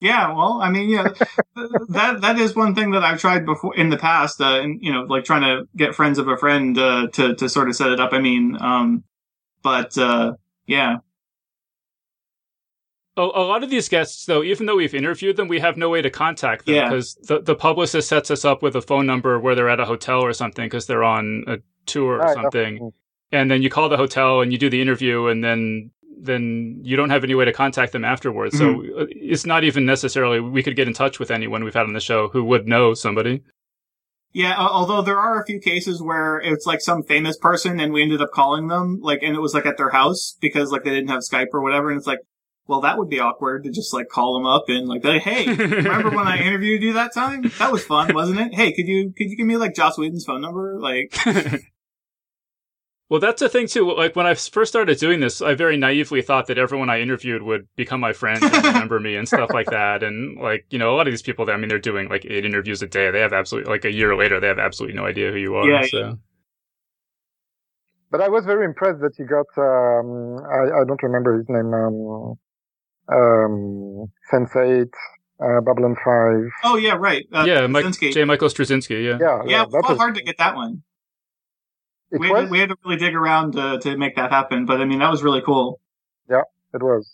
[0.00, 1.04] yeah, well, I mean, yeah,
[1.88, 4.92] that, that is one thing that I've tried before in the past, uh, and, you
[4.92, 7.90] know, like trying to get friends of a friend, uh, to, to sort of set
[7.90, 8.12] it up.
[8.12, 9.04] I mean, um,
[9.62, 10.32] but, uh,
[10.66, 10.96] yeah.
[13.16, 15.88] A, a lot of these guests, though, even though we've interviewed them, we have no
[15.88, 16.88] way to contact them Yeah.
[16.88, 19.84] because the, the publicist sets us up with a phone number where they're at a
[19.84, 22.74] hotel or something because they're on a tour or Right, something.
[22.74, 22.90] definitely.
[23.32, 26.96] And then you call the hotel and you do the interview, and then then you
[26.96, 28.56] don't have any way to contact them afterwards.
[28.58, 31.86] So uh, it's not even necessarily we could get in touch with anyone we've had
[31.86, 33.42] on the show who would know somebody.
[34.32, 38.02] Yeah, although there are a few cases where it's like some famous person and we
[38.02, 40.90] ended up calling them, like, and it was like at their house because like they
[40.90, 41.88] didn't have Skype or whatever.
[41.88, 42.18] And it's like,
[42.66, 45.46] well, that would be awkward to just like call them up and like, like, hey,
[45.54, 47.42] remember when I interviewed you that time?
[47.58, 48.54] That was fun, wasn't it?
[48.54, 50.80] Hey, could you, could you give me like Joss Whedon's phone number?
[50.80, 51.16] Like,
[53.14, 53.94] Well, that's the thing too.
[53.94, 57.42] Like when I first started doing this, I very naively thought that everyone I interviewed
[57.42, 60.02] would become my friend and remember me and stuff like that.
[60.02, 62.44] And like you know, a lot of these people, I mean, they're doing like eight
[62.44, 63.12] interviews a day.
[63.12, 65.64] They have absolutely like a year later, they have absolutely no idea who you are.
[65.64, 66.18] Yeah, so.
[68.10, 71.72] But I was very impressed that you got, um, I, I don't remember his name,
[71.72, 72.34] um,
[73.14, 74.88] um, Sense8,
[75.40, 76.50] uh, Babylon 5.
[76.64, 77.24] oh yeah, right.
[77.32, 78.24] Uh, yeah, Mike, J.
[78.24, 79.04] Michael Straczynski.
[79.04, 79.18] Yeah.
[79.20, 80.82] Yeah, yeah, it that was was, hard to get that one.
[82.18, 84.80] We was, had, we had to really dig around to, to make that happen, but
[84.80, 85.80] I mean, that was really cool.
[86.28, 86.42] Yeah,
[86.72, 87.10] it was.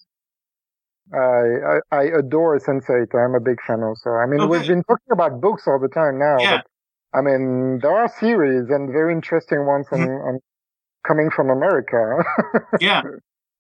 [1.12, 3.14] I, I, I adore Sense8.
[3.14, 4.10] I'm a big fan also.
[4.10, 6.58] I mean, we've been talking about books all the time now, Yeah.
[6.58, 10.28] but I mean, there are series and very interesting ones on, Mm-hmm.
[10.28, 10.38] on
[11.06, 12.18] coming from America.
[12.80, 13.02] Yeah.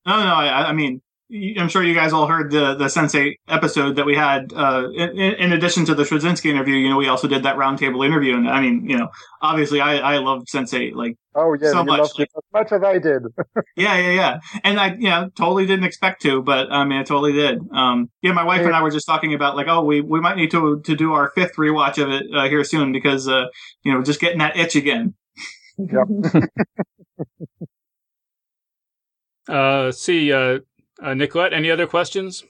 [0.06, 1.02] No, no, I, I mean,
[1.32, 4.52] I'm sure you guys all heard the the Sense8 episode that we had.
[4.52, 8.04] Uh, in, in, addition to the Straczynski interview, you know, we also did that roundtable
[8.04, 9.10] interview, and I mean, you know,
[9.40, 12.98] obviously, I I loved Sense8 like oh yeah, so much, like, as much as I
[12.98, 13.22] did.
[13.76, 17.04] yeah, yeah, yeah, and I you know totally didn't expect to, but I mean, I
[17.04, 17.60] totally did.
[17.72, 20.36] Um, yeah, my wife and I were just talking about like, oh, we we might
[20.36, 23.46] need to to do our fifth rewatch of it uh, here soon because uh,
[23.84, 25.14] you know, just getting that itch again.
[25.78, 26.42] Yep.
[29.48, 30.58] uh, see, uh,
[31.02, 32.44] uh, Nicolette, any other questions?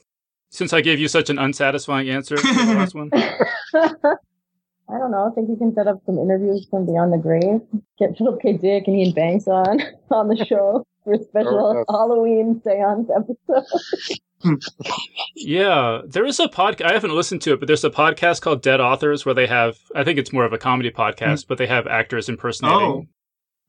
[0.49, 3.09] Since I gave you such an unsatisfying answer to the last one.
[3.13, 5.29] I don't know.
[5.31, 7.61] I think you can set up some interviews from Beyond the Grave.
[7.97, 8.57] Get Philip K.
[8.57, 9.79] Dick and Iain Banks on
[10.11, 14.59] on the show for a special oh, Halloween seance episode.
[15.35, 16.85] yeah, there is a podcast.
[16.85, 19.77] I haven't listened to it, but there's a podcast called Dead Authors where they have.
[19.95, 21.47] I think it's more of a comedy podcast, mm.
[21.47, 23.07] but they have actors impersonating oh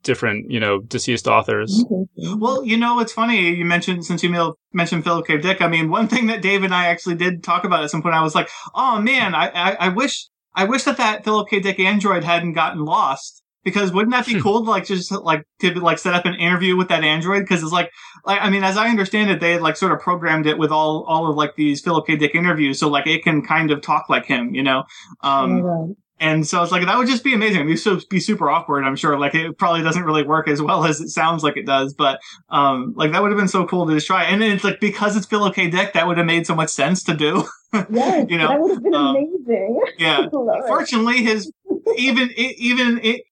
[0.02, 1.84] different, you know, deceased authors.
[2.16, 5.38] Well, you know, it's funny you mentioned since you mentioned Philip K.
[5.38, 5.60] Dick.
[5.60, 8.14] I mean, one thing that Dave and I actually did talk about at some point,
[8.14, 11.60] I was like, oh man, I, I, I wish I wish that that Philip K.
[11.60, 13.38] Dick android hadn't gotten lost.
[13.64, 16.76] Because wouldn't that be cool to like just like to like set up an interview
[16.76, 17.42] with that android?
[17.42, 17.92] Because it's like,
[18.24, 20.72] like I mean, as I understand it, they had like sort of programmed it with
[20.72, 22.16] all all of like these Philip K.
[22.16, 24.82] Dick interviews, so like it can kind of talk like him, you know.
[25.20, 27.56] Um, oh and so I was like, that would just be amazing.
[27.56, 29.18] It'd be, so, be super awkward, I'm sure.
[29.18, 32.20] Like, it probably doesn't really work as well as it sounds like it does, but,
[32.48, 34.22] um, like, that would have been so cool to just try.
[34.24, 35.68] And then it's like, because it's Philip K.
[35.68, 37.44] Dick, that would have made so much sense to do.
[37.88, 39.80] Yes, you know, that would have been um, amazing.
[39.98, 40.28] Yeah.
[40.30, 41.50] Fortunately, his,
[41.96, 43.22] even, even, in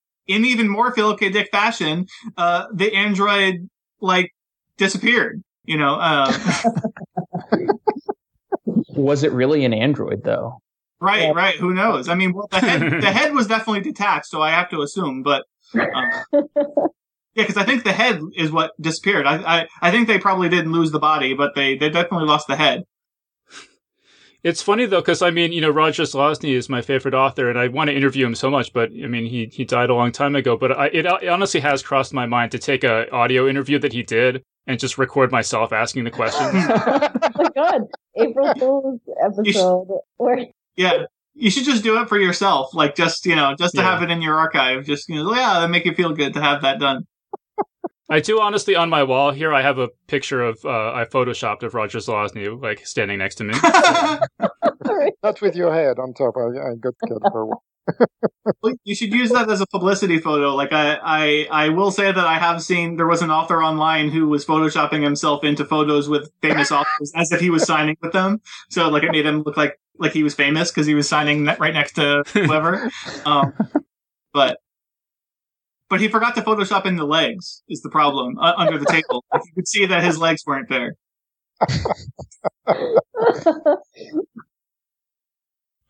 [0.46, 1.28] even more Philip K.
[1.28, 2.06] Dick fashion,
[2.38, 3.68] uh, the android,
[4.00, 4.30] like,
[4.78, 6.32] disappeared, you know, uh,
[8.94, 10.62] was it really an android though?
[11.00, 11.32] Right, yeah.
[11.32, 11.56] right.
[11.56, 12.08] Who knows?
[12.08, 15.22] I mean, well, the head the head was definitely detached, so I have to assume.
[15.22, 15.44] But
[15.74, 16.10] um,
[17.34, 19.26] yeah, because I think the head is what disappeared.
[19.26, 22.48] I, I I think they probably didn't lose the body, but they they definitely lost
[22.48, 22.84] the head.
[24.42, 27.58] It's funny though, because I mean, you know, Roger Zelazny is my favorite author, and
[27.58, 28.72] I want to interview him so much.
[28.72, 30.56] But I mean, he he died a long time ago.
[30.56, 33.92] But I, it, it honestly has crossed my mind to take a audio interview that
[33.92, 36.50] he did and just record myself asking the questions.
[36.54, 37.82] oh my god,
[38.16, 40.46] April Fool's episode where
[40.80, 41.04] yeah.
[41.34, 42.74] You should just do it for yourself.
[42.74, 43.90] Like just, you know, just to yeah.
[43.90, 44.84] have it in your archive.
[44.84, 47.06] Just, you know, yeah, that make you feel good to have that done.
[48.10, 49.54] I do honestly on my wall here.
[49.54, 53.44] I have a picture of uh, I photoshopped of Roger Zelazny like standing next to
[53.44, 53.54] me.
[55.22, 56.34] Not with your head on top.
[56.36, 56.94] I, I got
[57.30, 57.60] for
[58.84, 60.54] you should use that as a publicity photo.
[60.54, 64.10] Like I, I, I will say that I have seen there was an author online
[64.10, 68.12] who was photoshopping himself into photos with famous authors as if he was signing with
[68.12, 68.40] them.
[68.70, 71.44] So like it made him look like like he was famous because he was signing
[71.44, 72.90] right next to whoever.
[73.24, 73.52] um,
[74.32, 74.58] but
[75.88, 77.62] but he forgot to Photoshop in the legs.
[77.68, 79.24] Is the problem uh, under the table?
[79.32, 80.94] Like you could see that his legs weren't there.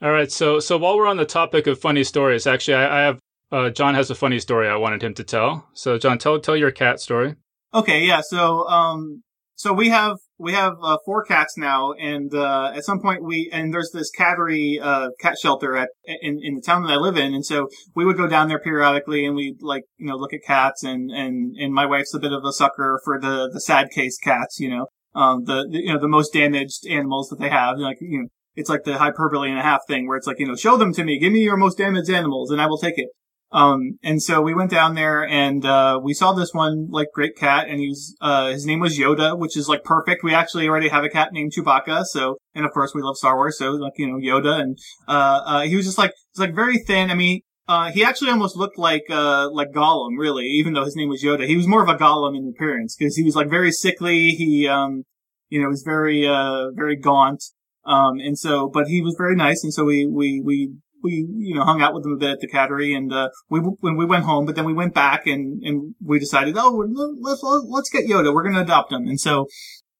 [0.02, 3.00] All right, so so while we're on the topic of funny stories, actually, I, I
[3.02, 3.20] have
[3.52, 5.68] uh, John has a funny story I wanted him to tell.
[5.74, 7.34] So, John, tell tell your cat story.
[7.74, 8.20] Okay, yeah.
[8.20, 9.22] So, um,
[9.56, 13.50] so we have we have uh, four cats now, and uh, at some point we
[13.52, 17.16] and there's this cattery uh, cat shelter at in, in the town that I live
[17.16, 20.32] in, and so we would go down there periodically, and we like you know look
[20.32, 23.60] at cats, and and and my wife's a bit of a sucker for the the
[23.60, 27.38] sad case cats, you know, um, the, the you know the most damaged animals that
[27.38, 30.26] they have, like you know it's like the hyperbole and a half thing where it's
[30.26, 32.66] like, you know, show them to me, give me your most damaged animals and I
[32.66, 33.08] will take it.
[33.52, 37.36] Um, and so we went down there and, uh, we saw this one, like, great
[37.36, 40.22] cat and he was, uh, his name was Yoda, which is like perfect.
[40.22, 42.04] We actually already have a cat named Chewbacca.
[42.04, 43.58] So, and of course we love Star Wars.
[43.58, 44.78] So like, you know, Yoda and,
[45.08, 47.10] uh, uh, he was just like, it's like very thin.
[47.10, 50.94] I mean, uh, he actually almost looked like, uh, like Gollum, really, even though his
[50.94, 51.46] name was Yoda.
[51.46, 54.30] He was more of a Gollum in appearance because he was like very sickly.
[54.30, 55.02] He, um,
[55.48, 57.42] you know, was very, uh, very gaunt.
[57.84, 59.64] Um, and so, but he was very nice.
[59.64, 62.40] And so we, we, we, we, you know, hung out with him a bit at
[62.40, 65.62] the cattery and, uh, we, when we went home, but then we went back and,
[65.62, 66.84] and we decided, oh,
[67.20, 68.32] let's, let's get Yoda.
[68.34, 69.06] We're going to adopt him.
[69.06, 69.46] And so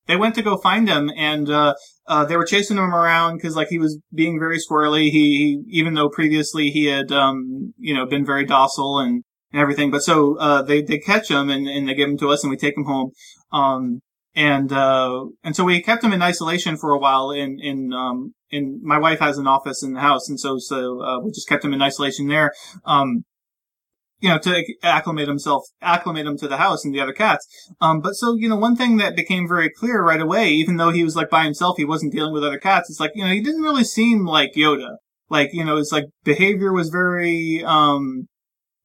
[0.07, 1.75] they went to go find him and, uh,
[2.07, 5.11] uh, they were chasing him around because like he was being very squirrely.
[5.11, 9.23] He, he, even though previously he had, um, you know, been very docile and,
[9.53, 9.91] and everything.
[9.91, 12.51] But so, uh, they, they catch him and, and they give him to us and
[12.51, 13.13] we take him home.
[13.53, 14.01] Um,
[14.35, 17.31] and uh, and so we kept him in isolation for a while.
[17.31, 21.03] In in um, in my wife has an office in the house, and so so
[21.03, 22.53] uh, we just kept him in isolation there.
[22.85, 23.25] Um,
[24.21, 27.47] you know, to acclimate himself, acclimate him to the house and the other cats.
[27.81, 30.91] Um, but so, you know, one thing that became very clear right away, even though
[30.91, 32.91] he was like by himself, he wasn't dealing with other cats.
[32.91, 34.97] It's like, you know, he didn't really seem like Yoda.
[35.31, 38.29] Like, you know, his like behavior was very, um,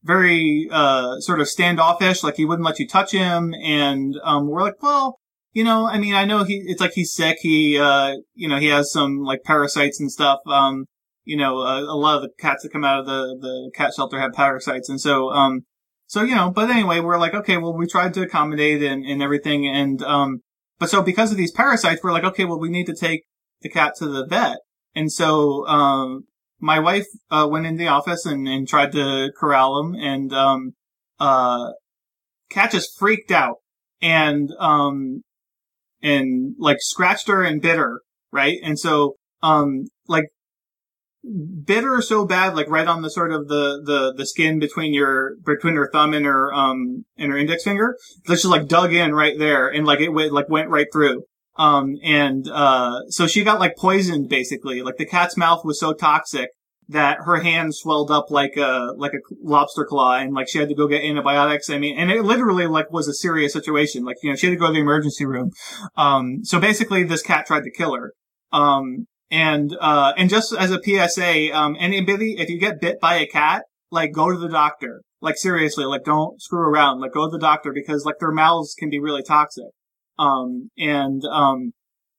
[0.04, 2.24] very, uh, sort of standoffish.
[2.24, 3.54] Like he wouldn't let you touch him.
[3.62, 5.18] And, um, we're like, well,
[5.56, 7.38] you know, I mean, I know he, it's like he's sick.
[7.40, 10.40] He, uh, you know, he has some like parasites and stuff.
[10.46, 10.86] Um,
[11.24, 13.94] you know, uh, a lot of the cats that come out of the, the cat
[13.96, 14.90] shelter have parasites.
[14.90, 15.62] And so, um,
[16.08, 19.24] so, you know, but anyway, we're like, okay, well, we tried to accommodate and, and
[19.24, 19.66] everything.
[19.66, 20.42] And, um,
[20.78, 23.24] but so because of these parasites, we're like, okay, well, we need to take
[23.62, 24.58] the cat to the vet.
[24.94, 26.26] And so, um,
[26.60, 30.74] my wife, uh, went in the office and, and tried to corral him and, um,
[31.18, 31.72] uh,
[32.50, 33.60] cat just freaked out
[34.02, 35.24] and, um,
[36.02, 38.58] and like scratched her and bit her, right?
[38.64, 40.26] And so, um, like
[41.64, 44.94] bit her so bad, like right on the sort of the, the, the skin between
[44.94, 47.98] your, between her thumb and her, um, and her index finger.
[48.26, 51.24] That she like dug in right there and like it went, like went right through.
[51.58, 54.82] Um, and, uh, so she got like poisoned basically.
[54.82, 56.50] Like the cat's mouth was so toxic
[56.88, 60.70] that her hand swelled up like a like a lobster claw and like she had
[60.70, 61.70] to go get antibiotics.
[61.70, 64.04] I mean and it literally like was a serious situation.
[64.04, 65.52] Like you know she had to go to the emergency room.
[65.96, 68.14] Um so basically this cat tried to kill her.
[68.52, 73.16] Um and uh and just as a psa um anybody if you get bit by
[73.16, 75.02] a cat like go to the doctor.
[75.22, 77.02] Like seriously like don't screw around.
[77.02, 79.72] Like go to the doctor because like their mouths can be really toxic.
[80.20, 81.72] Um and um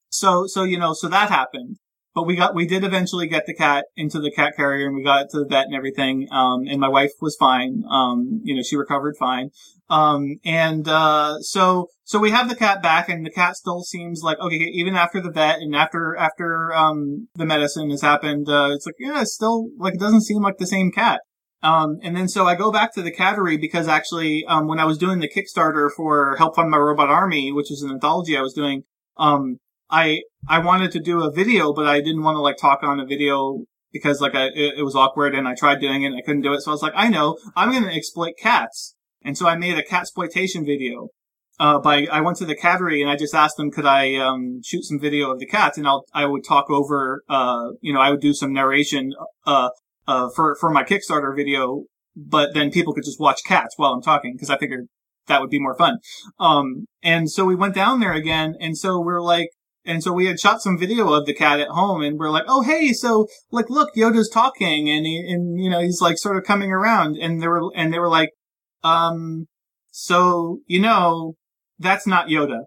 [0.08, 1.76] so so you know so that happened
[2.16, 5.04] but we got we did eventually get the cat into the cat carrier and we
[5.04, 8.56] got it to the vet and everything um, and my wife was fine um, you
[8.56, 9.50] know she recovered fine.
[9.88, 14.22] Um, and uh, so so we have the cat back and the cat still seems
[14.24, 18.70] like okay even after the vet and after after um, the medicine has happened uh,
[18.72, 21.20] it's like yeah it's still like it doesn't seem like the same cat.
[21.62, 24.84] Um, and then so I go back to the cattery because actually, um, when I
[24.84, 28.42] was doing the Kickstarter for Help Fund My Robot Army, which is an anthology I
[28.42, 28.82] was doing,
[29.16, 29.58] um,
[29.90, 33.00] I I wanted to do a video, but I didn't want to like talk on
[33.00, 36.16] a video because like I, it, it, was awkward and I tried doing it and
[36.16, 36.60] I couldn't do it.
[36.60, 38.94] So I was like, I know I'm going to exploit cats.
[39.24, 41.08] And so I made a cat exploitation video.
[41.58, 44.60] Uh, by, I went to the cattery and I just asked them, could I, um,
[44.62, 48.00] shoot some video of the cats and I'll, I would talk over, uh, you know,
[48.00, 49.14] I would do some narration,
[49.46, 49.70] uh,
[50.06, 51.84] uh, for, for my Kickstarter video,
[52.14, 54.86] but then people could just watch cats while I'm talking because I figured
[55.28, 55.96] that would be more fun.
[56.38, 58.54] Um, and so we went down there again.
[58.60, 59.48] And so we're like,
[59.86, 62.44] and so we had shot some video of the cat at home and we're like,
[62.48, 66.36] oh, hey, so like, look, Yoda's talking and he, and, you know, he's like sort
[66.36, 68.30] of coming around and they were, and they were like,
[68.82, 69.46] um,
[69.90, 71.34] so, you know,
[71.78, 72.64] that's not Yoda.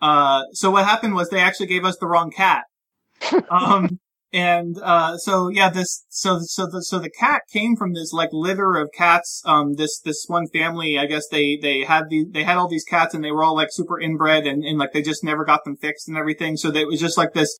[0.00, 2.64] Uh, so what happened was they actually gave us the wrong cat.
[3.50, 4.00] um,
[4.36, 8.28] and uh, so yeah, this so so the so the cat came from this like
[8.34, 9.40] litter of cats.
[9.46, 12.84] Um, this this one family, I guess they they had the they had all these
[12.84, 15.64] cats and they were all like super inbred and, and like they just never got
[15.64, 16.58] them fixed and everything.
[16.58, 17.58] So it was just like this,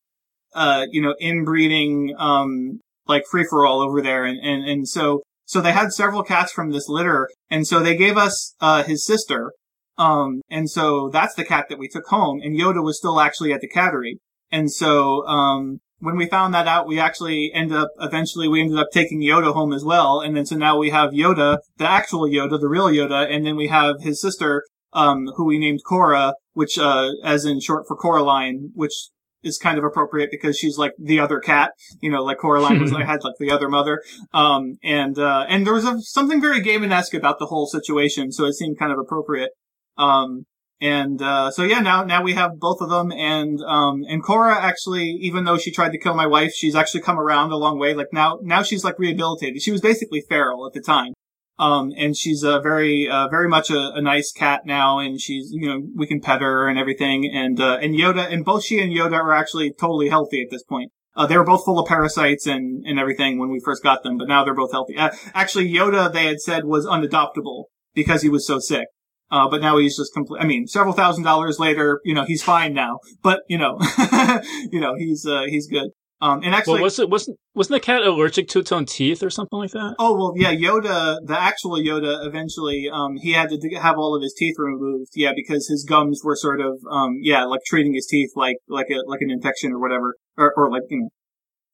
[0.54, 4.26] uh, you know, inbreeding um like free for all over there.
[4.26, 7.96] And and and so so they had several cats from this litter, and so they
[7.96, 9.52] gave us uh his sister.
[9.96, 13.54] Um, and so that's the cat that we took home, and Yoda was still actually
[13.54, 14.16] at the cattery.
[14.52, 18.78] And so, um, when we found that out, we actually ended up, eventually we ended
[18.78, 20.20] up taking Yoda home as well.
[20.20, 23.56] And then so now we have Yoda, the actual Yoda, the real Yoda, and then
[23.56, 27.96] we have his sister, um, who we named Cora, which, uh, as in short for
[27.96, 29.08] Coraline, which
[29.42, 31.70] is kind of appropriate because she's like the other cat,
[32.00, 34.02] you know, like Coraline was like, had like the other mother.
[34.34, 38.32] Um, and, uh, and there was a, something very Gaiman-esque about the whole situation.
[38.32, 39.50] So it seemed kind of appropriate.
[39.96, 40.44] Um,
[40.80, 44.54] and uh, so yeah, now now we have both of them, and um, and Cora
[44.54, 47.78] actually, even though she tried to kill my wife, she's actually come around a long
[47.78, 47.94] way.
[47.94, 49.62] Like now now she's like rehabilitated.
[49.62, 51.14] She was basically feral at the time,
[51.58, 55.50] um, and she's a very uh, very much a, a, nice cat now, and she's
[55.50, 58.78] you know we can pet her and everything, and uh, and Yoda and both she
[58.80, 60.92] and Yoda are actually totally healthy at this point.
[61.16, 64.18] Uh, they were both full of parasites and, and everything when we first got them,
[64.18, 64.98] but now they're both healthy.
[64.98, 67.64] Uh, actually, Yoda, they had said, was unadoptable
[67.94, 68.88] because he was so sick.
[69.30, 70.40] Uh, but now he's just complete.
[70.40, 73.00] I mean, several thousand dollars later, you know, he's fine now.
[73.22, 73.78] But you know,
[74.70, 75.90] you know, he's uh, he's good.
[76.20, 79.22] Um, and actually, well, was it wasn't wasn't the cat allergic to its own teeth
[79.22, 79.96] or something like that?
[79.98, 80.54] Oh well, yeah.
[80.54, 85.10] Yoda, the actual Yoda, eventually, um, he had to have all of his teeth removed.
[85.14, 88.86] Yeah, because his gums were sort of, um, yeah, like treating his teeth like like
[88.90, 91.08] a like an infection or whatever, or or like you know,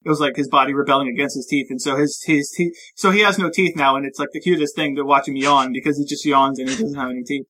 [0.05, 2.73] it was like his body rebelling against his teeth, and so his his teeth.
[2.97, 5.37] So he has no teeth now, and it's like the cutest thing to watch him
[5.37, 7.47] yawn because he just yawns and he doesn't have any teeth.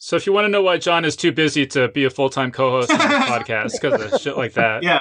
[0.00, 2.30] So if you want to know why John is too busy to be a full
[2.30, 5.00] time co-host on the podcast because of shit like that, yeah,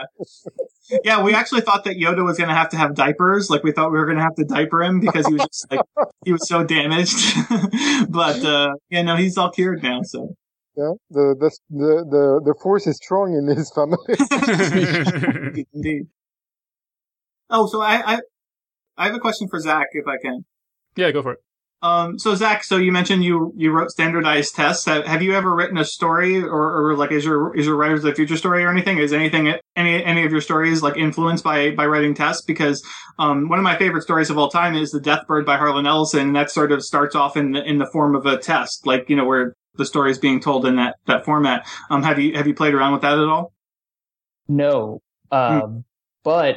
[1.04, 3.50] yeah, we actually thought that Yoda was going to have to have diapers.
[3.50, 5.72] Like we thought we were going to have to diaper him because he was just
[5.72, 5.82] like
[6.26, 7.36] he was so damaged.
[8.10, 10.02] but uh, yeah, no, he's all cured now.
[10.04, 10.36] So
[10.76, 13.98] yeah, the the the the, the force is strong in his family.
[15.74, 16.08] Indeed.
[17.50, 18.20] Oh, so I, I
[18.98, 20.46] I have a question for Zach, if I can.
[20.96, 21.40] Yeah, go for it.
[21.84, 24.86] Um, so Zach, so you mentioned you you wrote standardized tests.
[24.86, 28.04] Have, have you ever written a story, or, or like is your is your writers
[28.04, 28.98] of the future story or anything?
[28.98, 32.42] Is anything any any of your stories like influenced by by writing tests?
[32.44, 32.84] Because
[33.20, 35.86] um, one of my favorite stories of all time is the Death Bird by Harlan
[35.86, 38.88] Ellison, and that sort of starts off in the, in the form of a test,
[38.88, 41.68] like you know where the story is being told in that that format.
[41.92, 43.54] Um, have you have you played around with that at all?
[44.48, 45.80] No, um, hmm.
[46.24, 46.56] but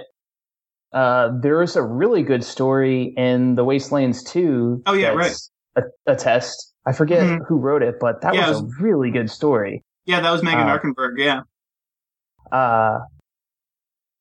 [0.93, 4.83] uh, there is a really good story in the Wastelands 2.
[4.87, 5.37] Oh yeah, right.
[5.77, 6.75] A, a, test.
[6.87, 7.45] I forget mm-hmm.
[7.45, 9.85] who wrote it, but that yeah, was, was, a really good story.
[10.05, 11.15] Yeah, that was Megan uh, Arkenberg.
[11.17, 11.43] Yeah.
[12.51, 13.01] Uh,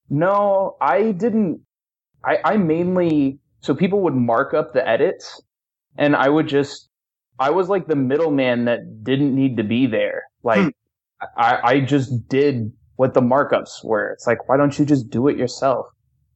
[0.10, 1.62] no, I didn't.
[2.24, 5.42] I, I mainly so people would mark up the edits,
[5.98, 6.88] and I would just.
[7.40, 10.24] I was like the middleman that didn't need to be there.
[10.44, 10.70] Like, hmm.
[11.38, 14.12] I, I just did what the markups were.
[14.12, 15.86] It's like, why don't you just do it yourself?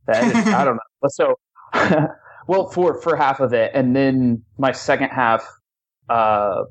[0.08, 0.32] I
[0.66, 1.10] don't know.
[1.10, 1.36] So,
[2.48, 5.46] well, for for half of it, and then my second half,
[6.10, 6.64] uh,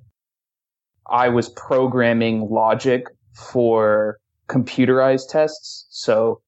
[1.11, 4.19] I was programming logic for
[4.49, 6.41] computerized tests, so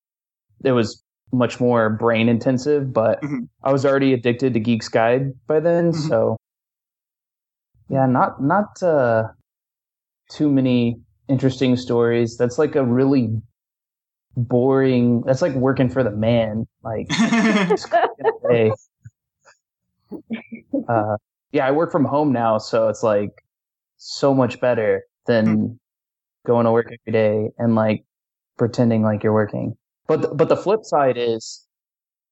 [0.63, 2.93] it was much more brain intensive.
[2.93, 3.45] But mm-hmm.
[3.63, 6.09] I was already addicted to Geeks Guide by then, mm-hmm.
[6.09, 6.37] so
[7.89, 9.29] yeah, not not uh,
[10.31, 12.37] too many interesting stories.
[12.37, 13.31] That's like a really
[14.37, 15.23] boring.
[15.23, 16.67] That's like working for the man.
[16.83, 17.07] Like,
[20.89, 21.17] uh,
[21.53, 23.31] yeah, I work from home now, so it's like
[23.97, 25.67] so much better than hmm.
[26.47, 28.05] going to work every day and like
[28.59, 29.77] pretending like you're working.
[30.07, 31.67] But th- but the flip side is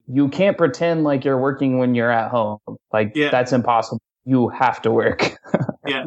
[0.07, 2.59] you can't pretend like you're working when you're at home.
[2.92, 3.30] Like yeah.
[3.30, 4.00] that's impossible.
[4.24, 5.36] You have to work.
[5.86, 6.05] yeah.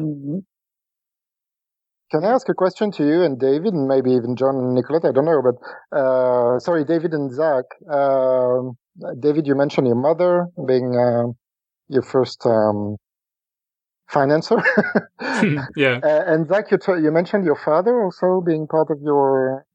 [2.10, 5.04] Can I ask a question to you and David, and maybe even John and Nicolette?
[5.04, 7.64] I don't know, but uh, sorry, David and Zach.
[7.90, 8.70] Uh,
[9.18, 11.32] David, you mentioned your mother being uh,
[11.88, 12.96] your first um,
[14.10, 14.62] financer.
[15.76, 15.98] yeah.
[16.02, 19.66] and Zach, you, t- you mentioned your father also being part of your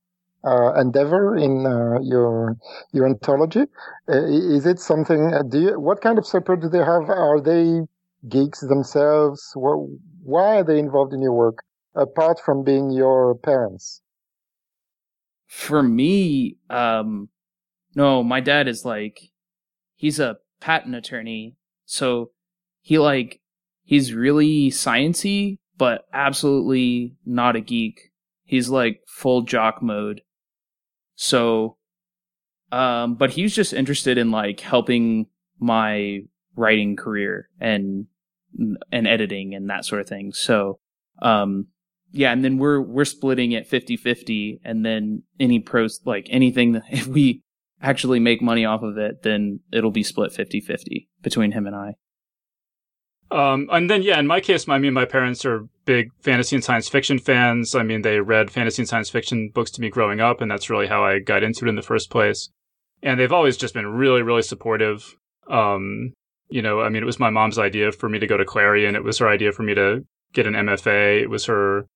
[0.43, 2.57] uh, endeavor in uh, your
[2.93, 3.63] your anthology.
[4.09, 5.31] Uh, is it something?
[5.49, 7.09] do you, what kind of support do they have?
[7.09, 7.81] Are they
[8.29, 9.51] geeks themselves?
[9.55, 9.77] What,
[10.23, 11.63] why are they involved in your work?
[11.95, 14.01] Apart from being your parents?
[15.47, 17.29] For me, um,
[17.95, 19.19] no, my dad is like,
[19.95, 21.57] he's a patent attorney.
[21.85, 22.31] So
[22.81, 23.41] he like,
[23.83, 28.11] he's really sciency, but absolutely not a geek.
[28.43, 30.21] He's like full jock mode.
[31.15, 31.77] So,
[32.71, 35.27] um, but he's just interested in like helping
[35.59, 36.21] my
[36.55, 38.07] writing career and,
[38.91, 40.31] and editing and that sort of thing.
[40.33, 40.79] So,
[41.21, 41.67] um,
[42.11, 46.83] yeah, and then we're we're splitting it 50-50 and then any pros like anything that
[46.91, 47.41] if we
[47.81, 51.95] actually make money off of it, then it'll be split 50-50 between him and I.
[53.31, 56.63] Um, and then yeah, in my case, I mean, my parents are big fantasy and
[56.63, 57.73] science fiction fans.
[57.73, 60.69] I mean, they read fantasy and science fiction books to me growing up, and that's
[60.69, 62.49] really how I got into it in the first place.
[63.01, 65.15] And they've always just been really, really supportive.
[65.49, 66.13] Um,
[66.49, 68.95] you know, I mean, it was my mom's idea for me to go to Clarion.
[68.95, 71.21] It was her idea for me to get an MFA.
[71.21, 71.87] It was her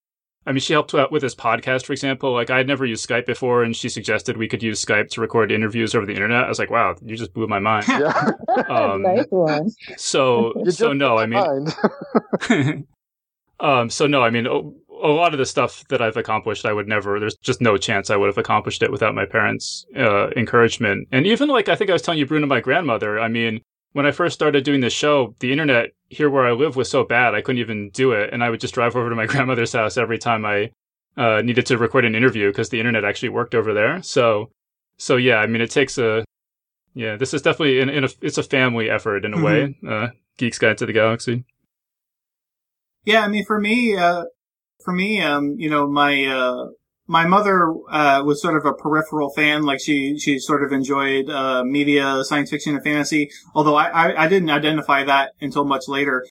[0.48, 2.32] I mean, she helped out with this podcast, for example.
[2.32, 5.22] Like, I had never used Skype before, and she suggested we could use Skype to
[5.22, 6.44] record interviews over the internet.
[6.44, 7.86] I was like, wow, you just blew my mind.
[7.88, 8.32] Yeah.
[8.70, 9.70] Um, nice one.
[9.98, 12.88] So, so no, I mean,
[13.60, 14.60] um, so no, I mean, a,
[15.06, 18.10] a lot of the stuff that I've accomplished, I would never, there's just no chance
[18.10, 21.08] I would have accomplished it without my parents' uh, encouragement.
[21.12, 23.62] And even like, I think I was telling you, Bruno, my grandmother, I mean,
[23.96, 27.06] when I first started doing this show, the internet here where I live was so
[27.06, 29.72] bad I couldn't even do it, and I would just drive over to my grandmother's
[29.72, 30.72] house every time I
[31.16, 34.04] uh, needed to record an interview because the internet actually worked over there.
[34.04, 34.52] So,
[34.98, 36.26] so yeah, I mean, it takes a
[36.94, 37.16] yeah.
[37.16, 39.46] This is definitely in, in a it's a family effort in a mm-hmm.
[39.46, 39.78] way.
[39.90, 41.46] Uh, Geeks Guide to the Galaxy.
[43.06, 44.26] Yeah, I mean, for me, uh,
[44.84, 46.66] for me, um, you know, my uh,
[47.08, 49.64] my mother uh, was sort of a peripheral fan.
[49.64, 53.30] Like she she sort of enjoyed uh, media, science fiction, and fantasy.
[53.54, 56.26] Although I, I, I didn't identify that until much later.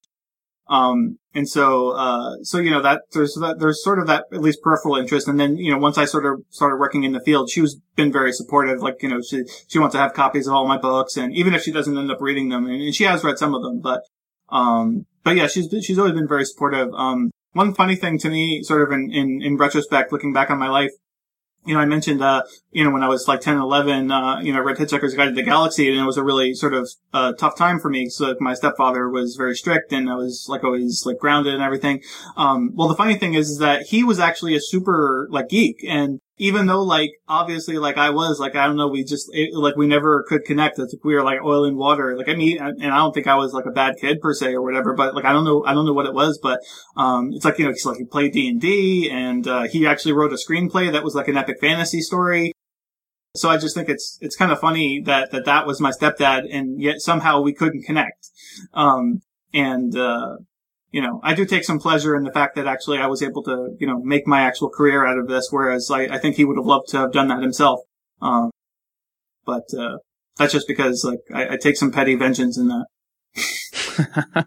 [0.67, 4.41] Um, and so uh, so you know that there's that there's sort of that at
[4.41, 5.29] least peripheral interest.
[5.29, 7.81] And then you know once I sort of started working in the field, she was
[7.97, 8.81] been very supportive.
[8.81, 11.55] Like you know she she wants to have copies of all my books, and even
[11.55, 14.03] if she doesn't end up reading them, and she has read some of them, but
[14.49, 16.89] um, but yeah, she's she's always been very supportive.
[16.95, 20.59] Um, one funny thing to me, sort of in, in, in retrospect, looking back on
[20.59, 20.91] my life,
[21.65, 22.43] you know, I mentioned, uh,
[22.73, 25.35] you know, when I was like 10, 11, uh, you know, read Hitchhiker's Guide to
[25.35, 28.11] the Galaxy and it was a really sort of, uh, tough time for me.
[28.11, 32.03] So my stepfather was very strict and I was like always like grounded and everything.
[32.37, 35.83] Um, well, the funny thing is, is that he was actually a super like geek
[35.89, 39.55] and even though like obviously like I was like I don't know we just it,
[39.55, 40.79] like we never could connect.
[40.79, 42.17] It's like we were like oil and water.
[42.17, 44.55] Like I mean and I don't think I was like a bad kid per se
[44.55, 46.61] or whatever but like I don't know I don't know what it was but
[46.97, 49.87] um it's like you know he's like he played D and D and uh, he
[49.87, 52.53] actually wrote a screenplay that was like an epic fantasy story.
[53.37, 56.47] So I just think it's it's kind of funny that that that was my stepdad
[56.51, 58.31] and yet somehow we couldn't connect.
[58.73, 59.23] Um
[59.53, 60.39] and uh
[60.95, 63.43] you know, I do take some pleasure in the fact that actually I was able
[63.43, 66.45] to, you know, make my actual career out of this, whereas I, I think he
[66.45, 67.81] would have loved to have done that himself.
[68.23, 68.53] Um,
[69.45, 69.97] but, uh,
[70.37, 74.47] that's just because, like, I, I take some petty vengeance in that.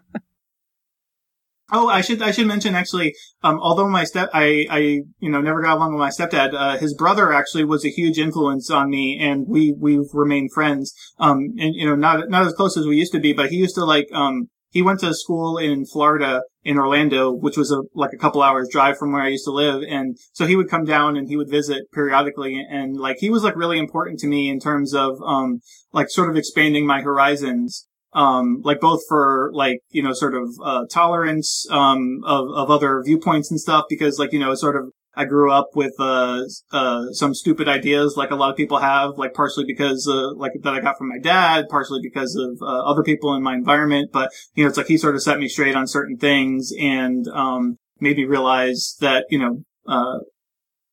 [1.70, 4.78] oh, I should, I should mention actually, um, although my step, I, I,
[5.18, 8.18] you know, never got along with my stepdad, uh, his brother actually was a huge
[8.18, 10.94] influence on me and we, we've remained friends.
[11.18, 13.56] Um, and, you know, not, not as close as we used to be, but he
[13.56, 17.82] used to like, um, he went to school in Florida in Orlando, which was a,
[17.94, 19.82] like a couple hours drive from where I used to live.
[19.88, 22.64] And so he would come down and he would visit periodically.
[22.70, 25.60] And like, he was like really important to me in terms of, um,
[25.92, 27.86] like sort of expanding my horizons.
[28.14, 33.02] Um, like both for like, you know, sort of, uh, tolerance, um, of, of other
[33.04, 37.06] viewpoints and stuff because like, you know, sort of I grew up with uh, uh,
[37.10, 40.74] some stupid ideas, like a lot of people have, like partially because uh, like that
[40.74, 44.10] I got from my dad, partially because of uh, other people in my environment.
[44.12, 47.26] But you know, it's like he sort of set me straight on certain things and
[47.34, 49.62] um, made me realize that you know.
[49.88, 50.20] Uh,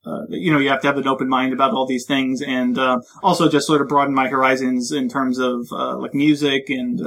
[0.08, 2.78] uh, you know, you have to have an open mind about all these things, and
[3.24, 7.00] also just sort of broaden my horizons in terms of like music and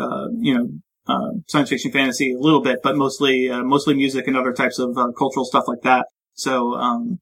[0.45, 4.81] you know science fiction, fantasy a little bit, but mostly mostly music and other types
[4.81, 6.07] of cultural stuff like that.
[6.39, 7.18] So, um,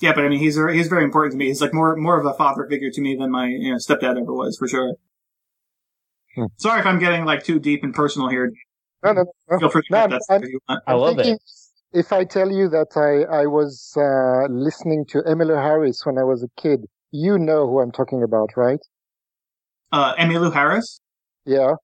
[0.00, 1.46] yeah, but I mean, he's he's very important to me.
[1.46, 4.20] He's like more more of a father figure to me than my you know stepdad
[4.20, 4.94] ever was, for sure.
[6.34, 6.46] Hmm.
[6.58, 8.52] Sorry if I'm getting like too deep and personal here.
[9.02, 9.58] No, no, no.
[9.58, 10.42] Feel free no, that's I'm,
[10.86, 11.40] I love it.
[11.92, 16.24] If I tell you that I I was uh, listening to Emmylou Harris when I
[16.24, 18.80] was a kid, you know who I'm talking about, right?
[19.92, 21.00] Uh, Emmylou Harris.
[21.46, 21.74] Yeah.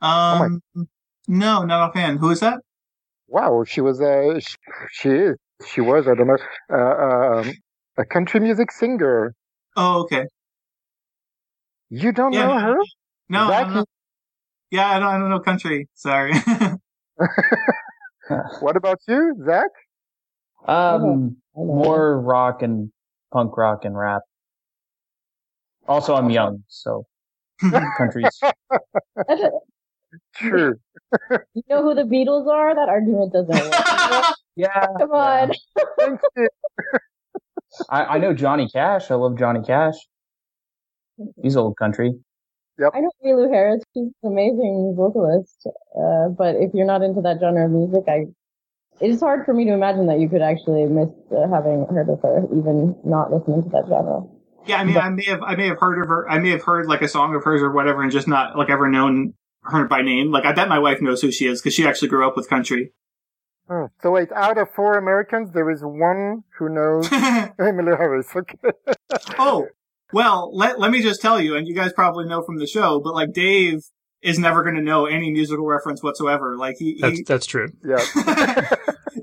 [0.00, 0.62] Um.
[0.76, 0.86] Oh
[1.28, 2.16] no, not a fan.
[2.16, 2.58] Who is that?
[3.28, 4.56] Wow, she was uh, she,
[4.90, 5.36] she is
[5.66, 6.38] she was, I don't know,
[6.72, 7.52] uh, um,
[7.98, 9.34] a country music singer.
[9.76, 10.26] Oh, okay.
[11.90, 12.76] You don't yeah, know her?
[13.28, 13.84] No, I don't know.
[14.70, 15.88] Yeah, I don't, I don't know country.
[15.94, 16.32] Sorry.
[18.60, 19.70] what about you, Zach?
[20.66, 22.90] Um, more rock and
[23.32, 24.22] punk rock and rap.
[25.88, 27.04] Also, I'm young, so
[27.98, 28.40] countries.
[30.34, 30.74] True.
[31.54, 32.74] you know who the Beatles are?
[32.74, 34.34] That argument doesn't work.
[34.56, 34.86] yeah.
[34.98, 35.52] Come on.
[35.98, 36.16] Yeah.
[37.90, 39.10] I, I know Johnny Cash.
[39.10, 39.94] I love Johnny Cash.
[41.42, 42.12] He's old country.
[42.78, 42.92] Yep.
[42.94, 43.82] I know Emmylou Harris.
[43.94, 45.66] She's an amazing vocalist.
[45.66, 48.26] Uh, but if you're not into that genre of music, I
[49.00, 52.08] it is hard for me to imagine that you could actually miss uh, having heard
[52.08, 54.22] of her, even not listening to that genre.
[54.66, 56.28] Yeah, I mean, I may have, I may have heard of her.
[56.30, 58.70] I may have heard like a song of hers or whatever, and just not like
[58.70, 59.34] ever known
[59.64, 60.30] her by name.
[60.30, 62.48] Like I bet my wife knows who she is because she actually grew up with
[62.48, 62.92] country.
[63.70, 68.26] Oh, so wait, out of four Americans, there is one who knows Emily Harris.
[68.34, 68.58] Okay.
[69.38, 69.68] oh,
[70.12, 73.00] well, let let me just tell you, and you guys probably know from the show,
[73.00, 73.80] but like Dave
[74.20, 76.56] is never going to know any musical reference whatsoever.
[76.56, 77.68] Like he, that's, he, that's true.
[77.84, 77.96] Yeah.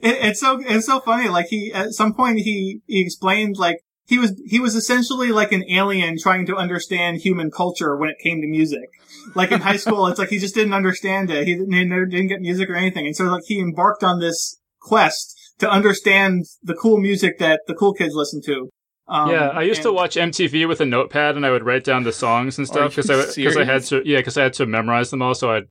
[0.01, 1.29] it, it's so it's so funny.
[1.29, 3.77] Like he at some point he he explained like
[4.10, 8.18] he was he was essentially like an alien trying to understand human culture when it
[8.18, 8.90] came to music.
[9.36, 11.45] Like in high school, it's like he just didn't understand it.
[11.45, 14.60] He didn't, he didn't get music or anything, and so like he embarked on this
[14.81, 18.69] quest to understand the cool music that the cool kids listen to.
[19.07, 21.84] Um, yeah, I used and, to watch MTV with a notepad, and I would write
[21.84, 24.53] down the songs and stuff because I because I had to yeah because I had
[24.53, 25.61] to memorize them all, so I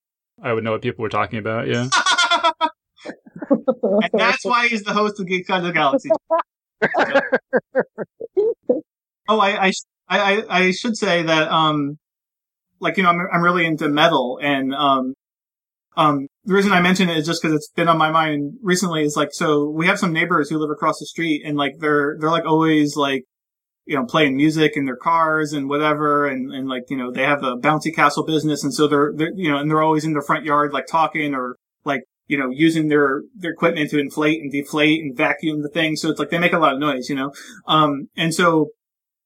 [0.41, 1.67] I would know what people were talking about.
[1.67, 1.89] Yeah,
[3.51, 6.11] and that's why he's the host of Geek of the Galaxy.
[9.29, 9.73] oh, I, I,
[10.09, 11.99] I, I should say that, um,
[12.81, 15.15] like, you know, I'm, I'm really into metal and, um,
[15.97, 19.03] um, the reason I mention it is just because it's been on my mind recently
[19.03, 22.17] is like, so we have some neighbors who live across the street and like they're,
[22.21, 23.25] they're like always like,
[23.85, 26.27] you know, playing music in their cars and whatever.
[26.27, 28.63] And, and like, you know, they have a bouncy castle business.
[28.63, 31.35] And so they're, they're, you know, and they're always in their front yard, like talking
[31.35, 35.69] or like you know, using their, their equipment to inflate and deflate and vacuum the
[35.71, 35.97] thing.
[35.97, 37.33] So it's like they make a lot of noise, you know?
[37.67, 38.69] Um, and so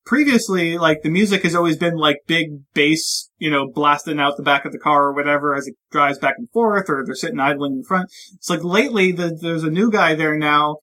[0.04, 4.42] previously, like the music has always been like big bass, you know, blasting out the
[4.42, 7.40] back of the car or whatever as it drives back and forth or they're sitting
[7.40, 8.10] idling in front.
[8.34, 10.78] It's like lately the, there's a new guy there now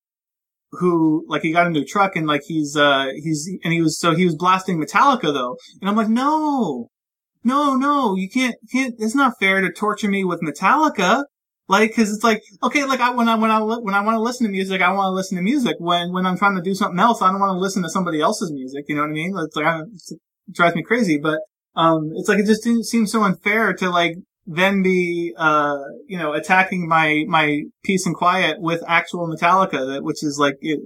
[0.71, 3.99] who like he got a new truck and like he's uh he's and he was
[3.99, 6.89] so he was blasting Metallica though and I'm like no
[7.43, 11.23] no no you can't can't it's not fair to torture me with Metallica
[11.69, 14.21] Like, cause it's like, okay, like I, when I, when I, when I want to
[14.21, 15.75] listen to music, I want to listen to music.
[15.77, 18.21] When, when I'm trying to do something else, I don't want to listen to somebody
[18.21, 18.85] else's music.
[18.87, 19.35] You know what I mean?
[19.37, 20.19] It's like, I, it's, it
[20.51, 21.41] drives me crazy, but,
[21.75, 24.15] um, it's like, it just seems so unfair to like,
[24.47, 25.77] then be, uh,
[26.07, 30.57] you know, attacking my, my peace and quiet with actual Metallica, that, which is like,
[30.61, 30.79] it,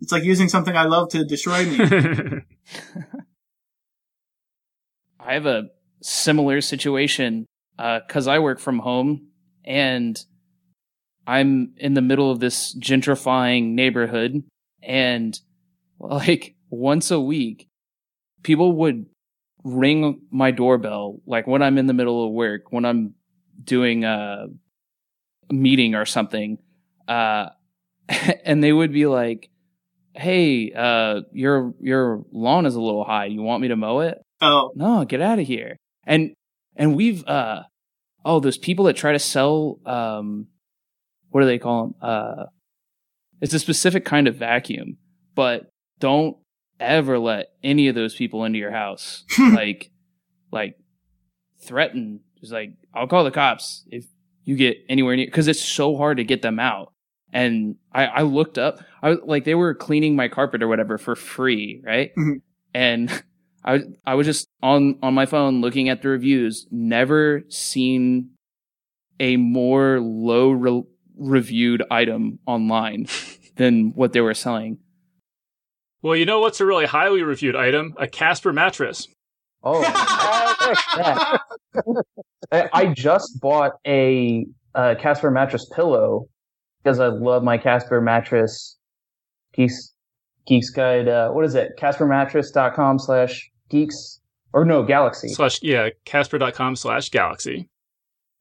[0.00, 1.80] it's like using something I love to destroy me.
[5.18, 5.64] I have a
[6.00, 7.46] similar situation
[7.76, 9.30] because uh, I work from home
[9.66, 10.18] and
[11.26, 14.44] I'm in the middle of this gentrifying neighborhood,
[14.82, 15.38] and
[15.98, 17.68] like once a week,
[18.42, 19.06] people would
[19.64, 23.14] ring my doorbell, like when I'm in the middle of work, when I'm
[23.62, 24.46] doing a
[25.50, 26.58] meeting or something,
[27.08, 27.48] uh,
[28.08, 29.50] and they would be like,
[30.14, 33.26] "Hey, uh, your your lawn is a little high.
[33.26, 35.76] You want me to mow it?" Oh no, get out of here!
[36.04, 36.34] And
[36.76, 37.64] and we've uh
[38.26, 40.48] oh, those people that try to sell, um,
[41.30, 41.94] what do they call them?
[42.02, 42.44] Uh,
[43.40, 44.96] it's a specific kind of vacuum,
[45.34, 45.70] but
[46.00, 46.36] don't
[46.80, 49.24] ever let any of those people into your house.
[49.38, 49.90] like,
[50.50, 50.76] like
[51.64, 52.20] threaten.
[52.40, 54.04] Just like, I'll call the cops if
[54.44, 56.92] you get anywhere near, cause it's so hard to get them out.
[57.32, 61.14] And I, I looked up, I like, they were cleaning my carpet or whatever for
[61.14, 62.10] free, right?
[62.18, 62.40] Mhm.
[62.74, 63.22] And
[63.66, 66.66] I I was just on on my phone looking at the reviews.
[66.70, 68.30] Never seen
[69.18, 70.82] a more low re-
[71.18, 73.06] reviewed item online
[73.56, 74.78] than what they were selling.
[76.02, 77.94] Well, you know what's a really highly reviewed item?
[77.98, 79.08] A Casper mattress.
[79.64, 81.38] Oh, I
[82.52, 86.28] I- I just bought a uh, Casper mattress pillow
[86.84, 88.76] because I love my Casper mattress.
[89.54, 89.92] Geeks,
[90.46, 91.08] Geeks Guide.
[91.08, 91.72] Uh, what is it?
[91.78, 94.20] CasperMattress.com slash geeks
[94.52, 95.28] or no Galaxy.
[95.28, 97.68] Slash yeah, Casper.com slash galaxy.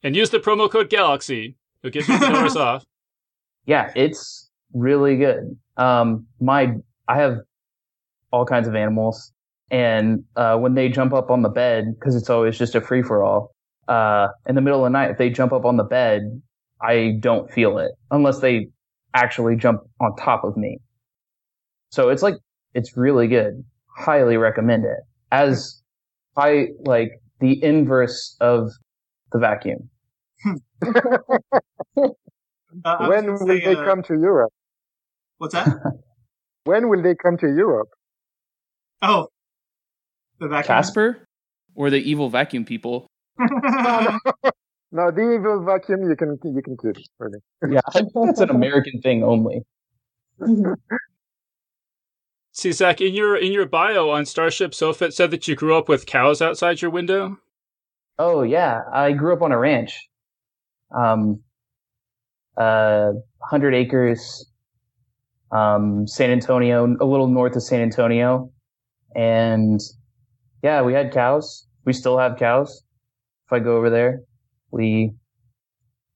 [0.03, 1.55] And use the promo code galaxy.
[1.83, 2.85] It'll get fifty dollars off.
[3.65, 5.57] yeah, it's really good.
[5.77, 6.75] Um, my
[7.07, 7.39] I have
[8.31, 9.31] all kinds of animals,
[9.71, 13.01] and uh, when they jump up on the bed, because it's always just a free
[13.01, 13.51] for all.
[13.87, 16.41] Uh, in the middle of the night, if they jump up on the bed,
[16.81, 18.69] I don't feel it unless they
[19.13, 20.79] actually jump on top of me.
[21.91, 22.35] So it's like
[22.73, 23.63] it's really good.
[23.97, 24.99] Highly recommend it.
[25.35, 25.81] As
[26.37, 28.71] I like the inverse of
[29.31, 29.89] the vacuum.
[32.83, 34.51] Uh, when will say, they uh, come to Europe?
[35.37, 35.69] What's that?
[36.65, 37.87] When will they come to Europe?
[39.01, 39.29] oh,
[40.41, 40.67] the vacuum.
[40.67, 41.25] Casper
[41.73, 43.07] or the evil vacuum people.
[44.91, 47.39] No, the evil vacuum you can you can keep really.
[47.69, 49.57] Yeah, I think it's an American thing only.
[52.55, 55.77] See, Zach, in your in your bio on Starship Sofa, it said that you grew
[55.77, 57.37] up with cows outside your window.
[58.17, 60.07] Oh yeah, I grew up on a ranch.
[60.95, 61.41] Um,
[62.55, 63.11] uh,
[63.41, 64.49] hundred acres.
[65.51, 68.49] Um, San Antonio, a little north of San Antonio,
[69.17, 69.81] and
[70.63, 71.67] yeah, we had cows.
[71.83, 72.83] We still have cows.
[73.47, 74.21] If I go over there,
[74.71, 75.11] we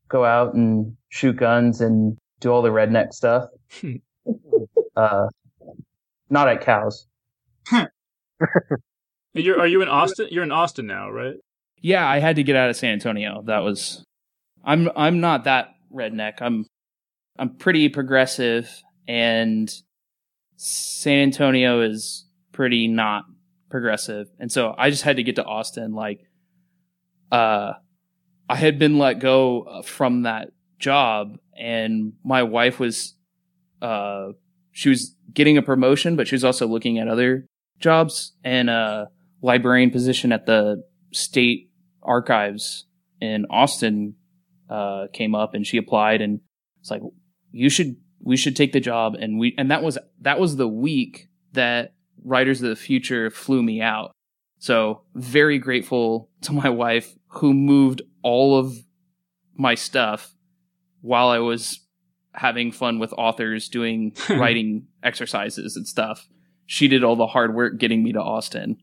[0.07, 3.49] go out and shoot guns and do all the redneck stuff.
[4.95, 5.27] uh,
[6.29, 7.07] not at cows.
[7.71, 7.89] And
[9.33, 10.27] You're are you in Austin?
[10.31, 11.35] You're in Austin now, right?
[11.81, 13.43] Yeah, I had to get out of San Antonio.
[13.45, 14.03] That was
[14.63, 16.41] I'm I'm not that redneck.
[16.41, 16.65] I'm
[17.37, 18.69] I'm pretty progressive
[19.07, 19.71] and
[20.57, 23.23] San Antonio is pretty not
[23.69, 24.27] progressive.
[24.39, 26.21] And so I just had to get to Austin like
[27.31, 27.73] uh
[28.49, 30.49] I had been let go uh, from that
[30.79, 33.13] job and my wife was
[33.81, 34.29] uh
[34.79, 37.45] she was getting a promotion but she was also looking at other
[37.79, 39.09] jobs and a
[39.41, 40.81] librarian position at the
[41.11, 41.69] state
[42.01, 42.85] archives
[43.19, 44.15] in Austin
[44.69, 46.39] uh, came up and she applied and
[46.79, 47.01] it's like
[47.51, 50.67] you should we should take the job and we and that was that was the
[50.67, 51.93] week that
[52.23, 54.11] Writers of the Future flew me out.
[54.59, 58.77] So very grateful to my wife who moved all of
[59.55, 60.33] my stuff
[61.01, 61.79] while I was
[62.33, 66.27] having fun with authors doing writing exercises and stuff.
[66.65, 68.77] She did all the hard work getting me to Austin.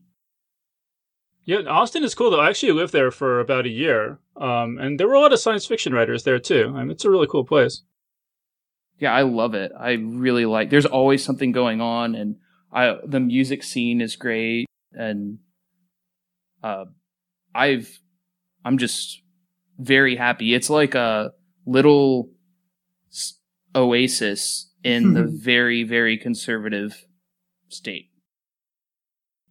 [1.45, 2.41] Yeah, Austin is cool though.
[2.41, 5.39] I actually lived there for about a year, um, and there were a lot of
[5.39, 6.73] science fiction writers there too.
[6.75, 7.83] I mean, it's a really cool place.
[8.99, 9.71] Yeah, I love it.
[9.79, 10.69] I really like.
[10.69, 12.35] There's always something going on, and
[12.73, 15.39] I the music scene is great, and
[16.61, 16.85] uh,
[17.55, 17.97] I've
[18.65, 19.21] I'm just
[19.79, 20.53] very happy.
[20.53, 21.31] It's like a
[21.65, 22.29] little
[23.77, 27.05] oasis in the very very conservative
[27.69, 28.09] state.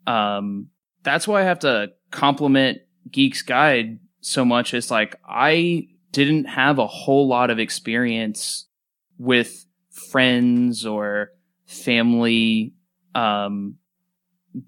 [0.07, 0.69] Um,
[1.03, 2.78] that's why I have to compliment
[3.11, 4.74] Geek's Guide so much.
[4.74, 8.66] It's like I didn't have a whole lot of experience
[9.19, 11.31] with friends or
[11.66, 12.74] family
[13.15, 13.77] um,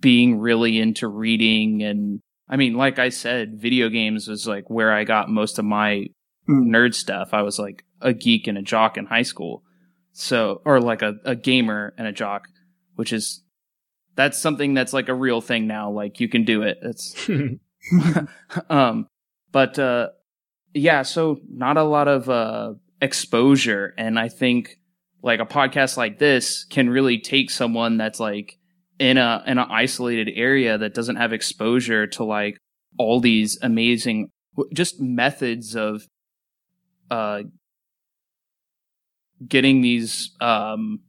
[0.00, 4.92] being really into reading and I mean, like I said, video games was like where
[4.92, 6.06] I got most of my.
[6.48, 7.30] Nerd stuff.
[7.32, 9.62] I was like a geek and a jock in high school.
[10.12, 12.48] So, or like a, a gamer and a jock,
[12.96, 13.42] which is,
[14.16, 15.90] that's something that's like a real thing now.
[15.90, 16.78] Like you can do it.
[16.82, 17.30] It's,
[18.70, 19.06] um,
[19.52, 20.08] but, uh,
[20.74, 23.94] yeah, so not a lot of, uh, exposure.
[23.96, 24.78] And I think
[25.22, 28.58] like a podcast like this can really take someone that's like
[28.98, 32.58] in a, in an isolated area that doesn't have exposure to like
[32.98, 34.30] all these amazing,
[34.72, 36.08] just methods of,
[37.10, 37.42] uh,
[39.46, 41.00] getting these, um,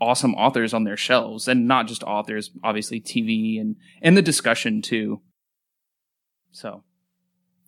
[0.00, 4.82] awesome authors on their shelves and not just authors, obviously TV and, and the discussion
[4.82, 5.22] too.
[6.52, 6.82] So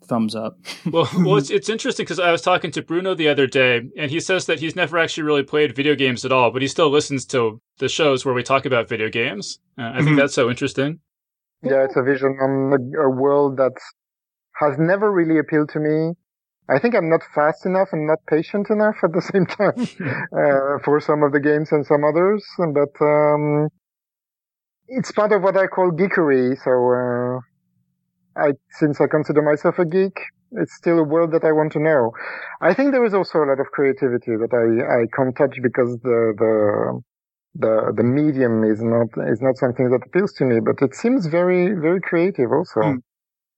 [0.06, 0.58] thumbs up.
[0.90, 4.10] well, well, it's it's interesting because I was talking to Bruno the other day, and
[4.10, 6.90] he says that he's never actually really played video games at all, but he still
[6.90, 9.58] listens to the shows where we talk about video games.
[9.78, 10.16] Uh, I think Mhm.
[10.16, 11.00] that's so interesting.
[11.62, 13.72] Yeah, it's a vision on a, a world that
[14.60, 16.14] has never really appealed to me.
[16.68, 19.78] I think I'm not fast enough and not patient enough at the same time
[20.32, 23.68] uh, for some of the games and some others, but um,
[24.88, 26.56] it's part of what I call geekery.
[26.62, 27.40] So, uh,
[28.38, 30.16] I since I consider myself a geek,
[30.52, 32.12] it's still a world that I want to know.
[32.60, 35.98] I think there is also a lot of creativity that I I can't touch because
[36.02, 37.00] the the
[37.54, 41.26] the the medium is not is not something that appeals to me, but it seems
[41.26, 42.80] very very creative also.
[42.82, 42.96] Hmm.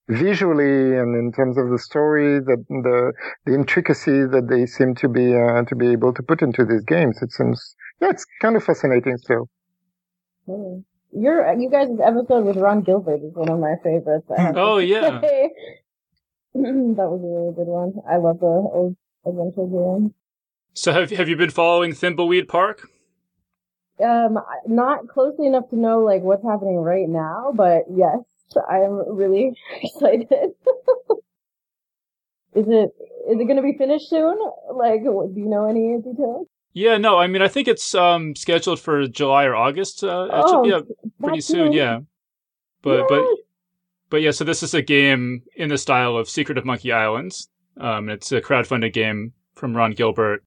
[0.07, 3.13] Visually and in terms of the story, that the
[3.45, 6.83] the intricacy that they seem to be uh, to be able to put into these
[6.83, 9.47] games, it seems yeah, it's kind of fascinating still.
[10.47, 10.79] Hmm.
[11.13, 14.27] Your you guys' episode with Ron Gilbert is one of my favorites.
[14.35, 15.21] I have to Oh, yeah.
[16.53, 17.93] that was a really good one.
[18.09, 18.95] I love the old
[19.25, 20.13] adventure game.
[20.73, 22.87] So have have you been following Thimbleweed Park?
[24.03, 28.19] Um, not closely enough to know like what's happening right now, but yes,
[28.69, 30.29] I'm really excited.
[32.53, 32.89] is it
[33.29, 34.37] is it going to be finished soon?
[34.73, 36.47] Like, do you know any details?
[36.73, 40.03] Yeah, no, I mean I think it's um scheduled for July or August.
[40.03, 40.85] Uh, Oh, be up
[41.21, 41.75] pretty soon, nice.
[41.75, 41.99] yeah.
[42.81, 43.25] But but
[44.09, 47.49] but yeah, so this is a game in the style of Secret of Monkey Islands.
[47.79, 50.43] Um, it's a crowdfunded game from Ron Gilbert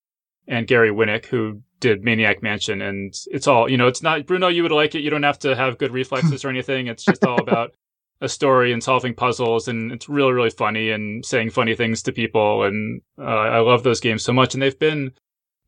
[0.46, 3.86] and Gary Winnick, who did Maniac Mansion, and it's all you know.
[3.86, 4.48] It's not Bruno.
[4.48, 5.00] You would like it.
[5.00, 6.86] You don't have to have good reflexes or anything.
[6.88, 7.74] It's just all about
[8.20, 12.12] a story and solving puzzles, and it's really really funny and saying funny things to
[12.12, 12.64] people.
[12.64, 15.12] And uh, I love those games so much, and they've been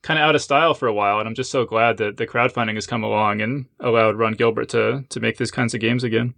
[0.02, 1.18] kind of out of style for a while.
[1.18, 4.68] And I'm just so glad that the crowdfunding has come along and allowed Ron Gilbert
[4.70, 6.34] to to make these kinds of games again.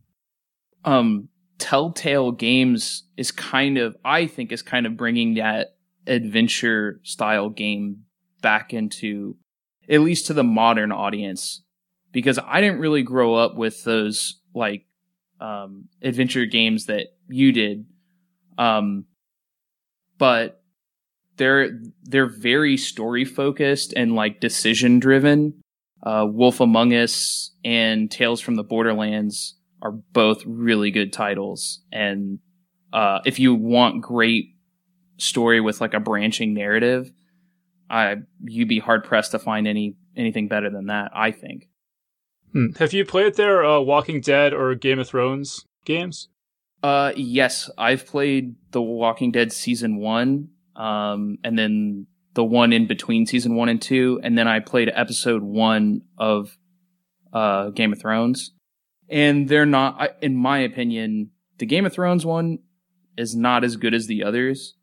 [0.85, 1.29] um
[1.59, 5.75] telltale games is kind of i think is kind of bringing that
[6.07, 8.05] adventure style game
[8.43, 9.35] back into
[9.89, 11.65] at least to the modern audience
[12.13, 14.87] because i didn't really grow up with those like
[15.41, 17.87] um adventure games that you did
[18.59, 19.05] um
[20.19, 20.63] but
[21.37, 21.71] they're
[22.03, 25.55] they're very story focused and like decision driven
[26.03, 31.81] uh wolf among us and tales from the borderlands are both really good titles.
[31.93, 32.39] And
[32.93, 34.57] uh, if you want great
[35.19, 37.11] story with like a branching narrative,
[37.91, 41.11] I you'd be hard pressed to find any anything better than that.
[41.15, 41.68] I think.
[42.53, 42.69] Hmm.
[42.79, 46.29] Have you played their uh, Walking Dead or Game of Thrones games?
[46.83, 52.87] Uh, yes, I've played The Walking Dead season one, um, and then the one in
[52.87, 56.57] between season one and two, and then I played episode one of
[57.33, 58.53] uh, Game of Thrones.
[59.11, 62.59] And they're not, in my opinion, the Game of Thrones one
[63.17, 64.75] is not as good as the others.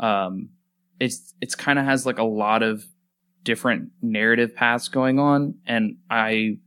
[0.00, 0.50] Um,
[0.98, 2.84] it's it's kind of has like a lot of
[3.44, 6.58] different narrative paths going on, and I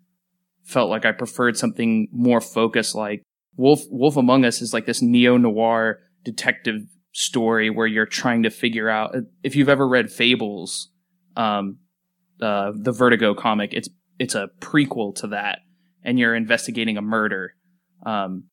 [0.70, 3.24] felt like I preferred something more focused, like
[3.58, 6.82] Wolf Wolf Among Us is like this neo noir detective
[7.12, 10.90] story where you're trying to figure out if you've ever read Fables,
[11.36, 11.80] um,
[12.42, 13.74] uh, the Vertigo comic.
[13.74, 13.90] It's
[14.20, 15.60] it's a prequel to that,
[16.04, 17.56] and you're investigating a murder.
[18.06, 18.46] Um,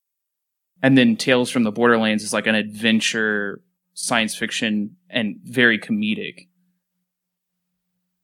[0.81, 3.61] and then Tales from the Borderlands is like an adventure,
[3.93, 6.47] science fiction, and very comedic.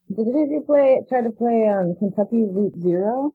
[0.10, 3.34] Did you play try to play um Kentucky Route Zero?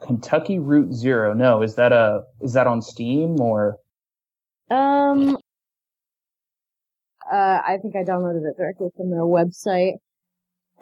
[0.00, 1.32] Kentucky Route Zero.
[1.34, 3.76] No, is that a is that on Steam or?
[4.70, 5.36] Um,
[7.30, 9.94] uh, I think I downloaded it directly from their website,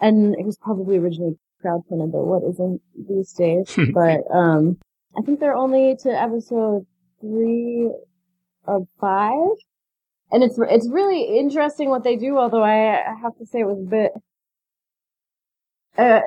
[0.01, 3.77] and it was probably originally crowdfunded, but what isn't these days?
[3.95, 4.79] but um,
[5.17, 6.87] I think they're only to episode
[7.21, 7.91] three
[8.67, 9.57] of five,
[10.33, 12.39] and it's it's really interesting what they do.
[12.39, 14.13] Although I, I have to say it was a bit.
[15.97, 16.21] Uh,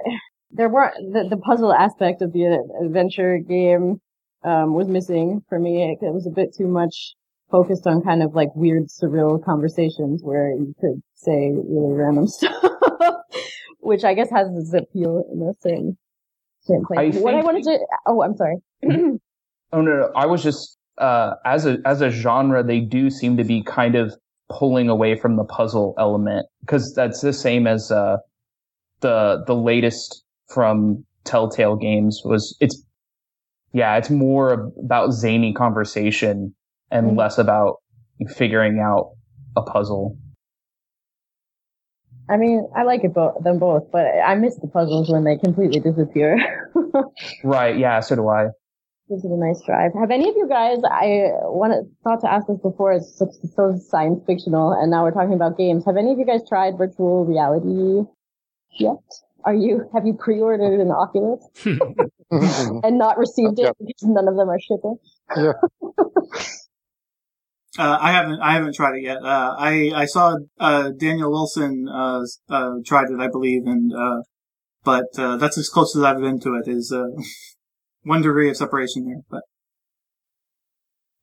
[0.52, 4.00] there weren't the, the puzzle aspect of the adventure game
[4.44, 5.84] um, was missing for me.
[5.84, 7.14] It, it was a bit too much
[7.52, 12.54] focused on kind of like weird, surreal conversations where you could say really random stuff,
[13.80, 15.98] which I guess has its appeal in the same
[16.62, 17.16] same place.
[17.16, 18.58] I what I wanted to oh, I'm sorry.
[19.74, 23.36] Oh no, no, I was just uh, as a as a genre, they do seem
[23.36, 24.16] to be kind of
[24.50, 28.16] pulling away from the puzzle element because that's the same as uh,
[29.02, 32.84] the the latest from Telltale Games was it's
[33.74, 36.56] yeah it's more about zany conversation
[36.92, 37.18] and Mhm.
[37.18, 37.78] less about
[38.36, 39.12] figuring out
[39.56, 40.18] a puzzle.
[42.30, 45.38] I mean, I like it both them both, but I miss the puzzles when they
[45.38, 46.38] completely disappear.
[47.44, 47.78] Right?
[47.78, 48.48] Yeah, so do I.
[49.10, 49.92] Gives it a nice drive.
[50.00, 50.80] Have any of you guys?
[50.84, 52.92] I wanted thought to ask this before.
[52.92, 53.18] It's
[53.56, 55.86] so science fictional, and now we're talking about games.
[55.86, 58.06] Have any of you guys tried virtual reality
[58.78, 59.00] yet?
[59.48, 59.90] Are you?
[59.94, 61.42] Have you pre-ordered an Oculus
[62.84, 63.70] and not received Yeah.
[63.70, 64.98] it because none of them are shipping?
[67.80, 69.18] Uh, I haven't, I haven't tried it yet.
[69.18, 74.22] Uh, I, I saw, uh, Daniel Wilson, uh, uh, tried it, I believe, and, uh,
[74.84, 77.04] but, uh, that's as close as I've been to it is, uh,
[78.02, 79.22] one degree of separation there.
[79.30, 79.42] but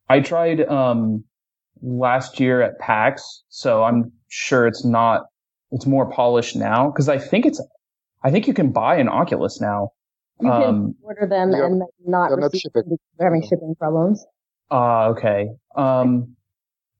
[0.08, 1.24] I tried um
[1.82, 5.22] last year at PAX, so I'm sure it's not
[5.72, 7.60] it's more polished now because I think it's
[8.24, 9.90] I think you can buy an Oculus now.
[10.40, 12.82] You can Um, order them yeah, and not they're not receive shipping.
[12.82, 14.24] them because they're having shipping problems.
[14.70, 15.50] Uh okay.
[15.76, 16.34] Um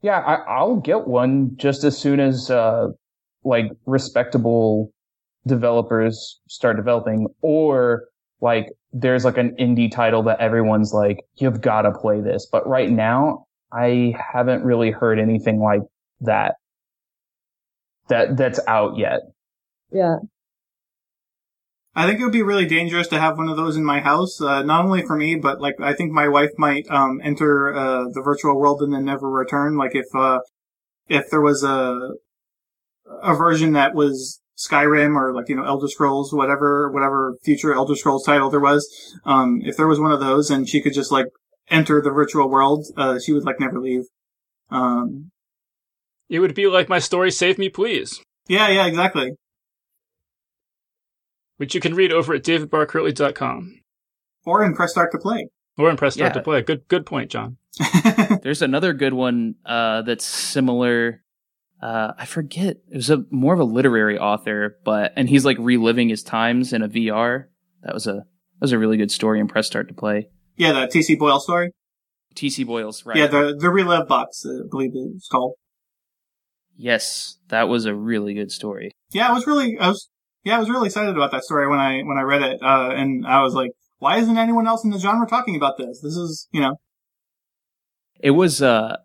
[0.03, 2.89] yeah, I I'll get one just as soon as uh
[3.43, 4.93] like respectable
[5.47, 8.05] developers start developing or
[8.41, 12.47] like there's like an indie title that everyone's like you've got to play this.
[12.51, 15.83] But right now I haven't really heard anything like
[16.21, 16.55] that
[18.09, 19.21] that that's out yet.
[19.91, 20.17] Yeah.
[21.97, 24.41] I think it would be really dangerous to have one of those in my house,
[24.41, 28.07] uh, not only for me, but like I think my wife might um, enter uh,
[28.13, 29.77] the virtual world and then never return.
[29.77, 30.41] Like if uh,
[31.09, 32.15] if there was a
[33.23, 37.95] a version that was Skyrim or like you know Elder Scrolls, whatever whatever future Elder
[37.95, 38.89] Scrolls title there was,
[39.25, 41.27] um, if there was one of those and she could just like
[41.71, 44.03] enter the virtual world, uh, she would like never leave.
[44.71, 45.31] Um,
[46.29, 49.37] It would be like my story Save Me Please, yeah, yeah, exactly.
[51.57, 53.81] Which you can read over at davidbarrkirtley.com
[54.45, 55.49] Or in Press Start to Play.
[55.79, 56.35] or in Press Start Yeah.
[56.35, 56.63] to Play.
[56.63, 57.57] Good good point, John.
[58.43, 61.23] There's another good one uh, that's similar.
[61.83, 62.77] Uh, I forget.
[62.91, 66.73] It was a more of a literary author, but and he's like reliving his times
[66.73, 67.47] in a VR.
[67.83, 70.29] That was a that was a really good story in Press Start to Play.
[70.57, 71.15] yeah, the T.C.
[71.17, 71.73] Boyle story.
[72.35, 72.65] T.C.
[72.65, 73.17] Boyle's right.
[73.17, 75.55] Yeah, the the relive box, uh, I believe it's called.
[76.77, 78.93] yes, that was a really good story.
[79.13, 80.09] Yeah, it was really, I was,
[80.45, 82.91] yeah, I was really excited about that story when I when I read it, uh,
[82.95, 86.01] and I was like, why isn't anyone else in the genre talking about this?
[86.01, 86.77] This is, you know,
[88.21, 88.97] It was uh,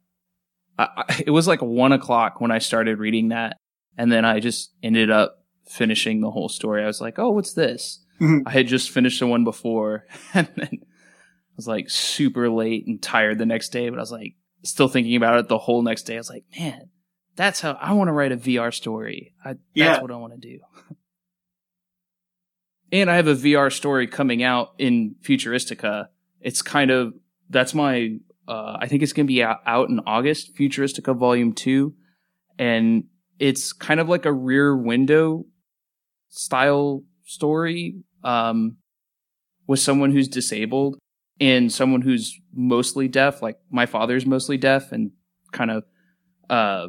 [0.78, 3.58] I, it was like one o'clock when I started reading that,
[3.98, 6.84] and then I just ended up finishing the whole story.
[6.84, 8.04] I was like, oh, what's this?
[8.20, 8.44] Mhm.
[8.46, 13.02] I had just finished the one before, and then I was like super late and
[13.02, 14.34] tired the next day, but I was like
[14.64, 16.16] still thinking about it the whole next day.
[16.16, 16.90] I was like, man,
[17.36, 19.34] that's how I want to write a VR story.
[19.44, 20.02] I, that's Yeah.
[20.02, 20.60] what I want to do.
[22.92, 26.08] and I have a VR story coming out in Futuristica.
[26.42, 27.14] It's kind of
[27.50, 31.94] that's my uh, I think it's going to be out, in August, Futuristica Volume 2.
[32.58, 33.04] And
[33.38, 35.46] it's kind of like a rear window
[36.30, 38.78] style story um,
[39.68, 40.98] with someone who's disabled
[41.40, 43.44] and someone who's mostly deaf.
[43.44, 45.12] Like my father's mostly deaf and
[45.52, 45.84] kind of,
[46.50, 46.88] uh,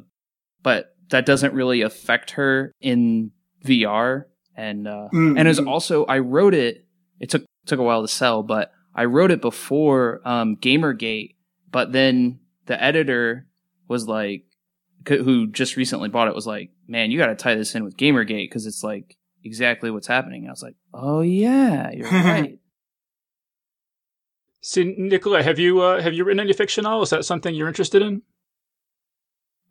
[0.62, 3.32] but that doesn't really affect her in
[3.66, 4.24] VR.
[4.60, 5.68] And, uh, Mm, and it's mm.
[5.68, 6.84] also, I wrote it,
[7.18, 11.34] it took, took a while to sell, but I wrote it before, um, Gamergate,
[11.70, 13.46] but then the editor
[13.88, 14.44] was like,
[15.08, 17.84] c- who just recently bought it was like, man, you got to tie this in
[17.84, 20.46] with Gamergate because it's like exactly what's happening.
[20.46, 22.58] I was like, oh yeah, you're right.
[24.62, 27.02] See, Nicola, have you uh, have you written any fiction at all?
[27.02, 28.22] Is that something you're interested in?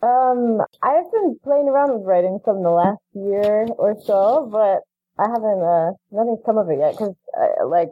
[0.01, 4.79] Um, I've been playing around with writing some the last year or so, but
[5.21, 7.89] I haven't, uh, nothing's come of it yet because, I, like,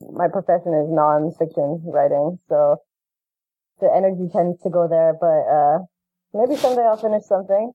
[0.00, 2.78] my profession is non-fiction writing, so
[3.80, 5.78] the energy tends to go there, but, uh,
[6.32, 7.72] maybe someday I'll finish something.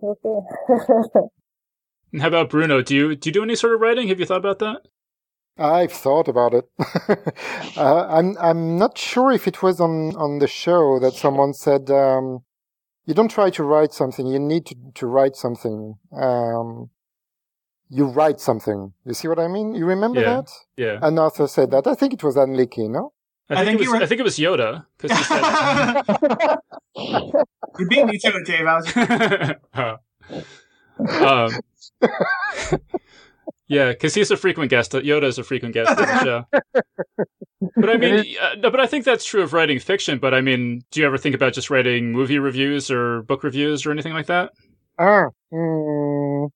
[0.00, 2.18] We'll see.
[2.20, 2.82] How about Bruno?
[2.82, 4.08] Do you do you do any sort of writing?
[4.08, 4.82] Have you thought about that?
[5.56, 6.64] I've thought about it.
[7.76, 11.90] uh, I'm I'm not sure if it was on on the show that someone said
[11.90, 12.40] um,
[13.04, 14.26] you don't try to write something.
[14.26, 15.98] You need to, to write something.
[16.12, 16.90] Um,
[17.88, 18.92] you write something.
[19.04, 19.74] You see what I mean?
[19.74, 20.34] You remember Yeah.
[20.36, 20.50] that?
[20.76, 20.98] Yeah.
[21.02, 21.86] An author said that.
[21.86, 23.12] I think it was Ann Leckie, no?
[23.50, 25.10] I, I think, think it was, were- I think it was Yoda said.
[27.78, 28.66] you beat me to it, Dave.
[28.66, 28.86] I was
[31.22, 31.50] um,
[33.68, 34.92] yeah, because he's a frequent guest.
[34.92, 36.44] Yoda is a frequent guest of the show.
[37.80, 40.18] But I mean, uh, but I think that's true of writing fiction.
[40.18, 43.86] But I mean, do you ever think about just writing movie reviews or book reviews
[43.86, 44.52] or anything like that?
[44.98, 46.48] Ah, mm,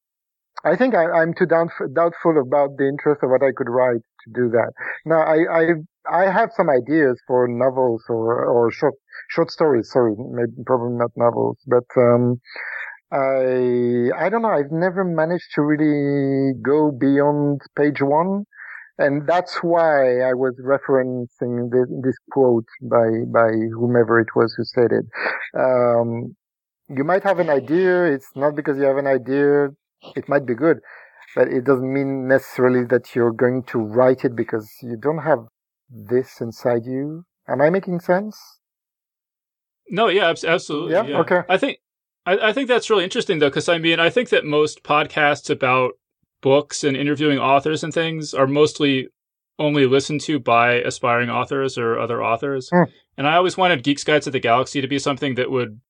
[0.64, 4.02] I think I, I'm too doubtful, doubtful about the interest of what I could write
[4.24, 4.72] to do that.
[5.06, 8.94] Now, I, I, I have some ideas for novels or, or short,
[9.30, 9.90] short stories.
[9.92, 12.40] Sorry, maybe probably not novels, but, um,
[13.12, 14.50] I, I don't know.
[14.50, 18.44] I've never managed to really go beyond page one.
[18.98, 24.64] And that's why I was referencing this, this quote by, by whomever it was who
[24.64, 25.04] said it.
[25.58, 26.34] Um,
[26.88, 28.04] you might have an idea.
[28.04, 29.68] It's not because you have an idea.
[30.14, 30.78] It might be good,
[31.34, 35.40] but it doesn't mean necessarily that you're going to write it because you don't have
[35.90, 37.24] this inside you.
[37.48, 38.38] Am I making sense?
[39.88, 40.92] No, yeah, abs- absolutely.
[40.92, 41.04] Yeah?
[41.04, 41.40] Yeah, Okay.
[41.48, 41.78] I think
[42.24, 45.48] I, I think that's really interesting though, because I mean, I think that most podcasts
[45.48, 45.92] about
[46.46, 49.08] books and interviewing authors and things are mostly
[49.58, 52.68] only listened to by aspiring authors or other authors.
[52.72, 52.84] Hmm.
[53.18, 55.80] And I always wanted Geeks Guide to the Galaxy to be something that would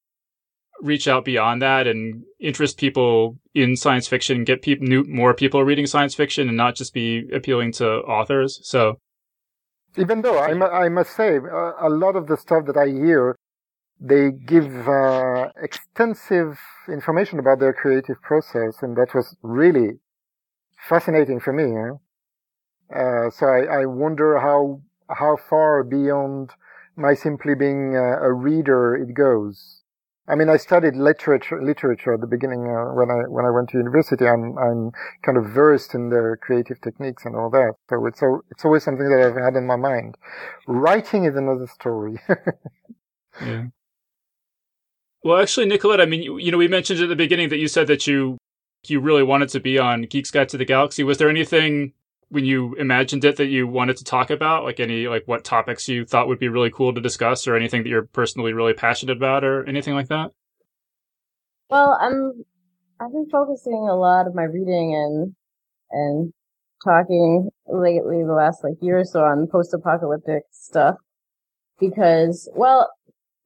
[0.80, 5.62] reach out beyond that and interest people in science fiction, get peop new, more people
[5.62, 7.86] reading science fiction, and not just be appealing to
[8.18, 8.58] authors.
[8.62, 8.80] So
[9.98, 10.52] Even though I,
[10.86, 13.36] I must say, uh, a lot of the stuff that I hear,
[14.00, 16.58] they give uh, extensive
[16.88, 19.98] information about their creative process, and that was really
[20.88, 21.64] fascinating for me.
[21.64, 21.92] eh?
[22.94, 24.80] Uh, so I, I wonder how
[25.10, 26.50] how far beyond
[26.96, 29.82] my simply being a, a reader it goes.
[30.28, 33.68] I mean, I studied literature literature at the beginning uh, when I when I went
[33.70, 34.26] to university.
[34.26, 34.92] I'm I'm
[35.22, 37.74] kind of versed in the creative techniques and all that.
[37.90, 40.16] So it's al- it's always something that I've had in my mind.
[40.66, 42.18] Writing is another story.
[43.40, 43.66] Yeah.
[45.22, 47.68] Well, actually, Nicolette, I mean, you, you know, we mentioned at the beginning that you
[47.68, 48.38] said that you
[48.90, 51.02] you really wanted to be on Geeks Guide to the Galaxy.
[51.04, 51.92] Was there anything
[52.28, 55.88] when you imagined it that you wanted to talk about, like any like what topics
[55.88, 59.16] you thought would be really cool to discuss, or anything that you're personally really passionate
[59.16, 60.32] about, or anything like that?
[61.70, 62.44] Well, I'm
[63.00, 65.34] I've been focusing a lot of my reading and
[65.90, 66.32] and
[66.84, 70.96] talking lately the last like year or so on post-apocalyptic stuff
[71.78, 72.90] because well,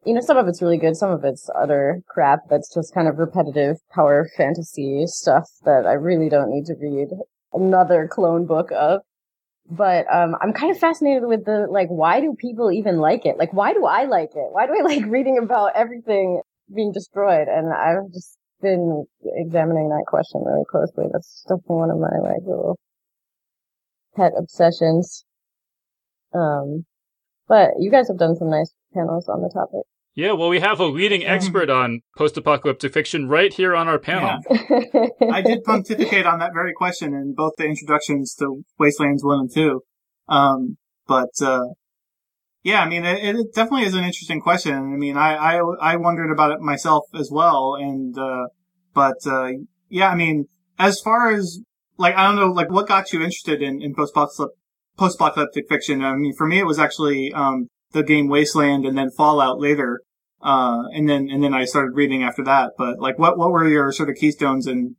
[0.04, 3.08] you know, some of it's really good, some of it's utter crap that's just kind
[3.08, 7.08] of repetitive power fantasy stuff that I really don't need to read
[7.52, 9.02] another clone book of.
[9.70, 13.38] But um I'm kind of fascinated with the like why do people even like it?
[13.38, 14.48] Like why do I like it?
[14.52, 16.42] Why do I like reading about everything
[16.74, 17.48] being destroyed?
[17.48, 21.06] And I've just been examining that question really closely.
[21.12, 22.78] That's definitely one of my like little
[24.14, 25.24] pet obsessions.
[26.32, 26.86] Um
[27.50, 29.84] but you guys have done some nice panels on the topic.
[30.14, 34.38] Yeah, well, we have a leading expert on post-apocalyptic fiction right here on our panel.
[35.32, 39.50] I did pontificate on that very question in both the introductions to Wastelands 1 and
[39.52, 39.80] 2.
[40.28, 41.64] Um, but, uh,
[42.62, 44.74] yeah, I mean, it, it definitely is an interesting question.
[44.74, 47.76] I mean, I, I, I wondered about it myself as well.
[47.76, 48.46] And, uh,
[48.94, 49.50] but, uh,
[49.88, 50.46] yeah, I mean,
[50.78, 51.60] as far as,
[51.96, 54.56] like, I don't know, like, what got you interested in, in post-apocalyptic,
[55.00, 56.04] post-apocalyptic fiction?
[56.04, 60.02] I mean, for me, it was actually, um, the game Wasteland and then Fallout later.
[60.42, 62.72] Uh, and then, and then I started reading after that.
[62.78, 64.96] But, like, what, what were your sort of keystones in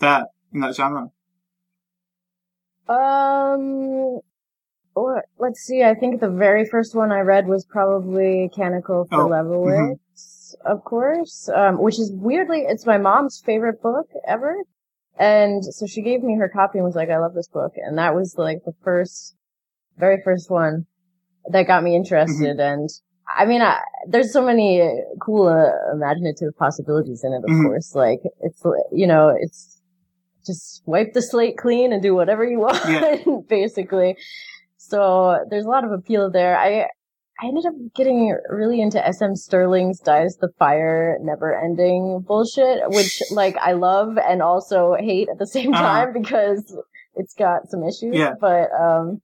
[0.00, 1.06] that, in that genre?
[2.88, 4.20] Um,
[4.94, 5.82] or let's see.
[5.82, 10.84] I think the very first one I read was probably Canticle for Oh, Leibowitz, of
[10.84, 11.48] course.
[11.54, 14.56] Um, which is weirdly, it's my mom's favorite book ever,
[15.18, 17.98] and so she gave me her copy and was like, "I love this book," and
[17.98, 19.34] that was like the first,
[19.96, 20.86] very first one
[21.50, 22.58] that got me interested.
[22.60, 22.88] And
[23.36, 24.82] I mean, I, there's so many
[25.20, 27.44] cool uh, imaginative possibilities in it.
[27.44, 27.62] Of Mhm.
[27.64, 28.62] course, like it's
[28.92, 29.80] you know, it's
[30.46, 33.40] just wipe the slate clean and do whatever you want, Yeah.
[33.48, 34.16] basically.
[34.76, 36.56] So there's a lot of appeal there.
[36.56, 36.88] I
[37.40, 43.20] I ended up getting really into SM Stirling's Dies the Fire Never Ending bullshit, which
[43.30, 45.82] like I love and also hate at the same Uh-huh.
[45.82, 46.76] time because
[47.14, 48.14] it's got some issues.
[48.14, 48.34] Yeah.
[48.40, 49.20] But um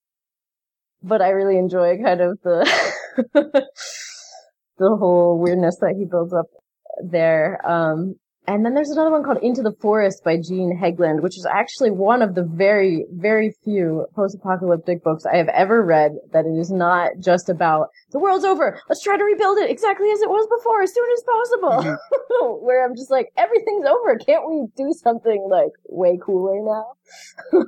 [1.02, 2.70] but I really enjoy kind of the
[4.78, 6.46] the whole weirdness that he builds up
[7.02, 7.60] there.
[7.68, 8.16] Um
[8.48, 11.92] and then there's another one called Into the Forest by Jean Hegland, which is actually
[11.92, 16.70] one of the very, very few post-apocalyptic books I have ever read that it is
[16.70, 18.80] not just about the world's over.
[18.88, 21.96] Let's try to rebuild it exactly as it was before, as soon as possible.
[22.00, 22.64] Mm-hmm.
[22.66, 24.18] Where I'm just like, everything's over.
[24.18, 27.66] Can't we do something like way cooler now?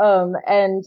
[0.00, 0.84] um, and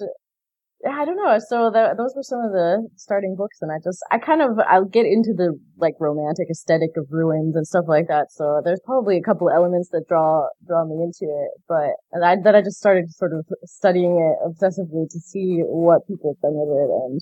[0.86, 1.38] I don't know.
[1.38, 4.58] So that, those were some of the starting books, and I just I kind of
[4.68, 8.32] I'll get into the like romantic aesthetic of ruins and stuff like that.
[8.32, 12.56] So there's probably a couple elements that draw draw me into it, but I then
[12.56, 16.74] I just started sort of studying it obsessively to see what people have done with
[16.74, 17.22] it, and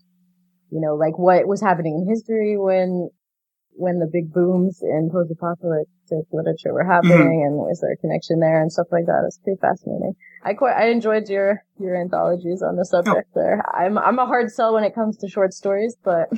[0.71, 3.09] you know like what was happening in history when
[3.73, 5.09] when the big booms in
[6.31, 7.61] literature were happening, mm-hmm.
[7.61, 9.23] and is there a connection there and stuff like that?
[9.25, 10.15] It's pretty fascinating.
[10.43, 13.29] I quite I enjoyed your your anthologies on the subject.
[13.35, 13.41] Oh.
[13.41, 16.29] There, I'm I'm a hard sell when it comes to short stories, but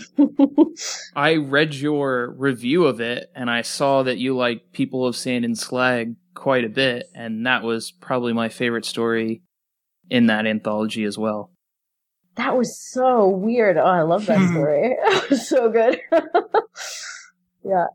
[1.15, 5.45] I read your review of it, and I saw that you like People of Sand
[5.45, 9.41] and Slag quite a bit, and that was probably my favorite story
[10.10, 11.52] in that anthology as well.
[12.35, 13.77] That was so weird.
[13.77, 14.95] Oh, I love that story.
[14.99, 15.99] it was so good.
[17.64, 17.88] Yeah.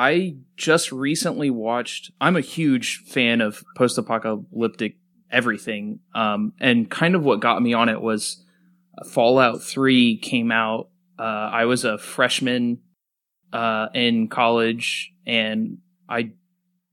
[0.00, 2.10] I just recently watched.
[2.22, 4.96] I'm a huge fan of post-apocalyptic
[5.30, 8.42] everything, um, and kind of what got me on it was
[9.10, 10.88] Fallout Three came out.
[11.18, 12.78] Uh, I was a freshman
[13.52, 15.76] uh, in college, and
[16.08, 16.32] I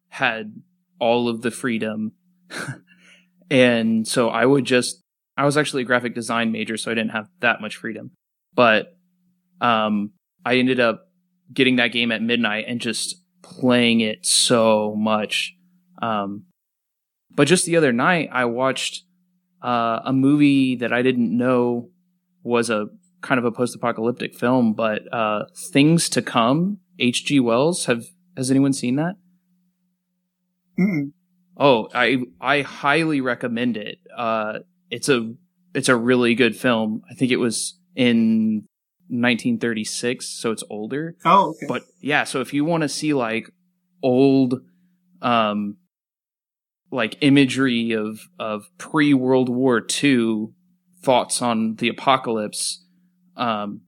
[0.10, 0.62] had
[1.00, 2.12] all of the freedom,
[3.50, 5.02] and so I would just.
[5.38, 8.12] I was actually a graphic design major, so I didn't have that much freedom,
[8.54, 8.98] but
[9.62, 10.12] um,
[10.44, 11.07] I ended up
[11.54, 15.56] getting that game at midnight and just playing it so much.
[16.02, 16.46] Um,
[17.32, 19.04] but just the other night, I watched
[19.64, 21.90] uh, a movie that I didn't know
[22.44, 22.88] was a
[23.22, 26.80] kind of a post-apocalyptic film, but uh, Things to Come.
[27.00, 27.40] H.G.
[27.40, 27.86] Wells.
[27.86, 28.06] Have
[28.36, 29.16] has anyone seen that?
[30.80, 31.12] mm
[31.60, 33.98] Oh, I I highly recommend it.
[34.16, 34.60] Uh,
[34.92, 35.34] it's a
[35.74, 37.02] it's a really good film.
[37.10, 38.66] I think it was in
[39.10, 41.16] 1936, so it's older.
[41.26, 41.66] Oh, okay.
[41.68, 43.50] But yeah, so if you want to see like
[44.04, 44.62] old,
[45.22, 45.78] um,
[46.92, 50.48] like imagery of of pre World War II
[51.02, 52.86] thoughts on the apocalypse,
[53.36, 53.82] um,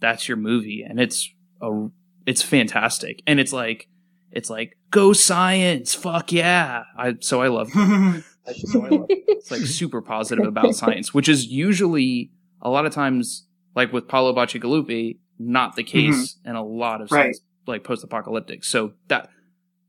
[0.00, 1.28] that's your movie, and it's
[1.60, 1.88] a
[2.26, 3.88] it's fantastic, and it's like
[4.30, 6.84] it's like go science, fuck yeah!
[6.96, 7.80] I so I love so
[8.84, 9.24] I love it.
[9.28, 12.30] It's like super positive about science, which is usually
[12.62, 16.50] a lot of times like with Paolo Bacigalupi, not the case mm-hmm.
[16.50, 17.36] in a lot of right.
[17.66, 18.64] like post-apocalyptic.
[18.64, 19.30] So that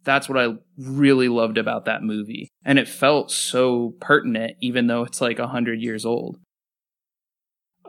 [0.03, 5.03] that's what I really loved about that movie, and it felt so pertinent, even though
[5.03, 6.40] it's like a hundred years old.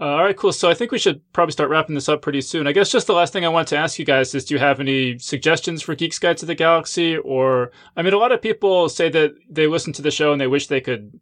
[0.01, 0.53] Uh, all right, cool.
[0.53, 2.67] So I think we should probably start wrapping this up pretty soon.
[2.67, 4.59] I guess just the last thing I want to ask you guys is do you
[4.59, 7.17] have any suggestions for Geeks Guide to the Galaxy?
[7.19, 10.41] Or, I mean, a lot of people say that they listen to the show and
[10.41, 11.21] they wish they could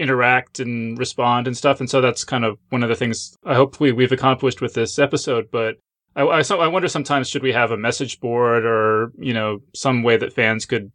[0.00, 1.78] interact and respond and stuff.
[1.78, 4.74] And so that's kind of one of the things I hope we, we've accomplished with
[4.74, 5.50] this episode.
[5.52, 5.76] But
[6.16, 10.02] I, I, I wonder sometimes should we have a message board or, you know, some
[10.02, 10.90] way that fans could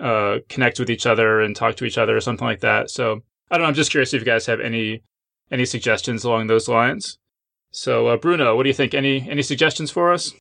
[0.00, 2.90] uh, connect with each other and talk to each other or something like that.
[2.90, 3.68] So I don't know.
[3.68, 5.02] I'm just curious if you guys have any
[5.50, 7.18] any suggestions along those lines.
[7.70, 8.94] So uh, Bruno, what do you think?
[8.94, 10.32] Any any suggestions for us?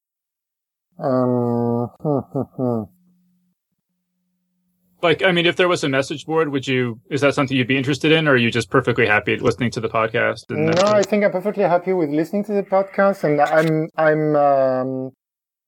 [0.97, 2.83] Um, hmm, hmm, hmm.
[5.01, 6.99] Like, I mean, if there was a message board, would you?
[7.09, 9.79] Is that something you'd be interested in, or are you just perfectly happy listening to
[9.79, 10.49] the podcast?
[10.49, 15.11] no, I think I'm perfectly happy with listening to the podcast, and I'm I'm um,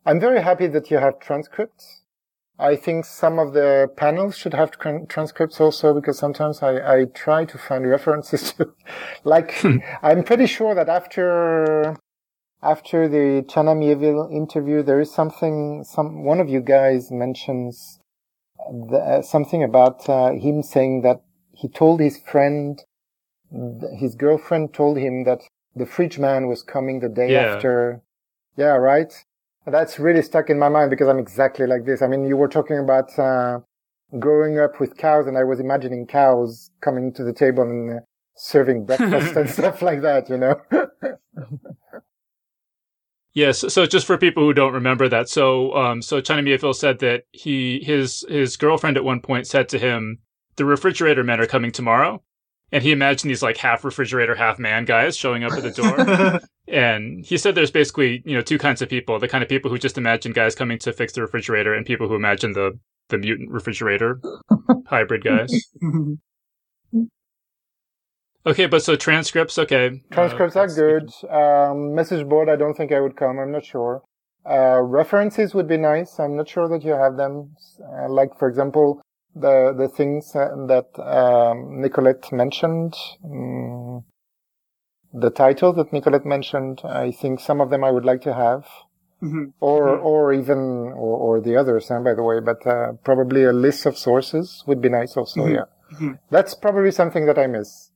[0.05, 2.03] I'm very happy that you have transcripts.
[2.60, 4.72] I think some of the panels should have
[5.10, 8.72] transcripts also because sometimes I, I try to find references to,
[9.23, 9.77] like, hmm.
[10.03, 11.97] I'm pretty sure that after
[12.61, 15.84] after the China Mieville interview, there is something.
[15.84, 17.99] Some one of you guys mentions
[18.72, 21.22] the, uh, something about uh, him saying that
[21.53, 22.81] he told his friend,
[23.99, 25.41] his girlfriend told him that
[25.76, 27.56] the fridge man was coming the day yeah.
[27.56, 28.02] after.
[28.57, 29.14] Yeah, right.
[29.65, 32.02] That's really stuck in my mind because I'm exactly like this.
[32.02, 33.60] I mean, you were talking about uh,
[34.19, 37.99] growing up with cows, and I was imagining cows coming to the table and uh,
[38.35, 40.30] serving breakfast and stuff like that.
[40.30, 40.61] You know.
[43.34, 43.65] Yes.
[43.73, 47.23] So just for people who don't remember that, so um, so China Mieville said that
[47.31, 50.19] he his his girlfriend at one point said to him,
[50.55, 52.22] "The refrigerator men are coming tomorrow,"
[52.72, 56.41] and he imagined these like half refrigerator, half man guys showing up at the door.
[56.68, 59.72] and he said there's basically you know two kinds of people: the kind of people
[59.72, 62.77] who just imagine guys coming to fix the refrigerator, and people who imagine the
[63.10, 64.22] the mutant refrigerator
[64.88, 65.51] hybrid guys.
[68.45, 70.02] Okay, but so transcripts, okay.
[70.11, 71.10] Transcripts uh, are good.
[71.30, 73.40] Um, message board, I don't think I would come.
[73.40, 74.03] I'm not sure.
[74.45, 76.20] Uh, references would be nice.
[76.20, 77.56] I'm not sure that you have them.
[77.82, 79.02] Uh, like, for example,
[79.34, 82.94] the the things uh, that um, Nicolette mentioned,
[83.24, 84.03] um,
[85.14, 86.82] the title that Nicolette mentioned.
[86.84, 88.65] I think some of them I would like to have,
[89.24, 89.45] Mm-hmm.
[89.61, 90.03] or Mhm.
[90.03, 90.57] or even
[91.03, 91.90] or, or the others.
[91.90, 95.15] Uh, by the way, but uh, probably a list of sources would be nice.
[95.15, 95.53] Also, Mhm.
[95.56, 96.20] yeah, Mhm.
[96.30, 97.91] that's probably something that I miss.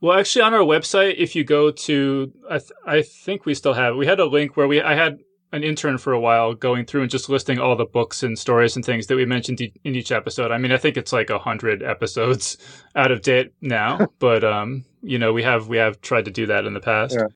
[0.00, 3.74] Well, actually, on our website, if you go to, I, th- I think we still
[3.74, 3.96] have.
[3.96, 5.18] We had a link where we I had
[5.50, 8.76] an intern for a while going through and just listing all the books and stories
[8.76, 10.52] and things that we mentioned in each episode.
[10.52, 12.58] I mean, I think it's like a hundred episodes
[12.94, 16.46] out of date now, but um, you know, we have we have tried to do
[16.46, 17.14] that in the past.
[17.18, 17.26] Yeah.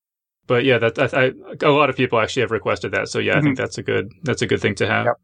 [0.47, 1.33] But yeah, that I, I,
[1.67, 3.09] a lot of people actually have requested that.
[3.09, 3.43] So yeah, I Mhm.
[3.45, 5.07] think that's a good that's a good thing to have.
[5.07, 5.17] Yep.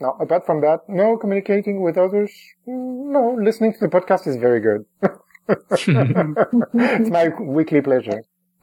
[0.00, 2.32] No, apart from that, no communicating with others.
[2.66, 4.84] Mm, No, listening to the podcast is very good.
[5.70, 8.22] it's my weekly pleasure.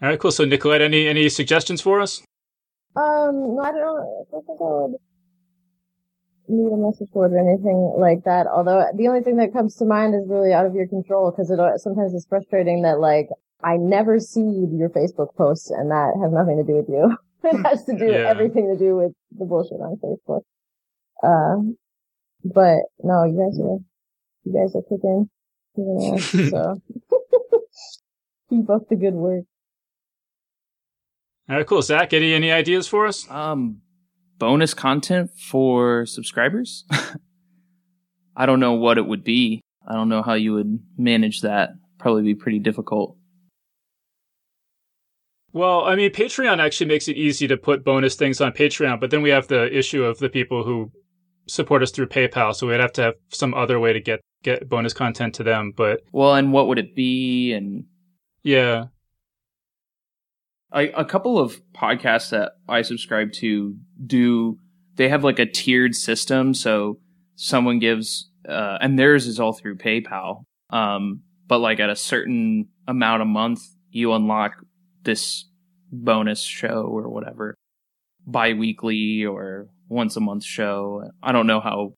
[0.00, 0.30] All right, cool.
[0.30, 2.22] So Nicolette, any any suggestions for us?
[2.96, 4.94] Um, no, I don't, I don't think I would
[6.48, 8.46] need a message board or anything like that.
[8.46, 11.50] Although the only thing that comes to mind is really out of your control because
[11.50, 13.28] it uh, sometimes it's frustrating that like
[13.62, 14.40] I never see
[14.72, 17.16] your Facebook posts and that has nothing to do with you.
[17.44, 18.28] it has to do Yeah.
[18.28, 20.42] everything to do with the bullshit on Facebook.
[21.24, 21.76] Um,
[22.44, 23.78] but no, you guys are
[24.48, 25.28] you guys are kicking,
[25.76, 26.30] kicking ass.
[26.50, 26.80] so
[28.50, 29.44] keep up the good work.
[31.48, 31.82] All right, cool.
[31.82, 33.28] Zach, any any ideas for us?
[33.30, 33.80] Um,
[34.38, 36.84] bonus content for subscribers.
[38.36, 39.62] I don't know what it would be.
[39.86, 41.70] I don't know how you would manage that.
[41.98, 43.16] Probably be pretty difficult.
[45.52, 49.10] Well, I mean, Patreon actually makes it easy to put bonus things on Patreon, but
[49.10, 50.92] then we have the issue of the people who
[51.48, 54.68] support us through PayPal, so we'd have to have some other way to get get
[54.68, 55.72] bonus content to them.
[55.76, 57.52] But Well, and what would it be?
[57.52, 57.84] And
[58.42, 58.86] yeah,
[60.72, 64.58] I, a couple of podcasts that I subscribe to do
[64.96, 66.98] they have like a tiered system so
[67.36, 72.68] someone gives uh, and theirs is all through PayPal um, but like at a certain
[72.86, 74.56] amount a month you unlock
[75.04, 75.46] this
[75.90, 77.54] bonus show or whatever
[78.26, 81.94] bi-weekly or once a month show I don't know how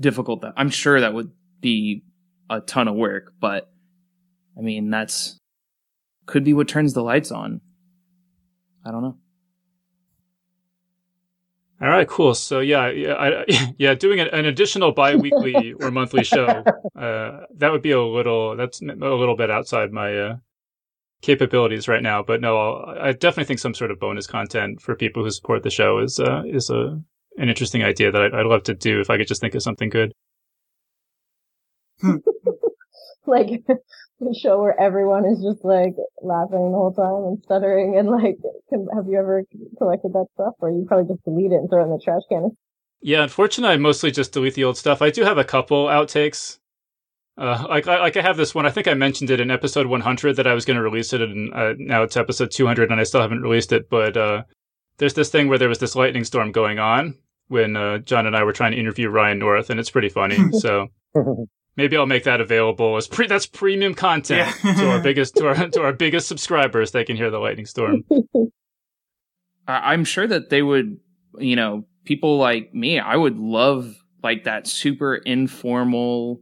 [0.00, 2.02] difficult that I'm sure that would be
[2.50, 3.70] a ton of work but
[4.56, 5.38] I mean that's
[6.26, 7.60] could be what turns the lights on
[8.86, 9.16] I don't know.
[11.80, 12.34] all right, cool.
[12.34, 16.46] So yeah, yeah, I, yeah, doing an, an additional bi-weekly or monthly show
[16.96, 20.36] uh, that would be a little that's a little bit outside my uh,
[21.20, 22.22] capabilities right now.
[22.22, 25.64] But no, I'll, I definitely think some sort of bonus content for people who support
[25.64, 27.00] the show is uh, is a
[27.38, 29.62] an interesting idea that I'd, I'd love to do if I could just think of
[29.62, 30.12] something good.
[33.26, 33.64] like
[34.20, 38.36] the show where everyone is just like laughing the whole time and stuttering and like
[38.70, 39.44] can, have you ever
[39.78, 42.22] collected that stuff or you probably just delete it and throw it in the trash
[42.28, 42.56] can
[43.00, 45.02] Yeah, unfortunately, I mostly just delete the old stuff.
[45.02, 46.58] I do have a couple outtakes.
[47.38, 48.64] Uh, like, I, like I have this one.
[48.64, 51.20] I think I mentioned it in episode 100 that I was going to release it,
[51.20, 53.90] and uh, now it's episode 200, and I still haven't released it.
[53.90, 54.44] But uh,
[54.96, 57.14] there's this thing where there was this lightning storm going on
[57.48, 60.38] when uh, John and I were trying to interview Ryan North, and it's pretty funny.
[60.52, 60.88] so
[61.76, 64.74] maybe I'll make that available as pre- that's premium content Yeah.
[64.74, 66.90] to our biggest to our to our biggest subscribers.
[66.92, 68.04] They can hear the lightning storm.
[69.68, 70.98] I- I'm sure that they would,
[71.38, 76.40] you know, people like me, I would love like that super informal,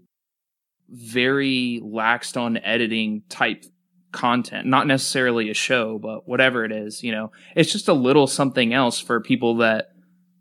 [0.89, 3.65] very laxed on editing type
[4.13, 4.67] content.
[4.67, 8.73] Not necessarily a show, but whatever it is, you know, it's just a little something
[8.73, 9.87] else for people that,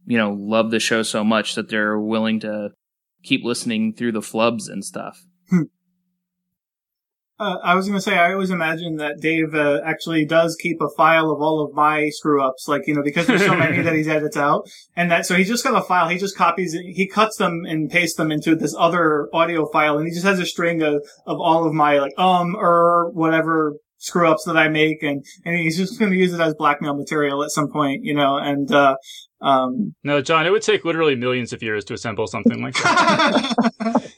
[0.06, 2.70] you know, love the show so much that they're willing to
[3.24, 5.26] keep listening through the flubs and stuff.
[7.40, 10.80] Uh, I was going to say, I always imagine that Dave uh, actually does keep
[10.82, 13.82] a file of all of my screw ups, like, you know, because there's so many
[13.82, 14.70] that he edits out.
[14.96, 17.66] And that, so he just got a file, he just copies it, he cuts them
[17.68, 21.04] and pastes them into this other audio file, and he just has a string of,
[21.26, 23.74] of all of my, like, um, or whatever
[24.04, 26.94] screw ups that I make, and, and he's just going to use it as blackmail
[26.94, 28.98] material at some point, you know, and, uh,
[29.42, 34.12] um, No, John, it would take literally millions of years to assemble something like that.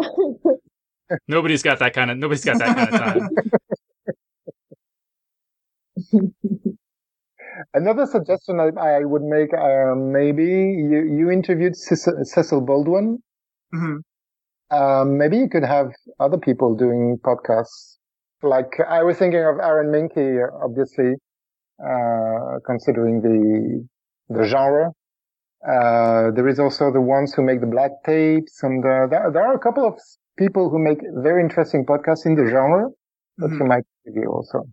[1.28, 3.28] nobody's got that kind of nobody's got that kind of time.
[7.74, 13.22] Another suggestion I, I would make, uh, maybe you, you interviewed Cecil, Cecil Baldwin.
[13.74, 13.98] mhm.
[14.72, 17.96] Um, maybe you could have other people doing podcasts.
[18.42, 21.14] Like I was thinking of Aaron Mahnke, obviously,
[21.84, 23.86] uh, considering the
[24.34, 24.90] the genre.
[25.66, 29.46] Uh, there is also the ones who make the black tapes, and uh, there, there
[29.46, 29.94] are a couple of
[30.36, 32.88] people who make very interesting podcasts in the genre
[33.38, 34.64] that you might TV also.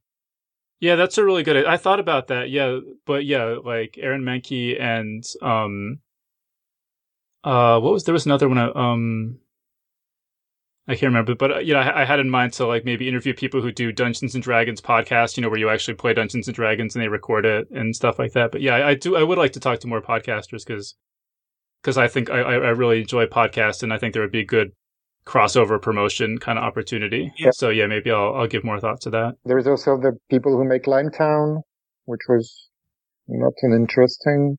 [0.79, 1.65] Yeah, that's a really good.
[1.65, 2.49] I thought about that.
[2.49, 5.99] Yeah, but yeah, like Aaron Mahnke and um,
[7.43, 8.57] uh, what was there was another one.
[8.57, 9.39] uh, Um,
[10.89, 13.07] I can't remember, but uh, you know, I, I had in mind to like maybe
[13.07, 15.37] interview people who do Dungeons and Dragons podcast.
[15.37, 18.17] You know, where you actually play Dungeons and Dragons and they record it and stuff
[18.17, 18.51] like that.
[18.51, 19.15] But yeah, I, I do.
[19.15, 20.95] I would like to talk to more podcasters because
[21.83, 24.39] because I think I, I I really enjoy podcasts and I think there would be
[24.39, 24.71] a good
[25.27, 27.31] crossover promotion kind of opportunity.
[27.37, 27.51] Yeah.
[27.51, 29.35] So yeah, maybe I'll I'll give more thought to that.
[29.45, 31.61] There's also the people who make Limetown,
[32.05, 32.67] which was
[33.27, 34.57] not an interesting.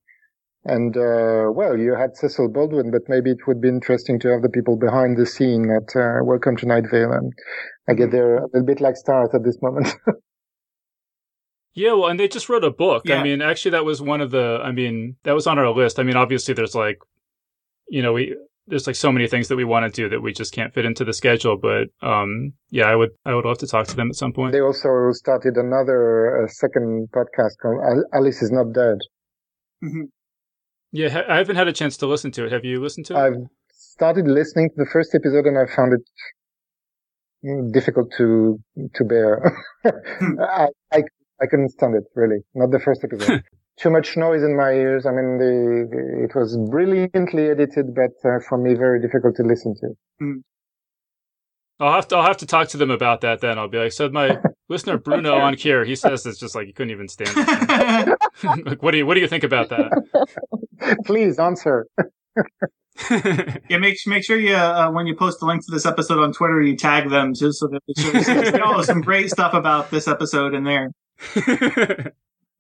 [0.65, 4.43] And uh, well, you had Cecil Baldwin, but maybe it would be interesting to have
[4.43, 7.13] the people behind the scene at uh, Welcome to Night Vale.
[7.13, 7.33] And
[7.89, 9.89] I get there a little bit like stars at this moment.
[11.73, 13.03] Yeah, well, and they just wrote a book.
[13.07, 13.21] Yeah.
[13.21, 14.59] I mean, actually, that was one of the.
[14.63, 16.01] I mean, that was on our list.
[16.01, 16.99] I mean, obviously, there's like,
[17.89, 20.33] you know, we there's like so many things that we want to do that we
[20.33, 21.57] just can't fit into the schedule.
[21.57, 24.53] But um, yeah, I would I would love to talk to them at some point.
[24.53, 28.99] they also started another uh, second podcast called Alice is Not Dead.
[29.83, 30.09] Mhm.
[30.93, 32.53] Yeah, I haven't had a chance to listen to it.
[32.53, 33.19] Have you listened to it?
[33.19, 36.01] I've started listening to the first episode and I found it
[37.45, 38.59] mm, difficult to
[38.95, 39.57] to bear.
[39.85, 41.03] I, I
[41.41, 42.41] I couldn't stand it really.
[42.55, 43.45] Not the first episode.
[43.79, 45.07] Too much noise in my ears.
[45.07, 49.43] I mean, the, the it was brilliantly edited, but uh, for me, very difficult to
[49.43, 50.43] listen to.
[51.79, 53.41] I'll have to I'll have to talk to them about that.
[53.41, 54.39] Then I'll be like, so my
[54.69, 58.19] listener Bruno on here, he says it's just like you couldn't even stand it.
[58.65, 60.99] like, what do you what do you think about that?
[61.05, 61.87] Please answer.
[63.71, 66.35] Yeah, make make sure you uh, when you post the link to this episode on
[66.35, 69.91] Twitter, you tag them just so that they show say, oh, some great stuff about
[69.91, 70.91] this episode in there.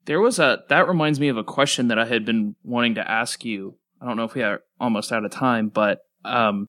[0.06, 3.08] There was a that reminds me of a question that I had been wanting to
[3.08, 3.76] ask you.
[4.00, 6.66] I don't know if we are almost out of time, but um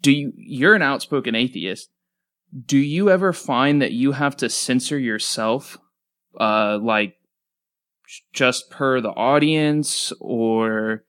[0.00, 1.88] do you you're an outspoken atheist.
[2.66, 5.78] Do you ever find that you have to censor yourself
[6.40, 7.14] uh like
[8.32, 11.04] just per the audience or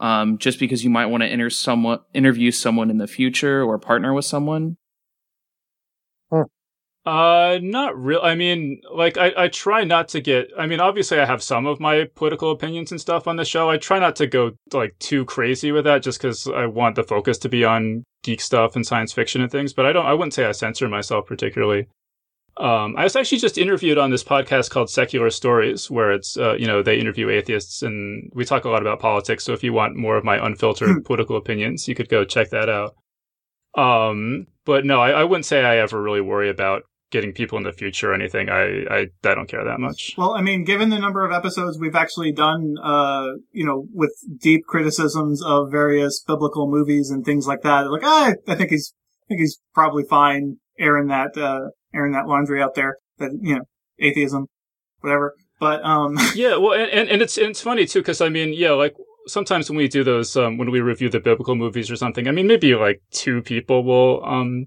[0.00, 3.78] um just because you might want to enter someone interview someone in the future or
[3.78, 4.76] partner with someone?
[7.08, 8.20] Uh, not real.
[8.22, 10.50] I mean, like, I, I try not to get.
[10.58, 13.70] I mean, obviously, I have some of my political opinions and stuff on the show.
[13.70, 17.02] I try not to go like too crazy with that, just because I want the
[17.02, 19.72] focus to be on geek stuff and science fiction and things.
[19.72, 20.04] But I don't.
[20.04, 21.86] I wouldn't say I censor myself particularly.
[22.58, 26.54] Um, I was actually just interviewed on this podcast called Secular Stories, where it's uh,
[26.54, 29.44] you know they interview atheists and we talk a lot about politics.
[29.44, 32.68] So if you want more of my unfiltered political opinions, you could go check that
[32.68, 32.96] out.
[33.76, 37.64] Um, but no, I, I wouldn't say I ever really worry about getting people in
[37.64, 38.48] the future or anything.
[38.50, 40.14] I, I, I don't care that much.
[40.18, 44.12] Well, I mean, given the number of episodes we've actually done, uh, you know, with
[44.38, 48.92] deep criticisms of various biblical movies and things like that, like, ah, I think he's,
[49.22, 52.96] I think he's probably fine airing that, uh, airing that laundry out there.
[53.18, 53.62] That you know,
[53.98, 54.46] atheism,
[55.00, 55.34] whatever.
[55.60, 58.52] But um, yeah, well, and, and, and it's and it's funny too because I mean,
[58.52, 58.94] yeah, like
[59.26, 62.30] sometimes when we do those, um, when we review the biblical movies or something, I
[62.30, 64.66] mean, maybe like two people will, um,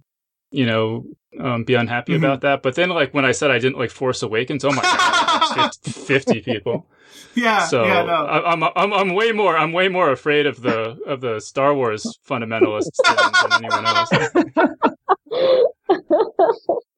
[0.51, 1.05] you know,
[1.39, 2.17] um, be unhappy Mhm.
[2.17, 2.61] about that.
[2.61, 5.77] But then, like when I said I didn't like Force Awakens, oh my god, it's
[6.07, 6.87] fifty people.
[7.35, 8.25] yeah, So yeah, no.
[8.25, 11.73] I, I'm I'm I'm way more I'm way more afraid of the of the Star
[11.73, 14.11] Wars fundamentalists than, than anyone else.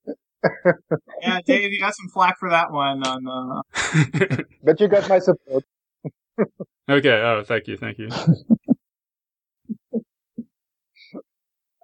[1.22, 3.04] yeah, Dave, you got some flack for that one.
[3.06, 5.64] On uh, But you got my support.
[6.90, 7.10] Okay.
[7.12, 7.78] Oh, thank you.
[7.78, 8.10] Thank you.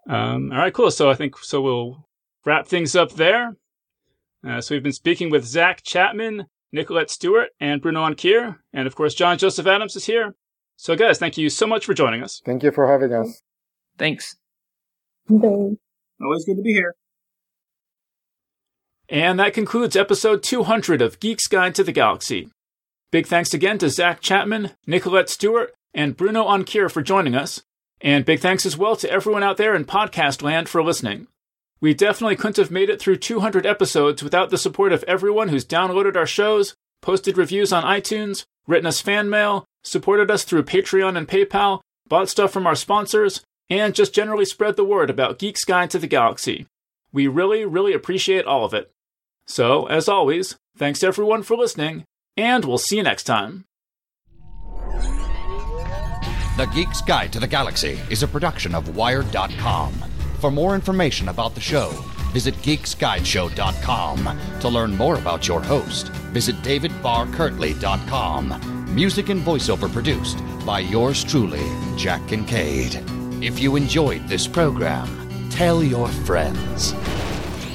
[0.09, 0.91] um, all right, cool.
[0.91, 1.61] So I think so.
[1.61, 2.05] We'll
[2.45, 3.55] wrap things up there.
[4.45, 8.95] Uh, so we've been speaking with Zach Chapman, Nicolette Stewart, and Bruno Ankier, and of
[8.95, 10.35] course John Joseph Adams is here.
[10.77, 12.41] So guys, thank you so much for joining us.
[12.45, 13.41] Thank you for having us.
[13.97, 14.35] Thanks.
[15.29, 15.77] They-
[16.21, 16.95] always good to be here.
[19.09, 22.49] And that concludes episode 200 of Geek's Guide to the Galaxy.
[23.11, 27.63] Big thanks again to Zach Chapman, Nicolette Stewart, and Bruno Ankier for joining us.
[28.01, 31.27] And big thanks as well to everyone out there in podcast land for listening.
[31.81, 35.65] We definitely couldn't have made it through 200 episodes without the support of everyone who's
[35.65, 41.17] downloaded our shows, posted reviews on iTunes, written us fan mail, supported us through Patreon
[41.17, 43.41] and PayPal, bought stuff from our sponsors,
[43.71, 46.67] and just generally spread the word about Geek's Guide to the Galaxy.
[47.11, 48.91] We really, really appreciate all of it.
[49.49, 52.03] So, as always, thanks everyone for listening,
[52.37, 53.65] and we'll see you next time.
[56.55, 59.93] The Geek's Guide to the Galaxy is a production of Wired.com.
[60.39, 61.89] For more information about the show,
[62.31, 64.39] visit geeksguideshow.com.
[64.59, 68.93] To learn more about your host, visit davidbarrkirtley.com.
[68.93, 71.65] Music and voiceover produced by yours truly,
[71.97, 73.01] Jack Kincaid.
[73.41, 76.93] If you enjoyed this program, tell your friends.